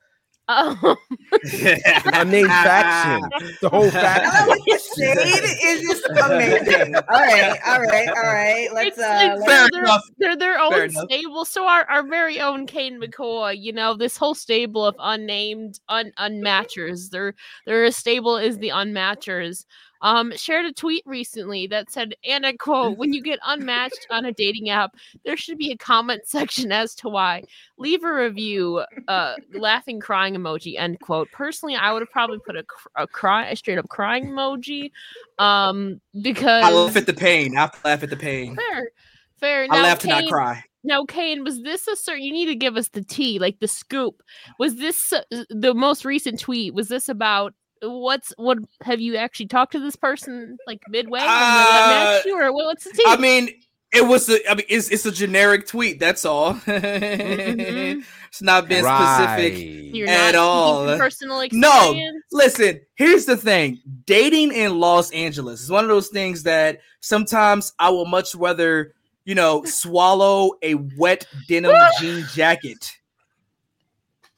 um 0.51 0.97
unnamed 2.13 2.49
faction. 2.49 3.31
The 3.63 3.69
whole 3.69 3.83
I 3.85 3.85
love 3.85 3.93
faction. 3.93 4.49
what 4.49 4.61
you 4.67 4.79
said 4.79 5.19
is 5.19 5.81
just 5.83 6.07
amazing. 6.25 6.95
All 6.97 7.03
right, 7.09 7.59
all 7.67 7.81
right, 7.81 8.09
all 8.09 8.23
right. 8.23 8.69
Let's 8.73 8.99
It's- 8.99 8.99
uh 8.99 9.25
it's- 9.35 9.45
Fair 9.47 9.69
they're, 9.73 9.83
enough. 9.85 10.03
they're 10.19 10.37
their 10.37 10.55
Fair 10.55 10.63
own 10.83 10.91
enough. 10.91 11.05
stable. 11.05 11.45
So 11.45 11.67
our, 11.67 11.85
our 11.91 12.03
very 12.07 12.41
own 12.41 12.67
Cain 12.67 13.01
McCoy, 13.01 13.57
you 13.61 13.73
know, 13.73 13.95
this 13.95 14.17
whole 14.17 14.35
stable 14.35 14.85
of 14.85 14.97
unnamed 14.99 15.81
un 15.89 16.13
unmatchers. 16.19 17.11
Their 17.11 17.35
their 17.67 17.91
stable 17.93 18.37
is 18.37 18.59
the 18.59 18.71
unmatchers. 18.71 19.67
Um, 20.03 20.33
shared 20.37 20.65
a 20.67 20.73
tweet 20.73 21.03
recently 21.07 21.67
that 21.67 21.91
said, 21.91 22.15
and 22.25 22.47
I 22.47 22.55
quote, 22.55 22.97
when 22.97 23.13
you 23.13 23.23
get 23.23 23.39
unmatched 23.45 24.07
on 24.11 24.25
a 24.25 24.33
dating 24.33 24.71
app, 24.71 24.95
there 25.25 25.37
should 25.37 25.59
be 25.59 25.71
a 25.73 25.77
comment 25.77 26.23
section 26.27 26.73
as 26.73 26.95
to 26.97 27.09
why. 27.09 27.45
Leave 27.79 28.03
a 28.05 28.13
review, 28.13 28.83
uh, 29.09 29.35
laughing 29.53 30.01
crying 30.01 30.35
emoji, 30.35 30.79
end 30.79 31.01
quote. 31.01 31.31
Personally, 31.33 31.77
I 31.77 31.93
would 31.93 32.01
have 32.03 32.11
probably 32.11 32.39
put 32.39 32.57
a, 32.57 32.65
a 32.97 33.07
cry 33.07 33.49
a 33.49 33.57
straight 33.57 33.79
up 33.79 33.89
crying 33.89 34.27
emoji. 34.31 34.91
Um, 35.39 36.01
because 36.23 36.65
I 36.65 36.71
laugh 36.71 36.97
at 36.97 37.07
the 37.07 37.15
pain. 37.15 37.57
I 37.57 37.71
laugh 37.85 38.03
at 38.03 38.11
the 38.11 38.17
pain. 38.17 38.57
fair. 38.57 38.91
Fair. 39.39 39.65
I 39.65 39.67
Now, 39.77 39.83
laugh 39.83 39.99
to 40.01 40.09
not 40.09 40.21
Cain- 40.21 40.29
cry. 40.31 40.65
now, 40.85 41.05
Cain, 41.07 41.45
was 41.45 41.63
this 41.63 41.89
a 41.89 41.97
certain? 41.97 42.23
You 42.23 42.33
need 42.33 42.47
to 42.47 42.55
give 42.55 42.77
us 42.77 42.89
the 42.89 43.03
tea, 43.03 43.39
like 43.39 43.59
the 43.61 43.69
scoop. 43.69 44.23
Was 44.59 44.77
this 44.77 45.13
uh, 45.15 45.23
the 45.49 45.73
most 45.73 46.05
recent 46.05 46.39
tweet? 46.41 46.75
Was 46.75 46.89
this 46.89 47.09
about 47.09 47.55
what's 47.83 48.33
what? 48.37 48.59
Have 48.83 49.01
you 49.01 49.17
actually 49.17 49.47
talked 49.47 49.73
to 49.73 49.81
this 49.81 49.97
person 49.97 50.59
like 50.67 50.83
midway? 50.89 51.21
Uh, 51.21 51.25
matched 51.25 52.27
you, 52.27 52.39
or 52.39 52.53
what's 52.53 52.85
the 52.85 52.91
tea? 52.91 53.05
I 53.07 53.17
mean, 53.17 53.49
it 53.93 54.07
was 54.07 54.29
a. 54.29 54.51
I 54.51 54.55
mean, 54.55 54.67
it's 54.69 54.91
it's 54.91 55.07
a 55.07 55.13
generic 55.13 55.67
tweet. 55.67 55.99
That's 55.99 56.25
all. 56.25 56.55
Mhm. 56.67 58.05
It's 58.29 58.43
not 58.43 58.69
been 58.69 58.85
specific. 58.85 59.93
You're 59.93 60.09
at 60.09 60.35
not 60.37 60.41
all. 60.41 60.97
Personal 60.97 61.41
experience. 61.41 61.97
No. 61.97 62.13
Listen, 62.31 62.81
here's 62.95 63.25
the 63.25 63.37
thing: 63.37 63.81
dating 64.07 64.53
in 64.53 64.79
Los 64.79 65.11
Angeles 65.11 65.61
is 65.63 65.71
one 65.71 65.83
of 65.83 65.89
those 65.89 66.09
things 66.09 66.45
that 66.45 66.81
sometimes 67.01 67.73
I 67.81 67.91
will 67.91 68.07
much 68.07 68.37
rather, 68.37 68.95
you 69.25 69.35
know, 69.35 69.65
swallow 69.65 70.53
a 70.63 70.75
wet 70.97 71.27
denim 71.49 71.75
jean 72.01 72.25
jacket 72.33 72.97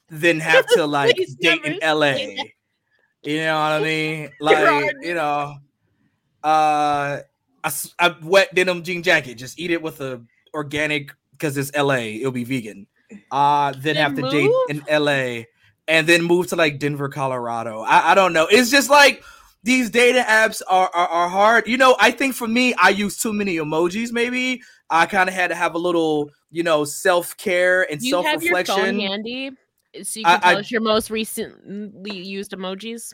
than 0.09 0.39
have 0.39 0.65
to 0.69 0.87
like 0.87 1.15
date 1.39 1.63
in 1.63 1.77
LA. 1.83 2.15
You 3.23 3.37
know 3.39 3.55
what 3.55 3.71
I 3.71 3.79
mean? 3.81 4.29
Like, 4.39 4.95
you 5.01 5.13
know, 5.13 5.55
uh, 6.43 7.19
a, 7.63 7.73
a 7.99 8.15
wet 8.21 8.53
denim 8.53 8.83
jean 8.83 9.03
jacket. 9.03 9.35
Just 9.35 9.59
eat 9.59 9.71
it 9.71 9.81
with 9.81 10.01
a 10.01 10.21
organic 10.53 11.11
because 11.31 11.57
it's 11.57 11.71
LA. 11.75 12.19
It'll 12.19 12.31
be 12.31 12.43
vegan. 12.43 12.87
Uh, 13.31 13.71
then 13.73 13.81
Then 13.81 13.95
have 13.95 14.15
to 14.15 14.29
date 14.29 14.51
in 14.69 14.83
LA 14.89 15.43
and 15.87 16.07
then 16.07 16.23
move 16.23 16.47
to 16.47 16.55
like 16.55 16.79
Denver, 16.79 17.09
Colorado. 17.09 17.81
I, 17.81 18.11
I 18.11 18.15
don't 18.15 18.33
know. 18.33 18.47
It's 18.49 18.69
just 18.69 18.89
like 18.89 19.23
these 19.63 19.89
data 19.89 20.23
apps 20.27 20.61
are, 20.67 20.89
are 20.93 21.07
are 21.07 21.29
hard. 21.29 21.67
You 21.67 21.77
know, 21.77 21.95
I 21.99 22.11
think 22.11 22.35
for 22.35 22.47
me, 22.47 22.73
I 22.81 22.89
use 22.89 23.17
too 23.17 23.33
many 23.33 23.57
emojis. 23.57 24.11
Maybe 24.11 24.61
I 24.89 25.05
kind 25.05 25.29
of 25.29 25.35
had 25.35 25.49
to 25.49 25.55
have 25.55 25.75
a 25.75 25.77
little, 25.77 26.29
you 26.51 26.63
know, 26.63 26.85
self 26.85 27.35
care 27.37 27.89
and 27.91 28.01
self 28.01 28.25
reflection. 28.25 28.99
handy 28.99 29.51
so 30.01 30.19
you 30.19 30.25
I- 30.25 30.31
can 30.33 30.41
tell 30.41 30.57
I- 30.57 30.59
us 30.59 30.71
your 30.71 30.81
most 30.81 31.09
recently 31.11 32.17
used 32.17 32.51
emojis? 32.51 33.13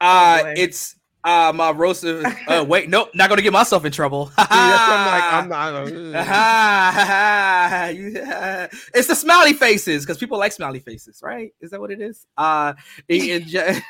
Uh, 0.00 0.42
boy. 0.42 0.54
it's 0.56 0.96
uh 1.24 1.52
my 1.54 1.70
roast. 1.72 2.04
of- 2.04 2.24
Uh, 2.48 2.64
wait, 2.68 2.88
nope, 2.88 3.10
not 3.14 3.28
gonna 3.28 3.42
get 3.42 3.52
myself 3.52 3.84
in 3.84 3.92
trouble. 3.92 4.26
See, 4.28 4.32
I'm 4.38 5.06
like, 5.06 5.32
I'm 5.32 5.48
not. 6.14 6.26
Ah, 6.26 7.88
it's 8.94 9.08
the 9.08 9.14
smiley 9.14 9.52
faces 9.52 10.04
because 10.04 10.16
people 10.18 10.38
like 10.38 10.52
smiley 10.52 10.80
faces, 10.80 11.20
right? 11.22 11.52
Is 11.60 11.70
that 11.72 11.80
what 11.80 11.90
it 11.90 12.00
is? 12.00 12.26
Uh, 12.36 12.72
it- 13.08 13.42
it 13.42 13.46
ju- 13.46 13.80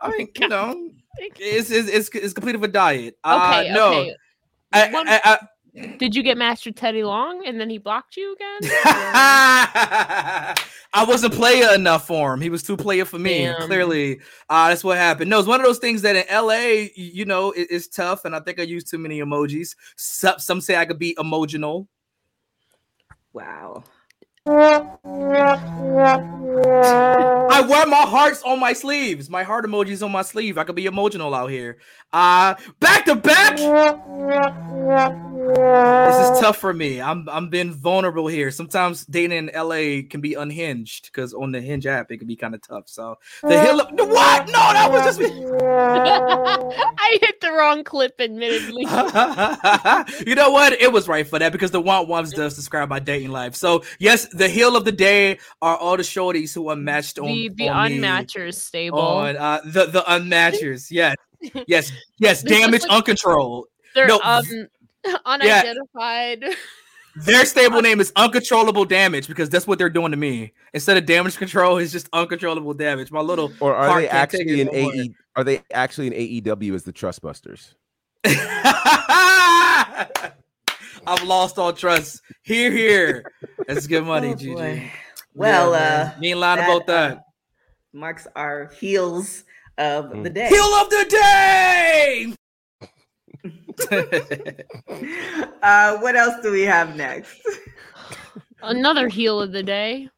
I 0.00 0.10
mean, 0.16 0.28
you 0.38 0.48
know, 0.48 0.90
it's 1.38 1.70
it's 1.70 1.88
it's, 1.88 2.08
it's 2.10 2.32
complete 2.34 2.54
of 2.54 2.62
a 2.62 2.68
diet. 2.68 3.16
Uh, 3.24 3.60
Okay, 3.62 3.72
no, 3.72 3.88
okay. 3.92 4.14
I, 4.72 4.90
One- 4.90 5.08
I, 5.08 5.20
I, 5.24 5.38
Did 5.98 6.14
you 6.16 6.22
get 6.22 6.38
Master 6.38 6.70
Teddy 6.72 7.02
Long 7.04 7.44
and 7.46 7.60
then 7.60 7.68
he 7.68 7.78
blocked 7.78 8.16
you 8.16 8.32
again? 8.34 8.70
I 10.94 11.04
wasn't 11.06 11.34
player 11.34 11.74
enough 11.74 12.06
for 12.06 12.32
him. 12.32 12.40
He 12.40 12.48
was 12.48 12.62
too 12.62 12.76
player 12.76 13.04
for 13.04 13.18
me. 13.18 13.40
Damn. 13.44 13.60
Clearly, 13.66 14.20
uh, 14.48 14.68
that's 14.68 14.82
what 14.82 14.96
happened. 14.96 15.28
No, 15.28 15.38
it's 15.38 15.48
one 15.48 15.60
of 15.60 15.66
those 15.66 15.78
things 15.78 16.00
that 16.02 16.16
in 16.16 16.24
LA, 16.34 16.88
you 16.94 17.26
know, 17.26 17.50
it- 17.52 17.68
it's 17.70 17.88
tough, 17.88 18.24
and 18.24 18.34
I 18.34 18.40
think 18.40 18.58
I 18.58 18.62
used 18.62 18.88
too 18.90 18.96
many 18.98 19.20
emojis. 19.20 19.76
Some, 19.96 20.38
some 20.38 20.60
say 20.62 20.76
I 20.76 20.86
could 20.86 20.98
be 20.98 21.14
emotional. 21.18 21.88
Wow. 23.34 23.84
I 24.48 24.86
wear 27.68 27.86
my 27.86 28.02
hearts 28.02 28.42
on 28.44 28.60
my 28.60 28.72
sleeves. 28.72 29.28
My 29.28 29.42
heart 29.42 29.64
emojis 29.64 30.04
on 30.04 30.12
my 30.12 30.22
sleeve. 30.22 30.56
I 30.56 30.62
could 30.64 30.76
be 30.76 30.86
emotional 30.86 31.34
out 31.34 31.50
here. 31.50 31.78
Uh 32.12 32.54
back 32.78 33.06
to 33.06 33.16
back. 33.16 33.56
This 35.46 36.30
is 36.30 36.40
tough 36.40 36.56
for 36.58 36.72
me. 36.72 37.00
I'm 37.00 37.28
I'm 37.28 37.48
being 37.50 37.72
vulnerable 37.72 38.26
here. 38.26 38.50
Sometimes 38.50 39.04
dating 39.06 39.48
in 39.48 39.50
LA 39.54 40.02
can 40.08 40.20
be 40.20 40.34
unhinged 40.34 41.06
because 41.06 41.34
on 41.34 41.52
the 41.52 41.60
Hinge 41.60 41.86
app 41.86 42.10
it 42.10 42.18
can 42.18 42.26
be 42.26 42.36
kind 42.36 42.54
of 42.54 42.62
tough. 42.66 42.88
So 42.88 43.16
the 43.42 43.60
hill 43.60 43.80
of 43.80 43.88
what? 43.90 44.46
No, 44.46 44.52
that 44.52 44.90
was 44.90 45.04
just 45.04 45.20
me. 45.20 45.26
I 47.06 47.18
hit 47.20 47.40
the 47.40 47.52
wrong 47.52 47.84
clip, 47.84 48.20
admittedly. 48.20 48.82
you 50.26 50.34
know 50.34 50.50
what? 50.50 50.72
It 50.74 50.92
was 50.92 51.06
right 51.08 51.26
for 51.26 51.38
that 51.38 51.52
because 51.52 51.70
the 51.70 51.80
want 51.80 52.08
ones 52.08 52.32
does 52.32 52.56
describe 52.56 52.88
my 52.88 52.98
dating 52.98 53.30
life. 53.30 53.54
So 53.54 53.84
yes, 53.98 54.26
the 54.36 54.48
heel 54.48 54.76
of 54.76 54.84
the 54.84 54.92
day 54.92 55.38
are 55.62 55.76
all 55.76 55.96
the 55.96 56.02
shorties 56.02 56.54
who 56.54 56.68
are 56.68 56.76
matched 56.76 57.18
on 57.18 57.26
the 57.26 57.48
the 57.54 57.68
on 57.68 57.90
me, 57.90 57.96
unmatchers 57.96 58.60
stable. 58.60 58.98
on 59.00 59.36
uh, 59.36 59.60
the 59.64 59.86
the 59.86 60.04
unmatchers. 60.12 60.90
Yes, 60.90 61.14
yes, 61.66 61.92
yes. 62.18 62.42
Damage 62.42 62.82
like- 62.82 62.90
uncontrolled. 62.90 63.66
They're 63.94 64.08
no, 64.08 64.18
um, 64.24 64.44
unidentified. 65.26 66.44
Their 67.14 67.44
stable 67.54 67.82
name 67.82 68.00
is 68.00 68.12
uncontrollable 68.16 68.84
damage 68.84 69.28
because 69.28 69.48
that's 69.48 69.66
what 69.66 69.78
they're 69.78 69.90
doing 69.90 70.10
to 70.10 70.16
me. 70.16 70.52
Instead 70.74 70.96
of 70.96 71.06
damage 71.06 71.36
control, 71.36 71.78
it's 71.78 71.92
just 71.92 72.08
uncontrollable 72.12 72.74
damage. 72.74 73.12
My 73.12 73.20
little 73.20 73.52
Or 73.60 73.74
are 73.74 74.00
they 74.00 74.08
actually 74.08 74.60
it 74.60 74.68
in 74.68 74.82
more. 74.82 74.92
AE? 74.94 75.10
Are 75.36 75.44
they 75.44 75.62
actually 75.72 76.08
in 76.08 76.42
AEW 76.42 76.74
as 76.74 76.82
the 76.84 76.92
Trustbusters? 76.92 77.74
I've 81.06 81.22
lost 81.22 81.58
all 81.58 81.72
trust. 81.72 82.20
Here, 82.42 82.70
here. 82.70 83.32
That's 83.66 83.86
good 83.86 84.04
money, 84.14 84.30
Oh, 84.32 84.34
GG. 84.36 84.90
Well, 85.34 85.72
man. 85.72 86.06
uh, 86.06 86.14
you 86.20 86.30
ain't 86.30 86.38
lying 86.38 86.64
about 86.64 86.86
that. 86.86 87.22
marks 87.92 88.26
our 88.36 88.70
heels 88.80 89.44
of 89.78 90.06
Mm. 90.06 90.24
the 90.24 90.30
day. 90.30 90.48
Heel 90.48 90.64
of 90.64 90.90
the 90.90 91.06
day. 91.10 92.32
uh, 95.62 95.98
what 95.98 96.16
else 96.16 96.34
do 96.42 96.50
we 96.50 96.62
have 96.62 96.96
next? 96.96 97.40
Another 98.62 99.08
heel 99.08 99.40
of 99.40 99.52
the 99.52 99.62
day. 99.62 100.08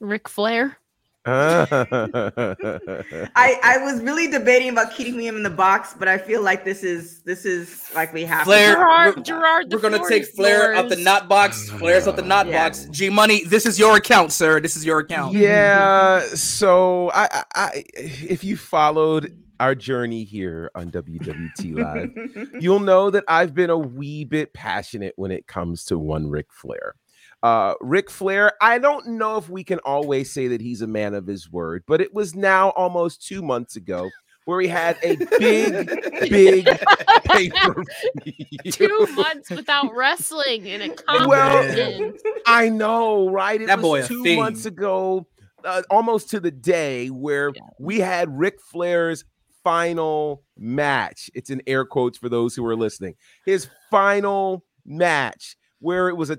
Ric 0.00 0.28
Flair. 0.28 0.76
I 1.26 2.64
I 3.62 3.78
was 3.82 4.00
really 4.02 4.28
debating 4.28 4.70
about 4.70 4.94
keeping 4.94 5.20
him 5.20 5.36
in 5.36 5.42
the 5.42 5.50
box, 5.50 5.94
but 5.98 6.08
I 6.08 6.18
feel 6.18 6.42
like 6.42 6.64
this 6.64 6.82
is 6.82 7.22
this 7.22 7.44
is 7.44 7.84
like 7.94 8.12
we 8.12 8.24
have 8.24 8.44
Flair, 8.44 8.74
to. 8.74 8.80
Gerard, 8.80 9.14
we're- 9.16 9.22
Gerard, 9.22 9.72
We're 9.72 9.78
gonna 9.80 10.08
take 10.08 10.22
is 10.22 10.30
Flair 10.30 10.74
out 10.74 10.88
the 10.88 10.96
yours. 10.96 11.04
knot 11.04 11.28
box. 11.28 11.68
Flair's 11.70 12.08
out 12.08 12.16
the 12.16 12.22
knot 12.22 12.46
Yeah. 12.46 12.68
box. 12.68 12.86
G 12.90 13.10
Money, 13.10 13.44
this 13.44 13.66
is 13.66 13.78
your 13.78 13.96
account, 13.96 14.32
sir. 14.32 14.60
This 14.60 14.76
is 14.76 14.84
your 14.84 15.00
account. 15.00 15.34
yeah. 15.34 16.20
So 16.34 17.10
I, 17.14 17.28
I, 17.32 17.44
I, 17.54 17.84
if 17.96 18.42
you 18.44 18.56
followed 18.56 19.36
our 19.60 19.74
journey 19.76 20.24
here 20.24 20.70
on 20.74 20.90
WWT 20.90 21.74
Live, 21.76 22.10
you'll 22.60 22.80
know 22.80 23.10
that 23.10 23.22
I've 23.28 23.54
been 23.54 23.70
a 23.70 23.78
wee 23.78 24.24
bit 24.24 24.52
passionate 24.54 25.12
when 25.16 25.30
it 25.30 25.46
comes 25.46 25.84
to 25.84 25.98
one 25.98 26.28
Ric 26.28 26.46
Flair. 26.52 26.96
Uh, 27.42 27.74
Ric 27.80 28.08
Flair, 28.10 28.52
I 28.60 28.78
don't 28.78 29.06
know 29.06 29.36
if 29.36 29.48
we 29.48 29.64
can 29.64 29.78
always 29.80 30.32
say 30.32 30.48
that 30.48 30.60
he's 30.60 30.80
a 30.82 30.86
man 30.86 31.14
of 31.14 31.26
his 31.26 31.50
word, 31.50 31.82
but 31.86 32.00
it 32.00 32.14
was 32.14 32.34
now 32.34 32.70
almost 32.70 33.26
two 33.26 33.42
months 33.42 33.74
ago 33.76 34.10
where 34.44 34.60
he 34.60 34.68
had 34.68 34.96
a 35.02 35.16
big, 35.38 35.88
big 36.30 36.66
paper. 37.24 37.84
Two 38.70 39.06
months 39.14 39.50
without 39.50 39.94
wrestling 39.94 40.66
in 40.66 40.82
a 40.82 40.94
Well. 41.26 42.12
I 42.46 42.68
know, 42.68 43.28
right? 43.28 43.60
It 43.60 43.66
That 43.66 43.78
was 43.80 44.02
boy 44.02 44.06
two 44.06 44.22
fiend. 44.22 44.40
months 44.40 44.66
ago, 44.66 45.26
uh, 45.64 45.82
almost 45.90 46.30
to 46.30 46.40
the 46.40 46.50
day 46.50 47.08
where 47.08 47.52
we 47.78 48.00
had 48.00 48.36
Ric 48.36 48.60
Flair's 48.60 49.24
final 49.64 50.42
match. 50.56 51.30
It's 51.34 51.50
in 51.50 51.62
air 51.66 51.84
quotes 51.84 52.18
for 52.18 52.28
those 52.28 52.54
who 52.56 52.64
are 52.66 52.76
listening. 52.76 53.14
His 53.46 53.68
final 53.90 54.64
match, 54.84 55.56
where 55.78 56.08
it 56.08 56.16
was 56.16 56.30
a 56.30 56.38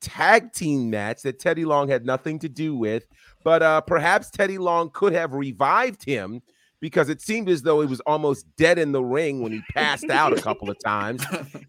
tag 0.00 0.52
team 0.52 0.90
match 0.90 1.22
that 1.22 1.38
Teddy 1.38 1.64
Long 1.64 1.88
had 1.88 2.04
nothing 2.04 2.38
to 2.40 2.48
do 2.48 2.74
with, 2.74 3.06
but 3.44 3.62
uh, 3.62 3.80
perhaps 3.80 4.30
Teddy 4.30 4.58
Long 4.58 4.90
could 4.90 5.12
have 5.12 5.32
revived 5.34 6.04
him 6.04 6.42
because 6.80 7.08
it 7.08 7.20
seemed 7.20 7.48
as 7.48 7.62
though 7.62 7.80
he 7.80 7.86
was 7.86 8.00
almost 8.00 8.46
dead 8.56 8.78
in 8.78 8.92
the 8.92 9.02
ring 9.02 9.42
when 9.42 9.52
he 9.52 9.60
passed 9.74 10.08
out 10.10 10.36
a 10.36 10.40
couple 10.40 10.70
of 10.70 10.78
times. 10.82 11.24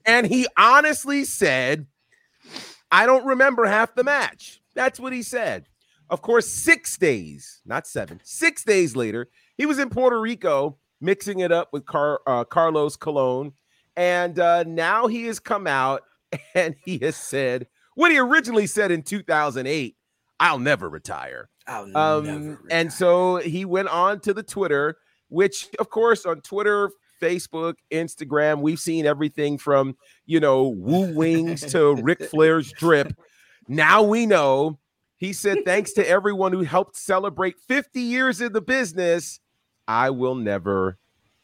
And 0.06 0.26
he 0.26 0.48
honestly 0.58 1.26
said, 1.26 1.86
I 2.92 3.06
don't 3.06 3.26
remember 3.26 3.66
half 3.66 3.94
the 3.94 4.04
match. 4.04 4.62
That's 4.74 5.00
what 5.00 5.14
he 5.14 5.22
said. 5.22 5.68
Of 6.10 6.22
course, 6.22 6.48
six 6.48 6.98
days, 6.98 7.62
not 7.66 7.88
seven, 7.88 8.20
six 8.24 8.64
days 8.64 8.96
later, 8.96 9.30
he 9.58 9.66
was 9.66 9.80
in 9.80 9.90
Puerto 9.90 10.20
Rico 10.20 10.78
mixing 11.00 11.40
it 11.40 11.52
up 11.52 11.70
with 11.72 11.86
Car- 11.86 12.22
uh, 12.28 12.44
Carlos 12.44 12.96
Colon. 12.96 13.54
And 13.96 14.40
uh, 14.40 14.64
now 14.64 15.08
he 15.08 15.26
has 15.26 15.40
come 15.40 15.68
out 15.68 16.04
and 16.56 16.76
he 16.84 16.98
has 17.00 17.16
said 17.16 17.68
what 17.96 18.12
he 18.12 18.20
originally 18.20 18.68
said 18.68 18.92
in 18.92 19.04
2008 19.04 19.96
I'll 20.42 20.60
never 20.60 20.90
retire. 20.90 21.50
I'll 21.68 21.96
Um, 21.96 22.26
never 22.26 22.62
and 22.72 22.92
so 22.92 23.38
he 23.38 23.64
went 23.64 23.90
on 23.90 24.20
to 24.22 24.34
the 24.34 24.42
Twitter, 24.42 24.98
which, 25.30 25.68
of 25.78 25.92
course, 25.92 26.26
on 26.26 26.42
Twitter, 26.42 26.90
Facebook, 27.22 27.76
Instagram, 27.92 28.62
we've 28.62 28.80
seen 28.80 29.06
everything 29.06 29.60
from, 29.60 29.96
you 30.26 30.40
know, 30.40 30.70
Woo 30.70 31.14
Wings 31.14 31.62
to 31.72 31.94
Ric 31.94 32.24
Flair's 32.32 32.72
drip. 32.72 33.16
Now 33.68 34.02
we 34.02 34.26
know. 34.26 34.80
He 35.18 35.32
said, 35.32 35.60
thanks 35.66 35.94
to 35.94 36.10
everyone 36.10 36.52
who 36.52 36.62
helped 36.62 36.98
celebrate 36.98 37.60
50 37.60 38.02
years 38.02 38.42
in 38.42 38.52
the 38.52 38.62
business, 38.62 39.40
I 39.88 40.10
will 40.10 40.36
never 40.36 40.98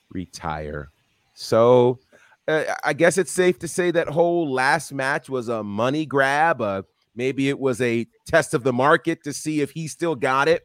retire. 0.10 0.90
So 1.36 2.00
uh, 2.48 2.64
I 2.84 2.94
guess 2.94 3.18
it's 3.18 3.32
safe 3.32 3.60
to 3.60 3.68
say 3.68 3.92
that 3.92 4.08
whole 4.08 4.52
last 4.52 4.94
match 4.94 5.30
was 5.30 5.50
a 5.50 5.64
money 5.64 6.06
grab. 6.06 6.62
Uh, 6.62 6.84
maybe 7.16 7.50
it 7.50 7.60
was 7.60 7.82
a 7.82 8.08
test 8.26 8.54
of 8.54 8.64
the 8.64 8.74
market 8.74 9.24
to 9.24 9.34
see 9.34 9.62
if 9.62 9.72
he 9.72 9.88
still 9.88 10.16
got 10.16 10.48
it. 10.48 10.64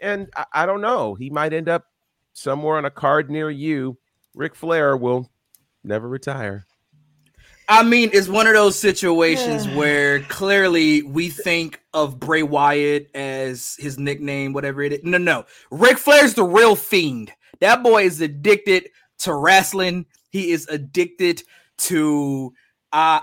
And 0.00 0.28
I, 0.36 0.44
I 0.52 0.66
don't 0.66 0.80
know. 0.82 1.14
He 1.14 1.30
might 1.30 1.52
end 1.52 1.68
up 1.68 1.84
somewhere 2.34 2.76
on 2.76 2.84
a 2.84 2.90
card 2.90 3.30
near 3.30 3.50
you. 3.50 3.96
Ric 4.34 4.54
Flair 4.54 4.96
will 4.96 5.30
never 5.82 6.08
retire. 6.08 6.66
I 7.68 7.82
mean, 7.82 8.10
it's 8.12 8.28
one 8.28 8.46
of 8.46 8.52
those 8.52 8.78
situations 8.78 9.66
where 9.76 10.20
clearly 10.22 11.02
we 11.02 11.30
think 11.30 11.80
of 11.94 12.20
Bray 12.20 12.42
Wyatt 12.42 13.10
as 13.14 13.76
his 13.78 13.98
nickname, 13.98 14.52
whatever 14.52 14.82
it 14.82 14.92
is. 14.92 15.00
No, 15.02 15.18
no. 15.18 15.46
Ric 15.70 15.98
Flair's 15.98 16.34
the 16.34 16.44
real 16.44 16.76
fiend. 16.76 17.32
That 17.60 17.82
boy 17.82 18.02
is 18.04 18.20
addicted 18.20 18.90
to 19.20 19.34
wrestling. 19.34 20.04
He 20.36 20.50
is 20.50 20.68
addicted 20.68 21.42
to 21.78 22.52
uh 22.92 23.20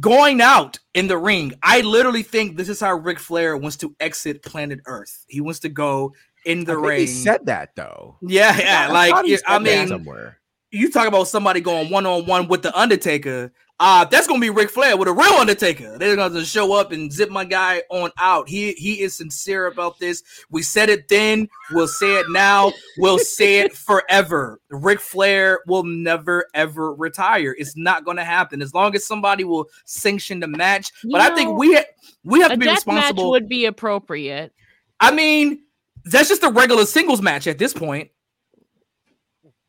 going 0.00 0.40
out 0.40 0.78
in 0.94 1.08
the 1.08 1.18
ring. 1.18 1.52
I 1.62 1.80
literally 1.80 2.22
think 2.22 2.56
this 2.56 2.68
is 2.68 2.80
how 2.80 2.94
Ric 2.94 3.18
Flair 3.18 3.56
wants 3.56 3.76
to 3.78 3.94
exit 4.00 4.42
planet 4.42 4.80
Earth. 4.86 5.24
He 5.28 5.40
wants 5.40 5.60
to 5.60 5.68
go 5.68 6.12
in 6.44 6.64
the 6.64 6.76
ring. 6.76 7.00
he 7.00 7.06
said 7.06 7.46
that 7.46 7.74
though. 7.76 8.16
yeah, 8.22 8.56
yeah. 8.58 8.86
I 8.88 8.92
Like 8.92 9.40
I 9.46 9.58
mean, 9.58 9.88
somewhere. 9.88 10.38
you 10.70 10.90
talk 10.90 11.08
about 11.08 11.28
somebody 11.28 11.60
going 11.60 11.90
one 11.90 12.06
on 12.06 12.26
one 12.26 12.48
with 12.48 12.62
the 12.62 12.78
Undertaker. 12.78 13.52
Uh, 13.84 14.04
that's 14.04 14.28
gonna 14.28 14.38
be 14.38 14.48
Ric 14.48 14.70
Flair 14.70 14.96
with 14.96 15.08
a 15.08 15.12
real 15.12 15.32
Undertaker. 15.32 15.98
They're 15.98 16.14
gonna 16.14 16.44
show 16.44 16.72
up 16.72 16.92
and 16.92 17.12
zip 17.12 17.30
my 17.30 17.44
guy 17.44 17.82
on 17.90 18.12
out. 18.16 18.48
He 18.48 18.74
he 18.74 19.00
is 19.00 19.16
sincere 19.16 19.66
about 19.66 19.98
this. 19.98 20.22
We 20.50 20.62
said 20.62 20.88
it 20.88 21.08
then. 21.08 21.48
We'll 21.72 21.88
say 21.88 22.20
it 22.20 22.26
now. 22.30 22.72
We'll 22.98 23.18
say 23.18 23.58
it 23.58 23.76
forever. 23.76 24.60
Ric 24.70 25.00
Flair 25.00 25.62
will 25.66 25.82
never 25.82 26.46
ever 26.54 26.94
retire. 26.94 27.56
It's 27.58 27.76
not 27.76 28.04
gonna 28.04 28.24
happen 28.24 28.62
as 28.62 28.72
long 28.72 28.94
as 28.94 29.04
somebody 29.04 29.42
will 29.42 29.66
sanction 29.84 30.38
the 30.38 30.46
match. 30.46 30.92
You 31.02 31.10
but 31.10 31.20
I 31.20 31.34
think 31.34 31.58
we 31.58 31.74
ha- 31.74 31.82
we 32.22 32.38
have 32.38 32.52
to 32.52 32.58
be 32.58 32.66
death 32.66 32.86
match 32.86 32.96
responsible. 32.96 33.30
would 33.32 33.48
be 33.48 33.64
appropriate. 33.64 34.52
I 35.00 35.10
mean, 35.10 35.64
that's 36.04 36.28
just 36.28 36.44
a 36.44 36.50
regular 36.50 36.86
singles 36.86 37.20
match 37.20 37.48
at 37.48 37.58
this 37.58 37.72
point. 37.72 38.10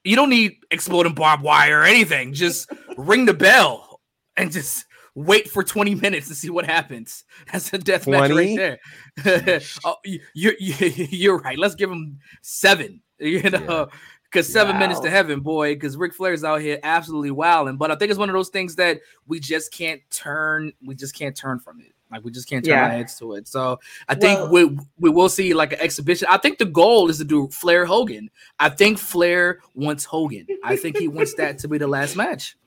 You 0.04 0.16
don't 0.16 0.30
need 0.30 0.58
exploding 0.70 1.16
barbed 1.16 1.42
wire 1.42 1.80
or 1.80 1.84
anything. 1.84 2.34
Just 2.36 2.70
ring 2.96 3.26
the 3.26 3.34
bell 3.34 3.93
and 4.38 4.52
just 4.52 4.86
wait 5.16 5.50
for 5.50 5.64
20 5.64 5.96
minutes 5.96 6.28
to 6.28 6.36
see 6.36 6.50
what 6.50 6.66
happens. 6.66 7.24
That's 7.52 7.72
a 7.74 7.78
death 7.78 8.08
match 8.08 8.32
right 8.32 8.80
there. 9.24 9.60
oh, 9.86 9.96
you, 10.04 10.20
you, 10.34 10.54
you, 10.60 10.76
you're 11.10 11.38
right. 11.40 11.58
Let's 11.58 11.76
give 11.76 11.92
him 11.92 12.20
seven. 12.42 13.02
You 13.20 13.50
know, 13.50 13.88
because 14.24 14.52
seven 14.52 14.78
minutes 14.80 15.00
to 15.02 15.10
heaven, 15.10 15.40
boy. 15.40 15.76
Because 15.76 15.96
Ric 15.96 16.14
Flair's 16.14 16.44
out 16.44 16.60
here 16.60 16.78
absolutely 16.84 17.32
wilding. 17.32 17.78
But 17.78 17.90
I 17.92 17.96
think 17.96 18.10
it's 18.10 18.20
one 18.20 18.28
of 18.30 18.34
those 18.34 18.50
things 18.50 18.76
that 18.76 19.00
we 19.28 19.40
just 19.40 19.72
can't 19.72 20.02
turn. 20.10 20.74
We 20.86 20.96
just 20.96 21.16
can't 21.16 21.38
turn 21.38 21.60
from 21.60 21.80
it. 21.80 21.94
Like 22.12 22.26
we 22.26 22.32
just 22.32 22.50
can't 22.50 22.66
turn 22.66 22.74
Yeah. 22.74 22.84
our 22.84 22.90
heads 22.90 23.18
to 23.20 23.36
it. 23.36 23.48
So 23.48 23.80
I 24.10 24.16
think 24.16 24.40
Well- 24.40 24.50
we 24.52 24.78
we 25.00 25.10
will 25.10 25.30
see 25.30 25.54
like 25.54 25.74
an 25.74 25.80
exhibition. 25.80 26.28
I 26.30 26.38
think 26.38 26.58
the 26.58 26.66
goal 26.66 27.10
is 27.10 27.18
to 27.20 27.24
do 27.24 27.48
Flair 27.48 27.86
Hogan. 27.86 28.30
I 28.60 28.70
think 28.70 28.98
Flair 28.98 29.60
wants 29.74 30.04
Hogan. 30.04 30.46
I 30.64 30.76
think 30.76 30.98
he 30.98 31.08
wants 31.08 31.34
that 31.36 31.60
to 31.60 31.68
be 31.68 31.78
the 31.78 31.88
last 31.88 32.16
match. 32.16 32.58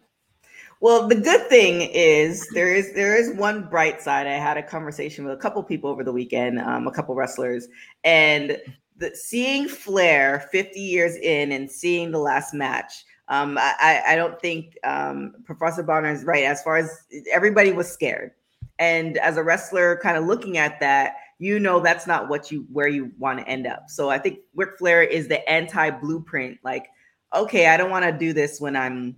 Well, 0.80 1.08
the 1.08 1.14
good 1.14 1.48
thing 1.48 1.80
is 1.80 2.46
there 2.52 2.74
is 2.74 2.92
there 2.92 3.16
is 3.16 3.34
one 3.36 3.62
bright 3.68 4.02
side. 4.02 4.26
I 4.26 4.32
had 4.32 4.58
a 4.58 4.62
conversation 4.62 5.24
with 5.24 5.32
a 5.32 5.38
couple 5.38 5.62
people 5.62 5.88
over 5.88 6.04
the 6.04 6.12
weekend, 6.12 6.60
um, 6.60 6.86
a 6.86 6.90
couple 6.90 7.14
wrestlers, 7.14 7.66
and 8.04 8.60
the, 8.98 9.14
seeing 9.14 9.68
Flair 9.68 10.48
50 10.52 10.78
years 10.78 11.16
in 11.16 11.52
and 11.52 11.70
seeing 11.70 12.10
the 12.10 12.18
last 12.18 12.52
match. 12.52 13.04
Um, 13.28 13.56
I, 13.58 14.02
I 14.06 14.16
don't 14.16 14.40
think 14.40 14.76
um, 14.84 15.34
Professor 15.44 15.82
Bonner 15.82 16.12
is 16.12 16.24
right. 16.24 16.44
As 16.44 16.62
far 16.62 16.76
as 16.76 17.04
everybody 17.32 17.72
was 17.72 17.90
scared, 17.90 18.32
and 18.78 19.16
as 19.18 19.38
a 19.38 19.42
wrestler, 19.42 19.98
kind 20.02 20.16
of 20.16 20.24
looking 20.26 20.58
at 20.58 20.78
that, 20.80 21.16
you 21.38 21.58
know 21.58 21.80
that's 21.80 22.06
not 22.06 22.28
what 22.28 22.52
you 22.52 22.66
where 22.70 22.86
you 22.86 23.12
want 23.18 23.38
to 23.38 23.48
end 23.48 23.66
up. 23.66 23.84
So 23.88 24.10
I 24.10 24.18
think 24.18 24.40
Ric 24.54 24.78
Flair 24.78 25.02
is 25.02 25.26
the 25.26 25.46
anti 25.48 25.90
blueprint. 25.90 26.58
Like, 26.62 26.88
okay, 27.34 27.68
I 27.68 27.78
don't 27.78 27.90
want 27.90 28.04
to 28.04 28.12
do 28.12 28.34
this 28.34 28.60
when 28.60 28.76
I'm 28.76 29.16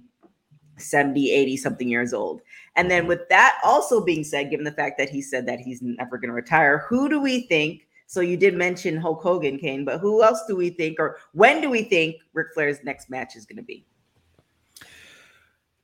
70, 0.78 1.30
80 1.30 1.56
something 1.56 1.88
years 1.88 2.12
old. 2.12 2.40
And 2.76 2.90
then 2.90 3.02
mm-hmm. 3.02 3.08
with 3.08 3.28
that 3.28 3.58
also 3.64 4.04
being 4.04 4.24
said, 4.24 4.50
given 4.50 4.64
the 4.64 4.72
fact 4.72 4.98
that 4.98 5.10
he 5.10 5.20
said 5.20 5.46
that 5.46 5.60
he's 5.60 5.82
never 5.82 6.18
going 6.18 6.28
to 6.28 6.34
retire, 6.34 6.84
who 6.88 7.08
do 7.08 7.20
we 7.20 7.42
think? 7.42 7.86
So 8.06 8.20
you 8.20 8.36
did 8.36 8.54
mention 8.54 8.96
Hulk 8.96 9.22
Hogan, 9.22 9.58
Cain, 9.58 9.84
but 9.84 9.98
who 9.98 10.22
else 10.22 10.42
do 10.48 10.56
we 10.56 10.70
think, 10.70 10.98
or 10.98 11.18
when 11.32 11.60
do 11.60 11.68
we 11.68 11.82
think 11.82 12.16
Ric 12.32 12.48
Flair's 12.54 12.78
next 12.82 13.10
match 13.10 13.36
is 13.36 13.44
going 13.44 13.58
to 13.58 13.62
be? 13.62 13.84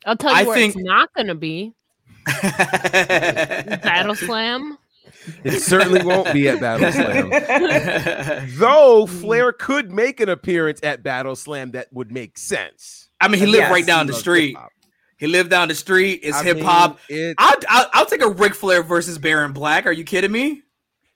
I'll 0.07 0.16
tell 0.16 0.32
you 0.32 0.38
I 0.38 0.45
where 0.45 0.57
think- 0.57 0.74
it's 0.74 0.84
not 0.84 1.12
going 1.14 1.26
to 1.26 1.34
be. 1.34 1.74
Battle 2.42 4.14
Slam. 4.14 4.78
It 5.42 5.61
certainly 5.61 6.03
won't 6.03 6.32
be 6.32 6.49
at 6.49 6.61
Battle 6.61 6.92
Slam. 6.92 7.30
Though 8.59 9.05
mm-hmm. 9.07 9.20
Flair 9.20 9.53
could 9.53 9.92
make 9.92 10.20
an 10.20 10.28
appearance 10.28 10.80
at 10.82 11.03
Battle 11.03 11.36
Slam 11.36 11.72
that 11.72 11.92
would 11.92 12.11
make 12.12 12.38
sense. 12.38 13.09
I 13.20 13.28
mean, 13.28 13.40
he 13.40 13.47
lived 13.47 13.62
Yes, 13.62 13.72
right 13.72 13.86
down 13.86 14.07
the 14.07 14.12
street. 14.12 14.49
hip-hop. 14.49 14.72
He 15.19 15.27
lived 15.27 15.51
down 15.51 15.69
the 15.69 15.75
street. 15.75 16.21
It's 16.23 16.41
hip 16.41 16.61
hop. 16.61 16.99
it- 17.09 17.37
I'll, 17.39 17.57
I'll 17.69 17.91
I'll 17.93 18.07
take 18.07 18.23
a 18.23 18.29
Ric 18.29 18.55
Flair 18.55 18.83
versus 18.83 19.19
Baron 19.19 19.53
Black. 19.53 19.87
Are 19.87 19.93
you 19.93 20.05
kidding 20.05 20.33
me? 20.33 20.62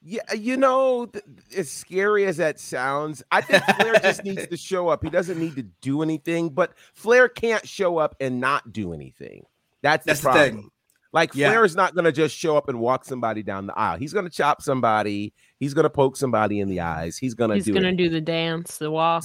Yeah, 0.00 0.20
you 0.32 0.56
know, 0.56 1.06
th- 1.06 1.24
as 1.56 1.70
scary 1.70 2.24
as 2.24 2.36
that 2.36 2.60
sounds, 2.60 3.22
I 3.32 3.40
think 3.40 3.62
Flair 3.64 3.94
just 4.00 4.22
needs 4.24 4.46
to 4.46 4.56
show 4.56 4.88
up. 4.88 5.02
He 5.02 5.10
doesn't 5.10 5.38
need 5.38 5.56
to 5.56 5.64
do 5.82 6.02
anything, 6.02 6.50
but 6.50 6.72
Flair 6.94 7.28
can't 7.28 7.66
show 7.68 7.98
up 7.98 8.14
and 8.20 8.40
not 8.40 8.72
do 8.72 8.92
anything. 8.94 9.44
That's 9.82 10.04
the 10.04 10.10
That's 10.10 10.20
the 10.20 10.24
problem. 10.24 10.56
thing. 10.56 10.70
Like 11.12 11.34
Yeah. 11.34 11.48
Flair 11.48 11.64
is 11.64 11.74
not 11.74 11.94
going 11.94 12.04
to 12.04 12.12
just 12.12 12.36
show 12.36 12.56
up 12.56 12.68
and 12.68 12.78
walk 12.78 13.04
somebody 13.04 13.42
down 13.42 13.66
the 13.66 13.76
aisle. 13.78 13.98
He's 13.98 14.12
going 14.12 14.24
to 14.24 14.30
chop 14.30 14.62
somebody. 14.62 15.32
He's 15.58 15.74
going 15.74 15.82
to 15.84 15.90
poke 15.90 16.16
somebody 16.16 16.60
in 16.60 16.68
the 16.68 16.80
eyes. 16.80 17.18
He's 17.18 17.34
going 17.34 17.50
to 17.50 17.56
He's 17.56 17.66
going 17.66 17.82
to 17.82 17.92
do 17.92 18.08
the 18.08 18.20
dance, 18.20 18.78
the 18.78 18.90
walk. 18.90 19.24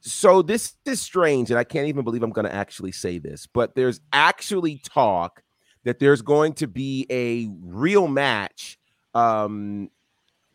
So 0.00 0.42
this 0.42 0.74
is 0.84 1.00
strange, 1.00 1.50
and 1.50 1.58
I 1.58 1.64
can't 1.64 1.88
even 1.88 2.04
believe 2.04 2.22
I'm 2.22 2.30
going 2.30 2.46
to 2.46 2.54
actually 2.54 2.92
say 2.92 3.18
this, 3.18 3.46
but 3.46 3.74
there's 3.74 4.00
actually 4.12 4.78
talk 4.84 5.42
that 5.84 5.98
there's 5.98 6.22
going 6.22 6.52
to 6.54 6.66
be 6.66 7.06
a 7.10 7.48
real 7.62 8.08
match, 8.08 8.78
um, 9.14 9.90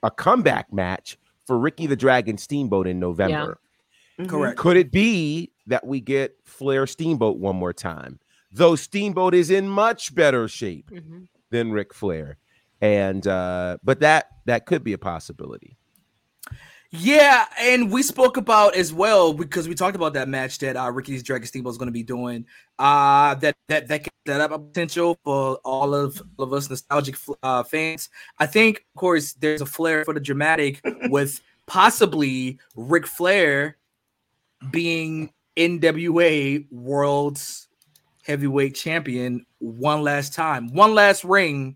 a 0.02 0.12
comeback 0.12 0.72
match 0.72 1.18
for 1.46 1.58
Ricky 1.58 1.88
the 1.88 1.96
Dragon 1.96 2.38
Steamboat 2.38 2.88
in 2.88 3.00
November. 3.00 3.60
Mhm. 4.20 4.30
Correct. 4.30 4.58
Could 4.58 4.78
it 4.78 4.92
be 4.92 5.52
that 5.68 5.86
we 5.86 6.00
get 6.00 6.38
Flair 6.44 6.86
Steamboat 6.88 7.38
one 7.38 7.56
more 7.56 7.74
time? 7.74 8.20
Though 8.52 8.76
Steamboat 8.76 9.34
is 9.34 9.50
in 9.50 9.68
much 9.68 10.14
better 10.14 10.48
shape 10.48 10.90
Mhm. 10.92 11.28
than 11.50 11.72
Ric 11.72 11.94
Flair, 11.94 12.38
and 12.80 13.26
uh, 13.28 13.78
but 13.84 14.00
that 14.02 14.28
that 14.46 14.66
could 14.66 14.84
be 14.84 14.94
a 14.94 14.98
possibility. 14.98 15.78
Yeah, 16.96 17.46
and 17.60 17.92
we 17.92 18.04
spoke 18.04 18.38
about 18.38 18.76
as 18.76 18.94
well 18.94 19.34
because 19.34 19.68
we 19.68 19.74
talked 19.74 19.96
about 19.96 20.14
that 20.14 20.30
match 20.30 20.60
that 20.60 20.78
uh, 20.78 20.92
Ricky's 20.92 21.24
Dragon 21.24 21.48
Steamboat 21.48 21.72
is 21.72 21.78
going 21.80 21.88
to 21.88 21.92
be 21.92 22.04
doing. 22.04 22.46
Uh 22.78 23.34
that 23.36 23.56
that 23.68 23.88
that 23.88 24.08
set 24.28 24.42
up 24.42 24.52
a 24.52 24.60
potential 24.60 25.18
for 25.24 25.56
all 25.64 25.96
of 25.96 26.22
all 26.38 26.46
of 26.46 26.54
us 26.54 26.70
nostalgic 26.70 27.16
uh, 27.42 27.64
fans. 27.64 28.10
I 28.38 28.46
think, 28.46 28.86
of 28.94 29.00
course, 29.00 29.34
there's 29.34 29.62
a 29.62 29.66
flair 29.66 30.06
for 30.06 30.14
the 30.14 30.20
dramatic 30.20 30.82
with 31.10 31.42
possibly 31.66 32.60
Ric 32.76 33.08
Flair 33.08 33.78
being 34.70 35.32
NWA 35.58 36.72
World's 36.72 37.70
Heavyweight 38.24 38.76
Champion 38.76 39.48
one 39.58 40.04
last 40.04 40.36
time, 40.36 40.72
one 40.74 40.94
last 40.94 41.24
ring. 41.24 41.76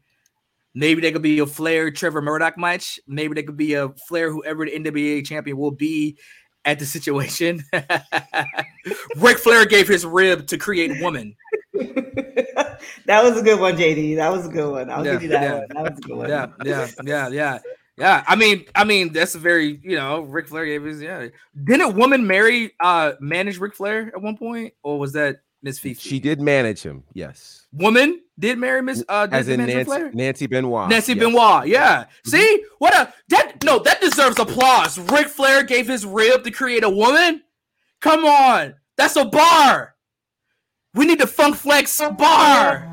Maybe 0.77 1.01
there 1.01 1.11
could 1.11 1.23
be 1.23 1.39
a 1.39 1.47
Flair 1.47 1.89
Trevor 1.89 2.21
Murdoch 2.21 2.55
match. 2.55 2.99
Maybe 3.07 3.33
there 3.33 3.43
could 3.43 3.57
be 3.57 3.73
a 3.73 3.89
Flair 4.07 4.31
whoever 4.31 4.63
the 4.63 4.77
NWA 4.77 5.25
champion 5.25 5.57
will 5.57 5.71
be 5.71 6.19
at 6.65 6.77
the 6.77 6.85
situation. 6.85 7.63
Ric 9.17 9.39
Flair 9.39 9.65
gave 9.65 9.87
his 9.87 10.05
rib 10.05 10.45
to 10.45 10.57
create 10.59 11.01
woman. 11.01 11.35
that 11.73 13.23
was 13.23 13.39
a 13.39 13.41
good 13.41 13.59
one, 13.59 13.75
JD. 13.75 14.17
That 14.17 14.31
was 14.31 14.45
a 14.45 14.49
good 14.49 14.71
one. 14.71 14.91
I'll 14.91 15.03
Yeah, 15.03 15.13
give 15.13 15.23
you 15.23 15.29
that 15.29 15.41
yeah. 15.41 15.57
one. 15.57 15.67
That 15.69 15.81
was 15.81 15.97
a 15.97 16.01
good 16.01 16.15
one. 16.15 16.29
Yeah, 16.29 16.47
yeah, 16.63 16.87
yeah, 17.03 17.29
yeah. 17.29 17.59
Yeah, 17.97 18.23
I 18.27 18.35
mean, 18.35 18.63
I 18.75 18.83
mean, 18.83 19.11
that's 19.11 19.33
a 19.33 19.39
very, 19.39 19.79
you 19.81 19.95
know, 19.95 20.21
Ric 20.21 20.47
Flair 20.47 20.67
gave 20.67 20.83
his, 20.83 21.01
yeah. 21.01 21.29
Didn't 21.63 21.95
woman 21.95 22.27
Mary 22.27 22.73
uh 22.79 23.13
manage 23.19 23.57
Ric 23.57 23.73
Flair 23.73 24.11
at 24.13 24.21
one 24.21 24.37
point, 24.37 24.75
or 24.83 24.99
was 24.99 25.13
that 25.13 25.37
Miss 25.67 25.79
Fifi? 25.79 26.09
She 26.09 26.19
did 26.21 26.39
manage 26.39 26.81
him, 26.81 27.03
yes, 27.13 27.67
Woman 27.73 28.21
did 28.39 28.57
marry 28.57 28.81
Miss 28.81 29.03
uh 29.09 29.27
as 29.29 29.49
in 29.49 29.59
Nancy, 29.59 29.83
Flair? 29.83 30.11
Nancy 30.13 30.47
Benoit. 30.47 30.89
Nancy 30.89 31.11
yes. 31.11 31.21
Mm-hmm. 31.21 31.35
Benoit, 31.35 31.67
yeah. 31.67 32.05
See 32.23 32.63
what 32.79 32.95
a 32.95 33.13
that 33.27 33.61
no 33.65 33.79
that 33.79 33.99
deserves 33.99 34.39
applause. 34.39 34.97
Ric 34.97 35.27
Flair 35.27 35.63
gave 35.63 35.85
his 35.85 36.05
rib 36.05 36.45
to 36.45 36.51
create 36.51 36.85
a 36.85 36.89
woman. 36.89 37.43
Come 37.99 38.23
on, 38.23 38.75
that's 38.95 39.17
a 39.17 39.25
bar. 39.25 39.95
We 40.93 41.05
need 41.05 41.19
the 41.19 41.27
Funk 41.27 41.57
Flex 41.57 41.99
bar. 42.17 42.87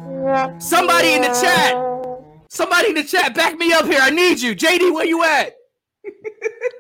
Somebody 0.59 1.13
in 1.13 1.23
the 1.23 1.29
chat, 1.29 1.77
somebody 2.51 2.89
in 2.89 2.95
the 2.97 3.05
chat, 3.05 3.37
back 3.37 3.57
me 3.57 3.73
up 3.73 3.87
here. 3.87 4.01
I 4.03 4.11
need 4.11 4.41
you, 4.41 4.57
JD. 4.57 4.93
Where 4.93 5.07
you 5.07 5.23
at? 5.23 5.55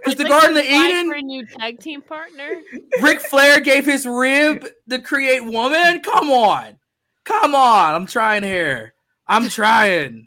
Is 0.07 0.17
the 0.17 0.25
Like 0.25 0.31
Garden 0.31 0.57
of 0.59 0.65
Eden? 0.65 1.09
for 1.09 1.15
a 1.15 1.23
new 1.23 1.47
tag 1.47 1.81
team 1.81 2.03
partner? 2.03 2.61
Ric 3.01 3.21
Flair 3.21 3.61
gave 3.61 3.87
his 3.87 4.07
rib 4.07 4.67
to 4.91 4.99
create 4.99 5.45
woman. 5.45 6.01
Come 6.01 6.31
on, 6.31 6.79
come 7.25 7.55
on. 7.55 7.95
I'm 7.95 8.07
trying 8.07 8.43
here. 8.43 8.95
I'm 9.27 9.49
trying. 9.49 10.27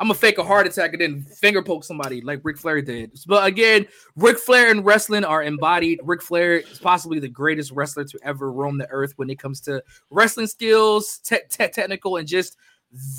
I'm 0.00 0.06
gonna 0.06 0.14
fake 0.14 0.38
a 0.38 0.44
heart 0.44 0.66
attack 0.66 0.92
and 0.92 1.02
then 1.02 1.22
finger 1.22 1.60
poke 1.60 1.82
somebody 1.82 2.20
like 2.20 2.40
Ric 2.44 2.56
Flair 2.56 2.80
did. 2.80 3.18
But 3.26 3.46
again, 3.46 3.86
Ric 4.14 4.38
Flair 4.38 4.70
and 4.70 4.84
wrestling 4.84 5.24
are 5.24 5.42
embodied. 5.42 6.00
Ric 6.04 6.22
Flair 6.22 6.58
is 6.58 6.78
possibly 6.78 7.18
the 7.18 7.28
greatest 7.28 7.72
wrestler 7.72 8.04
to 8.04 8.18
ever 8.22 8.52
roam 8.52 8.78
the 8.78 8.88
earth 8.90 9.12
when 9.16 9.28
it 9.28 9.40
comes 9.40 9.60
to 9.62 9.82
wrestling 10.10 10.46
skills, 10.46 11.18
te- 11.18 11.40
te- 11.50 11.68
technical, 11.68 12.16
and 12.16 12.28
just 12.28 12.56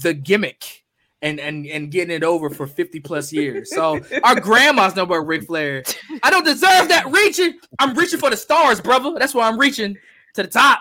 the 0.01 0.13
gimmick 0.13 0.85
and 1.21 1.39
and 1.39 1.65
and 1.67 1.91
getting 1.91 2.15
it 2.15 2.23
over 2.23 2.49
for 2.49 2.65
50 2.67 2.99
plus 3.01 3.33
years. 3.33 3.73
So 3.75 3.99
our 4.23 4.39
grandmas 4.39 4.95
know 4.95 5.03
about 5.03 5.27
Ric 5.27 5.43
Flair. 5.43 5.83
I 6.23 6.29
don't 6.29 6.45
deserve 6.45 6.87
that 6.89 7.05
reaching. 7.11 7.59
I'm 7.79 7.93
reaching 7.93 8.19
for 8.19 8.29
the 8.29 8.37
stars, 8.37 8.79
brother. 8.81 9.13
That's 9.19 9.33
why 9.33 9.47
I'm 9.47 9.59
reaching 9.59 9.95
to 10.35 10.43
the 10.43 10.47
top. 10.49 10.79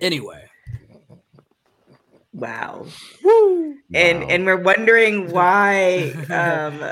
Anyway. 0.00 0.44
Wow. 2.32 2.86
Woo. 3.22 3.76
And 3.94 4.20
Wow. 4.22 4.26
and 4.28 4.46
we're 4.46 4.56
wondering 4.60 5.30
why 5.30 6.10
um 6.30 6.82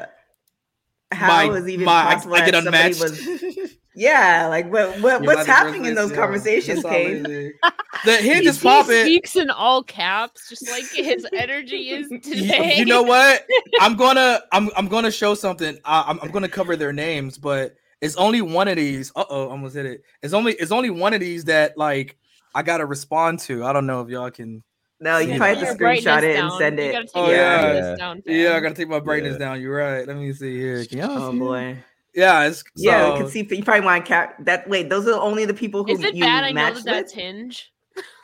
how 1.10 1.46
My- 1.48 1.56
is 1.58 1.68
even 1.68 1.84
my- 1.84 1.92
I- 2.10 2.14
possible 2.14 2.34
I, 2.36 2.50
get 2.50 2.52
that 2.52 2.62
somebody 2.64 2.92
unmatched. 2.94 3.60
was 3.60 3.76
yeah, 3.94 4.46
like 4.48 4.70
what, 4.72 5.00
what 5.00 5.22
what's 5.22 5.46
happening 5.46 5.84
in 5.86 5.94
those 5.94 6.12
conversations, 6.12 6.82
Cain? 6.82 7.52
The 8.04 8.16
hinge 8.16 8.42
He, 8.42 8.48
is 8.48 8.60
he 8.60 8.68
popping. 8.68 9.06
speaks 9.06 9.36
in 9.36 9.48
all 9.50 9.82
caps, 9.82 10.48
just 10.48 10.68
like 10.68 10.86
his 10.90 11.26
energy 11.36 11.90
is 11.90 12.08
You, 12.10 12.18
today. 12.20 12.74
you 12.78 12.84
know 12.84 13.02
what? 13.02 13.46
I'm 13.80 13.94
gonna 13.96 14.40
I'm 14.50 14.70
I'm 14.76 14.88
gonna 14.88 15.10
show 15.10 15.34
something. 15.34 15.78
I, 15.84 16.04
I'm 16.08 16.18
I'm 16.20 16.30
gonna 16.32 16.48
cover 16.48 16.74
their 16.74 16.92
names, 16.92 17.38
but 17.38 17.76
it's 18.00 18.16
only 18.16 18.42
one 18.42 18.66
of 18.66 18.76
these. 18.76 19.12
Uh 19.14 19.24
oh, 19.28 19.48
almost 19.50 19.76
hit 19.76 19.86
it. 19.86 20.02
It's 20.22 20.32
only 20.34 20.54
it's 20.54 20.72
only 20.72 20.90
one 20.90 21.14
of 21.14 21.20
these 21.20 21.44
that 21.44 21.78
like 21.78 22.16
I 22.54 22.62
gotta 22.62 22.86
respond 22.86 23.38
to. 23.40 23.64
I 23.64 23.72
don't 23.72 23.86
know 23.86 24.00
if 24.00 24.08
y'all 24.08 24.30
can. 24.30 24.64
No, 24.98 25.18
you 25.18 25.36
probably 25.36 25.64
have 25.64 25.76
to 25.76 25.84
screenshot 25.84 26.04
brightness 26.04 26.24
it 26.24 26.36
and 26.36 26.52
send 26.54 26.78
You 26.78 26.84
it. 26.86 27.10
Oh, 27.14 27.30
yeah. 27.30 27.72
Yeah. 27.74 27.96
down, 27.96 28.22
Yeah, 28.26 28.56
I 28.56 28.60
gotta 28.60 28.74
take 28.74 28.88
my 28.88 29.00
brightness 29.00 29.34
Yeah. 29.34 29.38
down. 29.38 29.60
You're 29.60 29.76
right. 29.76 30.06
Let 30.06 30.16
me 30.16 30.32
see 30.32 30.56
here. 30.58 30.84
Can 30.86 30.98
y'all 30.98 31.18
Oh 31.18 31.32
see? 31.32 31.38
boy. 31.38 31.76
Yeah, 32.14 32.44
it's 32.46 32.62
Yeah, 32.76 33.06
so- 33.06 33.12
we 33.14 33.20
can 33.20 33.28
see 33.30 33.56
you 33.56 33.64
probably 33.64 33.84
want 33.84 34.04
to 34.04 34.08
cap 34.08 34.36
that 34.44 34.68
wait, 34.68 34.90
those 34.90 35.06
are 35.08 35.18
only 35.20 35.44
the 35.44 35.54
people 35.54 35.84
who 35.84 35.92
Is 35.92 36.00
it 36.02 36.14
you 36.14 36.24
bad? 36.24 36.44
I 36.44 36.52
know 36.52 36.72
that 36.74 36.84
that's? 36.84 37.12
Hinge. 37.12 37.72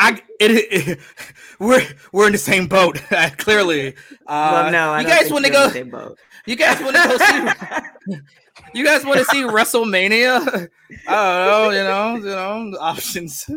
I 0.01 0.21
it, 0.41 0.51
it- 0.89 0.99
we're 1.59 1.83
we're 2.13 2.27
in 2.27 2.33
the 2.33 2.39
same 2.39 2.67
boat. 2.67 2.97
clearly, 3.39 3.95
uh, 4.27 4.51
well, 4.53 4.73
no, 4.73 4.91
I 4.93 5.01
you 5.01 5.07
guys 5.07 5.31
want 5.31 5.45
to 5.47 5.51
go? 5.51 5.67
the 5.69 5.73
same 5.73 5.91
boat. 5.91 6.19
You 6.47 6.57
guys 6.57 6.81
want 6.81 6.97
to 6.97 7.09
go 7.09 8.15
see? 8.15 8.17
You 8.75 8.85
guys 8.85 9.05
want 9.05 9.19
to 9.21 9.25
see 9.27 9.43
WrestleMania? 9.45 10.69
I 11.07 11.47
don't 11.47 11.47
know. 11.47 11.71
You 11.71 11.85
know, 11.85 12.17
you 12.17 12.71
know, 12.73 12.79
options. 12.79 13.49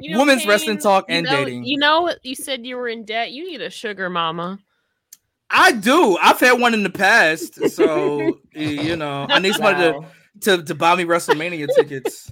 You 0.00 0.12
know, 0.12 0.18
Women's 0.18 0.46
wrestling 0.46 0.76
Cain, 0.76 0.82
talk 0.82 1.04
you 1.08 1.14
and 1.16 1.26
know- 1.26 1.44
dating. 1.44 1.64
You 1.64 1.78
know, 1.78 2.12
you 2.22 2.34
said 2.34 2.66
you 2.66 2.76
were 2.76 2.88
in 2.88 3.04
debt. 3.04 3.32
You 3.32 3.46
need 3.50 3.62
a 3.62 3.70
sugar 3.70 4.10
mama. 4.10 4.58
I 5.50 5.72
do. 5.72 6.16
I've 6.18 6.38
had 6.40 6.52
one 6.60 6.74
in 6.74 6.82
the 6.82 6.90
past, 6.90 7.68
so 7.70 8.38
you 8.54 8.96
know, 8.96 9.26
I 9.28 9.38
need 9.38 9.54
somebody 9.54 9.92
Wow. 9.98 10.04
to, 10.42 10.56
to 10.58 10.62
to 10.64 10.74
buy 10.74 10.94
me 10.94 11.04
WrestleMania 11.04 11.72
tickets. 11.74 12.30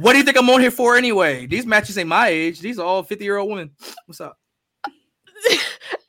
What 0.00 0.12
do 0.12 0.18
you 0.18 0.24
think 0.24 0.36
I'm 0.38 0.48
on 0.48 0.60
here 0.60 0.70
for 0.70 0.96
anyway? 0.96 1.46
These 1.46 1.66
matches 1.66 1.98
ain't 1.98 2.08
my 2.08 2.28
age. 2.28 2.60
These 2.60 2.78
are 2.78 2.86
all 2.86 3.02
50 3.02 3.24
year 3.24 3.36
old 3.36 3.50
women. 3.50 3.70
What's 4.06 4.20
up? 4.20 4.38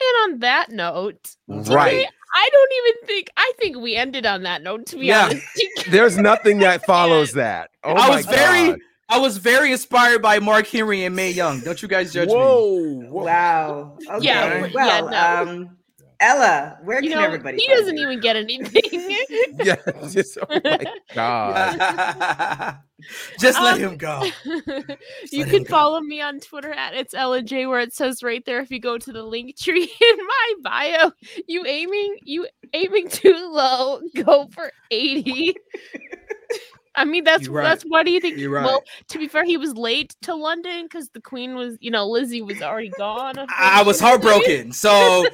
And 0.01 0.33
on 0.33 0.39
that 0.39 0.71
note, 0.71 1.35
Right. 1.47 2.05
I 2.35 2.49
don't 2.51 2.71
even 2.77 3.07
think 3.07 3.29
I 3.37 3.51
think 3.59 3.77
we 3.77 3.95
ended 3.95 4.25
on 4.25 4.43
that 4.43 4.61
note. 4.61 4.85
To 4.87 4.97
be 4.97 5.07
Yeah. 5.07 5.25
honest, 5.25 5.45
There's 5.89 6.17
nothing 6.17 6.59
that 6.59 6.85
follows 6.85 7.33
that. 7.33 7.69
Oh 7.83 7.93
I 7.93 8.07
my 8.07 8.15
was 8.17 8.25
very, 8.25 8.75
I 9.09 9.17
was 9.19 9.37
very 9.37 9.71
inspired 9.71 10.21
by 10.21 10.39
Mark 10.39 10.67
Henry 10.67 11.03
and 11.03 11.15
Mae 11.15 11.31
Young. 11.31 11.59
Don't 11.61 11.81
you 11.81 11.87
guys 11.87 12.13
judge 12.13 12.29
me? 12.29 12.35
Whoa, 12.35 13.01
whoa. 13.09 13.23
Wow. 13.25 13.97
Okay. 14.09 14.25
Yeah, 14.25 14.65
yeah, 14.67 15.01
well, 15.01 15.09
no. 15.09 15.51
um, 15.51 15.77
Ella, 16.21 16.77
where 16.83 17.01
you 17.01 17.09
can 17.09 17.19
know, 17.19 17.23
everybody? 17.25 17.57
he 17.57 17.67
doesn't 17.69 17.95
you? 17.97 18.03
even 18.03 18.19
get 18.19 18.35
anything. 18.35 18.81
Yeah, 19.63 19.75
just 20.09 20.37
oh 20.41 20.59
my 20.63 20.85
god. 21.15 22.77
Just 23.39 23.61
let 23.61 23.75
Um, 23.75 23.79
him 23.79 23.97
go. 23.97 24.23
you 24.45 24.61
let 24.65 24.89
him 25.31 25.49
can 25.49 25.63
go. 25.63 25.69
follow 25.69 26.01
me 26.01 26.19
on 26.21 26.41
Twitter 26.41 26.71
at 26.73 26.93
it's 26.93 27.13
Ella 27.13 27.41
Jay, 27.41 27.65
where 27.65 27.79
it 27.79 27.93
says 27.93 28.21
right 28.23 28.43
there 28.45 28.59
if 28.59 28.69
you 28.71 28.79
go 28.81 28.97
to 28.97 29.13
the 29.13 29.23
link 29.23 29.57
tree 29.57 29.83
in 30.01 30.17
my 30.17 30.53
bio, 30.61 31.11
you 31.47 31.65
aiming 31.65 32.17
you 32.23 32.45
aiming 32.73 33.07
too 33.07 33.49
low, 33.53 34.01
go 34.23 34.47
for 34.47 34.71
80. 34.91 35.55
I 36.95 37.05
mean 37.05 37.23
that's 37.23 37.45
You're 37.45 37.53
right. 37.53 37.63
that's 37.63 37.83
why 37.83 38.03
do 38.03 38.11
you 38.11 38.19
think 38.19 38.37
You're 38.37 38.49
right. 38.51 38.65
well 38.65 38.83
to 39.09 39.17
be 39.17 39.29
fair 39.29 39.45
he 39.45 39.55
was 39.55 39.73
late 39.75 40.13
to 40.23 40.35
London 40.35 40.83
because 40.83 41.07
the 41.09 41.21
queen 41.21 41.55
was 41.55 41.77
you 41.79 41.91
know 41.91 42.05
Lizzie 42.09 42.41
was 42.41 42.61
already 42.61 42.89
gone. 42.97 43.35
I 43.57 43.81
was 43.83 43.99
heartbroken. 44.01 44.73
So 44.73 45.25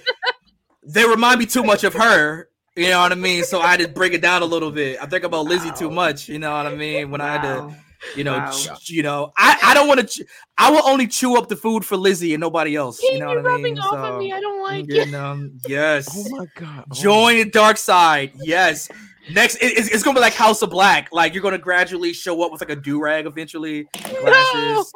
they 0.86 1.06
remind 1.06 1.40
me 1.40 1.46
too 1.46 1.64
much 1.64 1.84
of 1.84 1.94
her. 1.94 2.50
You 2.76 2.90
know 2.90 3.00
what 3.02 3.12
I 3.12 3.16
mean? 3.16 3.44
So 3.46 3.62
I 3.62 3.68
had 3.68 3.80
to 3.80 3.88
break 3.88 4.14
it 4.14 4.22
down 4.22 4.42
a 4.42 4.46
little 4.46 4.70
bit. 4.72 4.98
I 5.02 5.06
think 5.06 5.24
about 5.24 5.46
Lizzie 5.46 5.72
too 5.72 5.90
much. 5.90 6.28
You 6.28 6.40
know 6.40 6.52
what 6.56 6.66
I 6.68 6.76
mean? 6.76 7.10
When 7.10 7.22
I 7.22 7.32
had 7.38 7.42
to, 7.44 7.74
you 8.18 8.26
know, 8.26 8.34
Wow. 8.38 8.52
ch- 8.52 8.90
you 8.90 9.02
know, 9.02 9.32
I, 9.38 9.58
I 9.64 9.74
don't 9.74 9.88
want 9.88 10.02
to. 10.02 10.06
Ch- 10.06 10.28
I 10.58 10.70
will 10.72 10.86
only 10.86 11.08
chew 11.08 11.38
up 11.38 11.48
the 11.48 11.56
food 11.56 11.86
for 11.86 11.96
Lizzie 11.96 12.34
and 12.34 12.42
nobody 12.42 12.76
else. 12.76 13.00
Cain, 13.00 13.14
you 13.14 13.20
know 13.20 13.32
you're 13.32 13.42
what 13.44 13.48
I 13.50 13.52
rubbing 13.54 13.64
mean? 13.76 13.80
off 13.80 13.92
So, 13.92 13.98
on 14.14 14.20
me. 14.20 14.34
I 14.34 14.42
don't 14.42 14.62
like 14.62 14.86
you 14.90 15.02
it. 15.04 15.10
know, 15.10 15.50
yes. 15.68 16.10
Oh 16.14 16.38
my 16.38 16.46
god. 16.56 16.84
Oh 16.92 16.94
Join 16.96 17.38
the 17.38 17.46
dark 17.46 17.78
side. 17.78 18.32
Yes. 18.36 18.90
Next, 19.34 19.56
it- 19.56 19.78
it's, 19.78 19.88
it's 19.88 20.04
gonna 20.04 20.16
be 20.16 20.22
like 20.22 20.34
House 20.34 20.62
of 20.62 20.70
Black. 20.70 21.08
Like 21.14 21.34
you're 21.34 21.44
gonna 21.44 21.58
gradually 21.58 22.12
show 22.12 22.44
up 22.44 22.52
with 22.52 22.60
like 22.62 22.70
a 22.72 22.76
do 22.76 23.02
rag 23.02 23.26
eventually, 23.26 23.88
glasses, 24.20 24.94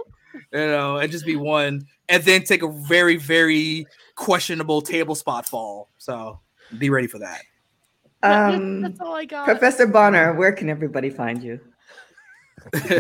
you 0.51 0.59
know, 0.67 0.97
and 0.97 1.09
just 1.11 1.25
be 1.25 1.37
one, 1.37 1.81
and 2.09 2.23
then 2.23 2.43
take 2.43 2.61
a 2.61 2.67
very, 2.67 3.15
very 3.15 3.85
questionable 4.19 4.81
table 4.81 5.15
spot 5.15 5.47
fall. 5.47 5.89
So 5.97 6.39
be 6.77 6.89
ready 6.89 7.07
for 7.07 7.19
that. 7.19 7.41
That- 8.21 8.53
Um, 8.53 8.81
that's 8.81 8.99
all 8.99 9.15
I 9.15 9.23
got. 9.25 9.45
Professor 9.45 9.87
Bonner, 9.87 10.33
where 10.35 10.51
can 10.51 10.69
everybody 10.69 11.09
find 11.09 11.41
you? 11.41 11.59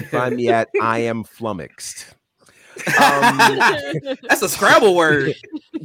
Find 0.09 0.37
me 0.37 0.47
at 0.47 0.69
I 0.81 0.99
am 0.99 1.25
flummoxed. 1.25 2.15
Um, 2.87 3.37
That's 4.29 4.41
a 4.41 4.47
Scrabble 4.47 4.95
word. 4.95 5.35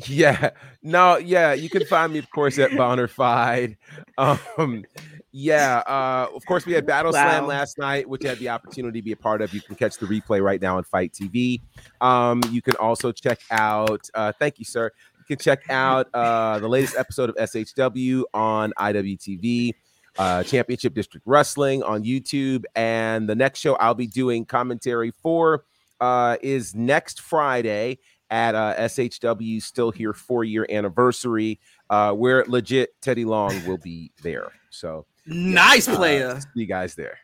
yeah 0.06 0.50
no 0.82 1.16
yeah 1.18 1.52
you 1.52 1.68
can 1.68 1.84
find 1.86 2.12
me 2.12 2.18
of 2.18 2.28
course 2.30 2.58
at 2.58 2.70
bonnerfide 2.72 3.76
um 4.18 4.84
yeah 5.32 5.78
uh 5.86 6.26
of 6.34 6.44
course 6.46 6.66
we 6.66 6.72
had 6.72 6.84
battle 6.84 7.12
slam 7.12 7.46
last 7.46 7.78
night 7.78 8.08
which 8.08 8.24
I 8.24 8.30
had 8.30 8.38
the 8.38 8.48
opportunity 8.48 9.00
to 9.00 9.04
be 9.04 9.12
a 9.12 9.16
part 9.16 9.40
of 9.40 9.54
you 9.54 9.60
can 9.60 9.76
catch 9.76 9.98
the 9.98 10.06
replay 10.06 10.42
right 10.42 10.60
now 10.60 10.76
on 10.78 10.84
FITE 10.84 11.12
TV 11.12 11.60
um 12.00 12.42
you 12.50 12.60
can 12.60 12.74
also 12.76 13.12
check 13.12 13.40
out 13.52 14.08
uh 14.14 14.32
thank 14.38 14.58
you 14.58 14.64
sir 14.64 14.90
you 15.28 15.36
can 15.36 15.42
check 15.42 15.68
out 15.70 16.08
uh 16.14 16.58
the 16.58 16.68
latest 16.68 16.96
episode 16.96 17.30
of 17.30 17.36
shw 17.50 18.24
on 18.34 18.72
iwtv 18.78 19.72
uh, 20.18 20.42
Championship 20.44 20.94
District 20.94 21.26
Wrestling 21.26 21.82
on 21.82 22.04
YouTube. 22.04 22.64
And 22.74 23.28
the 23.28 23.34
next 23.34 23.60
show 23.60 23.74
I'll 23.76 23.94
be 23.94 24.06
doing 24.06 24.44
commentary 24.44 25.10
for 25.10 25.64
uh, 26.00 26.36
is 26.42 26.74
next 26.74 27.20
Friday 27.20 27.98
at 28.30 28.54
uh, 28.54 28.74
SHW 28.78 29.62
Still 29.62 29.90
Here 29.90 30.12
four 30.12 30.44
year 30.44 30.66
anniversary, 30.70 31.60
uh, 31.90 32.12
where 32.12 32.44
legit 32.46 33.00
Teddy 33.00 33.24
Long 33.24 33.64
will 33.66 33.78
be 33.78 34.12
there. 34.22 34.50
So, 34.70 35.06
Nice 35.26 35.88
uh, 35.88 35.96
player. 35.96 36.40
see 36.40 36.46
you 36.54 36.66
guys 36.66 36.94
there. 36.94 37.18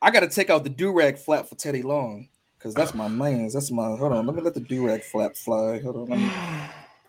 I 0.00 0.10
gotta 0.10 0.28
take 0.28 0.50
out 0.50 0.64
the 0.64 0.70
do 0.70 0.92
rag 0.92 1.16
flap 1.16 1.46
for 1.46 1.54
Teddy 1.54 1.82
Long 1.82 2.28
because 2.58 2.74
that's 2.74 2.94
my 2.94 3.08
man's. 3.08 3.54
That's 3.54 3.70
my. 3.70 3.96
Hold 3.96 4.12
on, 4.12 4.26
let 4.26 4.34
me 4.36 4.42
let 4.42 4.54
the 4.54 4.60
do 4.60 4.86
rag 4.86 5.02
flap 5.02 5.36
fly. 5.36 5.80
Hold 5.80 6.10
on. 6.10 6.30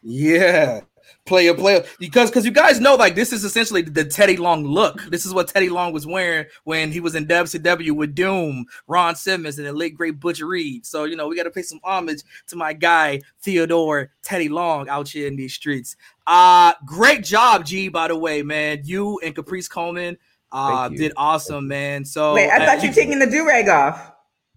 Let 0.03 0.11
me, 0.11 0.29
yeah, 0.29 0.81
player, 1.25 1.53
player. 1.53 1.83
Because 1.99 2.29
because 2.29 2.45
you 2.45 2.51
guys 2.51 2.79
know 2.79 2.95
like 2.95 3.15
this 3.15 3.31
is 3.33 3.43
essentially 3.43 3.81
the 3.81 4.05
Teddy 4.05 4.37
Long 4.37 4.63
look. 4.63 5.01
This 5.09 5.25
is 5.25 5.33
what 5.33 5.47
Teddy 5.47 5.69
Long 5.69 5.93
was 5.93 6.05
wearing 6.05 6.45
when 6.63 6.91
he 6.91 6.99
was 6.99 7.15
in 7.15 7.25
WCW 7.25 7.91
with 7.91 8.15
Doom, 8.15 8.65
Ron 8.87 9.15
Simmons, 9.15 9.57
and 9.57 9.67
the 9.67 9.73
late 9.73 9.95
great 9.95 10.19
Butch 10.19 10.41
Reed. 10.41 10.85
So 10.85 11.05
you 11.05 11.15
know 11.15 11.27
we 11.27 11.35
got 11.35 11.43
to 11.43 11.51
pay 11.51 11.61
some 11.61 11.79
homage 11.83 12.21
to 12.47 12.55
my 12.55 12.73
guy 12.73 13.21
Theodore 13.41 14.11
Teddy 14.21 14.49
Long 14.49 14.89
out 14.89 15.09
here 15.09 15.27
in 15.27 15.35
these 15.35 15.53
streets. 15.53 15.95
Uh 16.27 16.73
great 16.85 17.23
job, 17.23 17.65
G. 17.65 17.89
By 17.89 18.07
the 18.07 18.17
way, 18.17 18.43
man, 18.43 18.81
you 18.83 19.19
and 19.23 19.35
Caprice 19.35 19.67
Coleman 19.67 20.17
uh 20.51 20.89
did 20.89 21.13
awesome, 21.17 21.67
man. 21.67 22.05
So 22.05 22.33
Wait, 22.33 22.49
I 22.49 22.57
uh, 22.57 22.65
thought 22.65 22.83
you 22.83 22.89
were 22.89 22.95
taking 22.95 23.19
the 23.19 23.27
do 23.27 23.47
rag 23.47 23.69
off. 23.69 24.11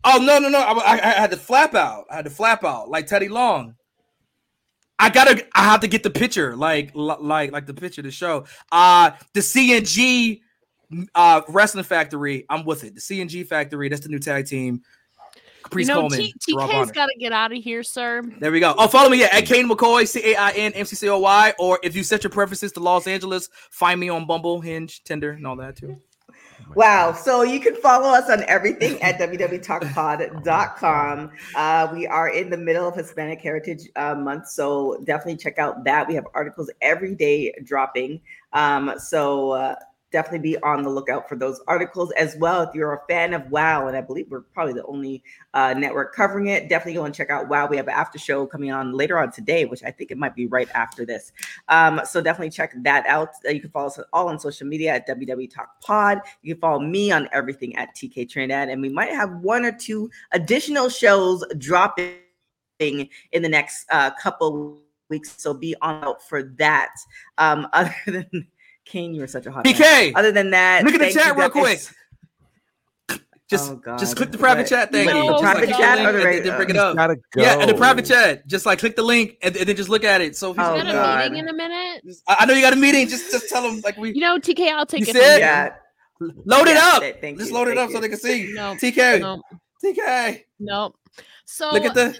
Oh 0.04 0.18
no 0.18 0.38
no 0.38 0.48
no! 0.48 0.60
I, 0.60 0.72
I, 0.72 0.92
I 0.94 1.20
had 1.20 1.32
to 1.32 1.36
flap 1.36 1.74
out. 1.74 2.04
I 2.08 2.16
had 2.16 2.26
to 2.26 2.30
flap 2.30 2.64
out 2.64 2.88
like 2.88 3.08
Teddy 3.08 3.28
Long. 3.28 3.74
I 4.98 5.10
gotta. 5.10 5.46
I 5.54 5.64
have 5.64 5.80
to 5.80 5.88
get 5.88 6.02
the 6.02 6.10
picture, 6.10 6.56
like 6.56 6.92
like 6.94 7.52
like 7.52 7.66
the 7.66 7.74
picture 7.74 8.02
to 8.02 8.10
show. 8.10 8.46
Uh 8.72 9.10
the 9.34 9.40
CNG 9.40 10.40
uh 11.14 11.42
Wrestling 11.48 11.84
Factory. 11.84 12.46
I'm 12.48 12.64
with 12.64 12.84
it. 12.84 12.94
The 12.94 13.00
CNG 13.00 13.46
Factory. 13.46 13.88
That's 13.88 14.02
the 14.02 14.08
new 14.08 14.18
tag 14.18 14.46
team. 14.46 14.82
You 15.34 15.40
Caprice 15.64 15.88
know, 15.88 16.00
Coleman. 16.02 16.18
T- 16.18 16.34
TK's 16.48 16.92
got 16.92 17.06
to 17.06 17.18
get 17.18 17.32
out 17.32 17.50
of 17.50 17.62
here, 17.62 17.82
sir. 17.82 18.22
There 18.38 18.52
we 18.52 18.60
go. 18.60 18.74
Oh, 18.78 18.86
follow 18.86 19.10
me 19.10 19.18
yeah, 19.18 19.28
at 19.32 19.46
Cain 19.46 19.68
McCoy, 19.68 20.06
C 20.06 20.32
A 20.32 20.36
I 20.36 20.50
N 20.52 20.72
M 20.74 20.86
C 20.86 20.94
C 20.94 21.08
O 21.08 21.18
Y. 21.18 21.54
Or 21.58 21.80
if 21.82 21.96
you 21.96 22.04
set 22.04 22.22
your 22.22 22.30
preferences 22.30 22.70
to 22.72 22.80
Los 22.80 23.06
Angeles, 23.08 23.48
find 23.70 23.98
me 23.98 24.08
on 24.08 24.26
Bumble, 24.26 24.60
Hinge, 24.60 25.02
Tinder, 25.02 25.32
and 25.32 25.46
all 25.46 25.56
that 25.56 25.76
too. 25.76 26.00
Wow. 26.74 27.12
So 27.12 27.42
you 27.42 27.60
can 27.60 27.76
follow 27.76 28.10
us 28.10 28.30
on 28.30 28.42
everything 28.44 29.00
at 29.02 29.18
www.talkpod.com. 29.18 31.30
Uh, 31.54 31.88
we 31.92 32.06
are 32.06 32.28
in 32.28 32.50
the 32.50 32.56
middle 32.56 32.86
of 32.86 32.94
Hispanic 32.94 33.40
Heritage 33.40 33.88
uh, 33.96 34.14
Month. 34.14 34.48
So 34.48 35.00
definitely 35.04 35.36
check 35.36 35.58
out 35.58 35.84
that. 35.84 36.06
We 36.06 36.14
have 36.14 36.26
articles 36.34 36.70
every 36.82 37.14
day 37.14 37.54
dropping. 37.64 38.20
Um, 38.52 38.94
so 38.98 39.52
uh, 39.52 39.76
definitely 40.16 40.38
be 40.38 40.56
on 40.62 40.82
the 40.82 40.88
lookout 40.88 41.28
for 41.28 41.36
those 41.36 41.60
articles 41.68 42.10
as 42.12 42.34
well. 42.38 42.62
If 42.62 42.74
you're 42.74 42.94
a 42.94 43.02
fan 43.06 43.34
of 43.34 43.50
WoW, 43.50 43.86
and 43.86 43.94
I 43.94 44.00
believe 44.00 44.30
we're 44.30 44.40
probably 44.40 44.72
the 44.72 44.86
only 44.86 45.22
uh, 45.52 45.74
network 45.74 46.14
covering 46.14 46.46
it, 46.46 46.70
definitely 46.70 46.94
go 46.94 47.04
and 47.04 47.14
check 47.14 47.28
out 47.28 47.50
WoW. 47.50 47.66
We 47.66 47.76
have 47.76 47.86
an 47.86 47.92
after 47.92 48.18
show 48.18 48.46
coming 48.46 48.72
on 48.72 48.94
later 48.94 49.18
on 49.18 49.30
today, 49.30 49.66
which 49.66 49.84
I 49.84 49.90
think 49.90 50.10
it 50.10 50.16
might 50.16 50.34
be 50.34 50.46
right 50.46 50.70
after 50.74 51.04
this. 51.04 51.32
Um, 51.68 52.00
so 52.06 52.22
definitely 52.22 52.48
check 52.48 52.72
that 52.82 53.04
out. 53.06 53.28
Uh, 53.46 53.50
you 53.50 53.60
can 53.60 53.68
follow 53.68 53.88
us 53.88 54.00
all 54.14 54.28
on 54.28 54.38
social 54.38 54.66
media 54.66 54.94
at 54.94 55.06
WW 55.06 55.52
Talk 55.52 55.82
Pod. 55.82 56.22
You 56.40 56.54
can 56.54 56.62
follow 56.62 56.80
me 56.80 57.12
on 57.12 57.28
everything 57.32 57.76
at 57.76 57.94
TK 57.94 58.26
Trinidad, 58.30 58.70
and 58.70 58.80
we 58.80 58.88
might 58.88 59.10
have 59.10 59.30
one 59.42 59.66
or 59.66 59.72
two 59.72 60.08
additional 60.32 60.88
shows 60.88 61.44
dropping 61.58 62.16
in 62.80 63.42
the 63.42 63.50
next 63.50 63.84
uh, 63.90 64.12
couple 64.12 64.80
weeks. 65.10 65.34
So 65.36 65.52
be 65.52 65.74
on 65.82 66.02
out 66.04 66.22
for 66.22 66.42
that. 66.58 66.94
Um, 67.36 67.68
other 67.74 67.94
than 68.06 68.46
Cain, 68.86 69.14
you 69.14 69.20
were 69.20 69.26
such 69.26 69.46
a 69.46 69.50
hot 69.52 69.64
man. 69.64 69.74
PK, 69.74 70.12
Other 70.14 70.32
than 70.32 70.50
that, 70.50 70.84
look 70.84 70.94
at 70.94 71.00
the 71.00 71.12
chat 71.12 71.36
real 71.36 71.50
quick. 71.50 71.80
Just, 73.48 73.70
Oh, 73.86 73.96
just 73.96 74.16
click 74.16 74.32
the 74.32 74.38
private 74.38 74.62
What? 74.62 74.68
chat 74.70 74.90
thing. 74.90 75.06
No, 75.06 75.28
Just, 75.28 75.40
private 75.40 75.66
click 75.66 75.76
chat 75.76 75.98
the 75.98 76.02
link 76.02 76.34
and 76.34 76.44
then 76.46 76.56
bring 76.56 76.70
it 76.70 76.76
up. 76.76 76.96
gotta 76.96 77.14
go. 77.32 77.42
Yeah, 77.42 77.60
in 77.62 77.68
the 77.68 77.74
private 77.74 78.04
chat. 78.04 78.44
Just 78.48 78.66
like 78.66 78.80
click 78.80 78.96
the 78.96 79.04
link 79.04 79.36
and, 79.40 79.56
and 79.56 79.68
then 79.68 79.76
just 79.76 79.88
look 79.88 80.02
at 80.02 80.20
it. 80.20 80.36
So 80.36 80.50
if 80.50 80.56
he's 80.56 80.66
Oh, 80.66 80.76
Got 80.76 80.86
got 80.92 81.26
a 81.26 81.30
meeting 81.30 81.38
in 81.38 81.48
a 81.48 81.52
minute. 81.52 82.02
I, 82.26 82.36
I 82.40 82.46
know 82.46 82.54
you 82.54 82.60
got 82.60 82.72
a 82.72 82.76
meeting. 82.76 83.06
Just 83.06 83.30
just 83.30 83.48
tell 83.48 83.62
them 83.62 83.80
like 83.84 83.96
we 83.98 84.14
You 84.14 84.20
know, 84.20 84.36
TK, 84.40 84.68
I'll 84.72 84.84
take 84.84 85.02
You 85.02 85.06
it. 85.06 85.12
from 85.12 85.20
said- 85.20 85.38
Yeah. 85.38 85.74
load 86.20 86.66
it 86.66 86.74
Yeah, 86.74 86.88
up. 86.94 87.02
thank 87.20 87.38
just 87.38 87.50
you, 87.50 87.54
load 87.56 87.68
it 87.68 87.76
thank 87.76 87.88
up 87.88 87.92
so 87.92 88.00
they 88.00 88.08
can 88.08 88.18
see. 88.18 88.52
No, 88.52 88.74
TK, 88.74 89.20
no, 89.20 89.40
TK. 89.84 90.42
no. 90.58 90.92
So 91.44 91.70
Look 91.72 91.84
at 91.84 91.94
the. 91.94 92.18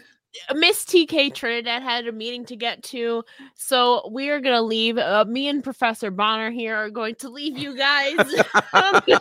Miss 0.55 0.85
TK 0.85 1.35
Trinidad 1.35 1.83
had 1.83 2.07
a 2.07 2.13
meeting 2.13 2.45
to 2.47 2.57
get 2.57 2.83
to, 2.85 3.25
so 3.55 4.09
we 4.13 4.29
are 4.31 4.41
gonna 4.41 4.63
leave. 4.63 4.99
Uh, 4.99 5.25
me 5.27 5.49
and 5.49 5.63
Professor 5.63 6.11
Bonner 6.11 6.51
here 6.51 6.77
are 6.77 6.91
going 6.91 7.15
to 7.17 7.29
leave 7.29 7.57
you 7.59 7.77
guys. 7.77 8.17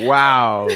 Wow. 0.00 0.68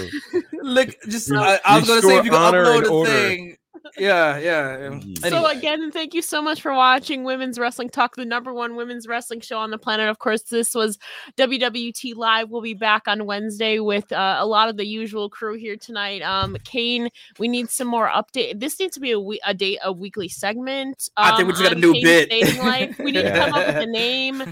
Look, 0.53 0.91
just 1.09 1.31
Re- 1.31 1.39
I, 1.39 1.61
I 1.65 1.79
was 1.79 1.89
gonna 1.89 2.03
say 2.03 2.19
if 2.19 2.25
you 2.25 2.31
restore 2.31 2.51
can 2.51 2.65
upload 2.65 2.85
a 2.85 2.89
order. 2.89 3.11
thing. 3.11 3.57
Yeah, 3.99 4.39
yeah. 4.39 4.79
yeah. 4.79 4.89
Mhm. 4.91 5.29
So 5.31 5.47
again, 5.47 5.91
thank 5.91 6.15
you 6.15 6.23
so 6.23 6.41
much 6.43 6.61
for 6.63 6.73
watching 6.73 7.25
Women's 7.25 7.59
Wrestling 7.59 7.91
Talk, 7.91 8.17
the 8.17 8.25
number 8.25 8.53
one 8.53 8.77
women's 8.77 9.07
wrestling 9.07 9.41
show 9.41 9.59
on 9.59 9.71
the 9.71 9.79
planet. 9.79 10.09
Of 10.09 10.19
course, 10.19 10.43
this 10.43 10.75
was 10.75 10.99
WWT 11.37 12.15
Live. 12.15 12.51
We'll 12.51 12.63
be 12.63 12.75
back 12.75 13.07
on 13.07 13.27
Wednesday 13.27 13.79
with 13.81 14.11
uh, 14.13 14.37
a 14.39 14.47
lot 14.47 14.69
of 14.69 14.77
the 14.77 14.87
usual 14.87 15.29
crew 15.29 15.57
here 15.57 15.77
tonight. 15.77 16.23
Um, 16.23 16.57
Cain, 16.65 17.09
we 17.39 17.49
need 17.49 17.69
some 17.71 17.89
more 17.89 18.09
update. 18.09 18.61
This 18.61 18.79
needs 18.81 18.95
to 18.95 19.01
be 19.01 19.13
a, 19.13 19.21
we- 19.21 19.41
a 19.45 19.55
date 19.55 19.79
a 19.85 19.93
weekly 19.93 20.29
segment. 20.29 21.11
I 21.17 21.37
think 21.37 21.41
um, 21.43 21.47
we 21.49 21.53
just 21.53 21.63
got 21.63 21.73
a 21.73 21.79
new 21.79 21.93
Cain's 21.93 22.05
bit. 22.05 22.59
Life. 22.59 22.99
We 22.99 23.13
need 23.13 23.23
to 23.23 23.33
come 23.37 23.53
up 23.55 23.67
with 23.67 23.77
a 23.77 23.87
name. 23.87 24.43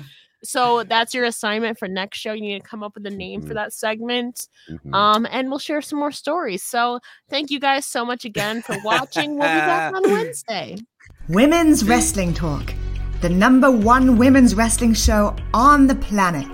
So 0.45 0.83
that's 0.85 1.15
your 1.15 1.25
assignment 1.25 1.79
for 1.79 1.87
next 1.89 2.19
show. 2.19 2.33
You 2.33 2.43
need 2.43 2.63
to 2.63 2.69
come 2.69 2.83
up 2.83 2.95
with 2.95 3.07
a 3.07 3.11
name 3.11 3.43
for 3.43 3.51
Mhm. 3.51 3.55
that 3.55 3.73
segment. 3.73 4.49
Mhm. 4.69 4.95
Um, 4.95 5.27
and 5.31 5.49
we'll 5.51 5.59
share 5.59 5.81
some 5.83 5.99
more 5.99 6.13
stories. 6.13 6.63
So 6.63 6.99
thank 7.31 7.51
you 7.51 7.61
guys 7.61 7.87
so 7.87 8.05
much 8.05 8.25
again 8.25 8.63
for 8.63 8.77
watching. 8.85 9.39
We'll 9.39 9.49
be 9.49 9.59
back 9.59 9.95
on 9.95 10.03
Wednesday. 10.11 10.77
Women's 11.29 11.85
Wrestling 11.85 12.35
Talk, 12.35 12.75
the 13.21 13.29
number 13.29 13.71
one 13.71 14.19
women's 14.19 14.55
wrestling 14.55 14.95
show 14.95 15.37
on 15.55 15.87
the 15.87 15.95
planet. 15.95 16.49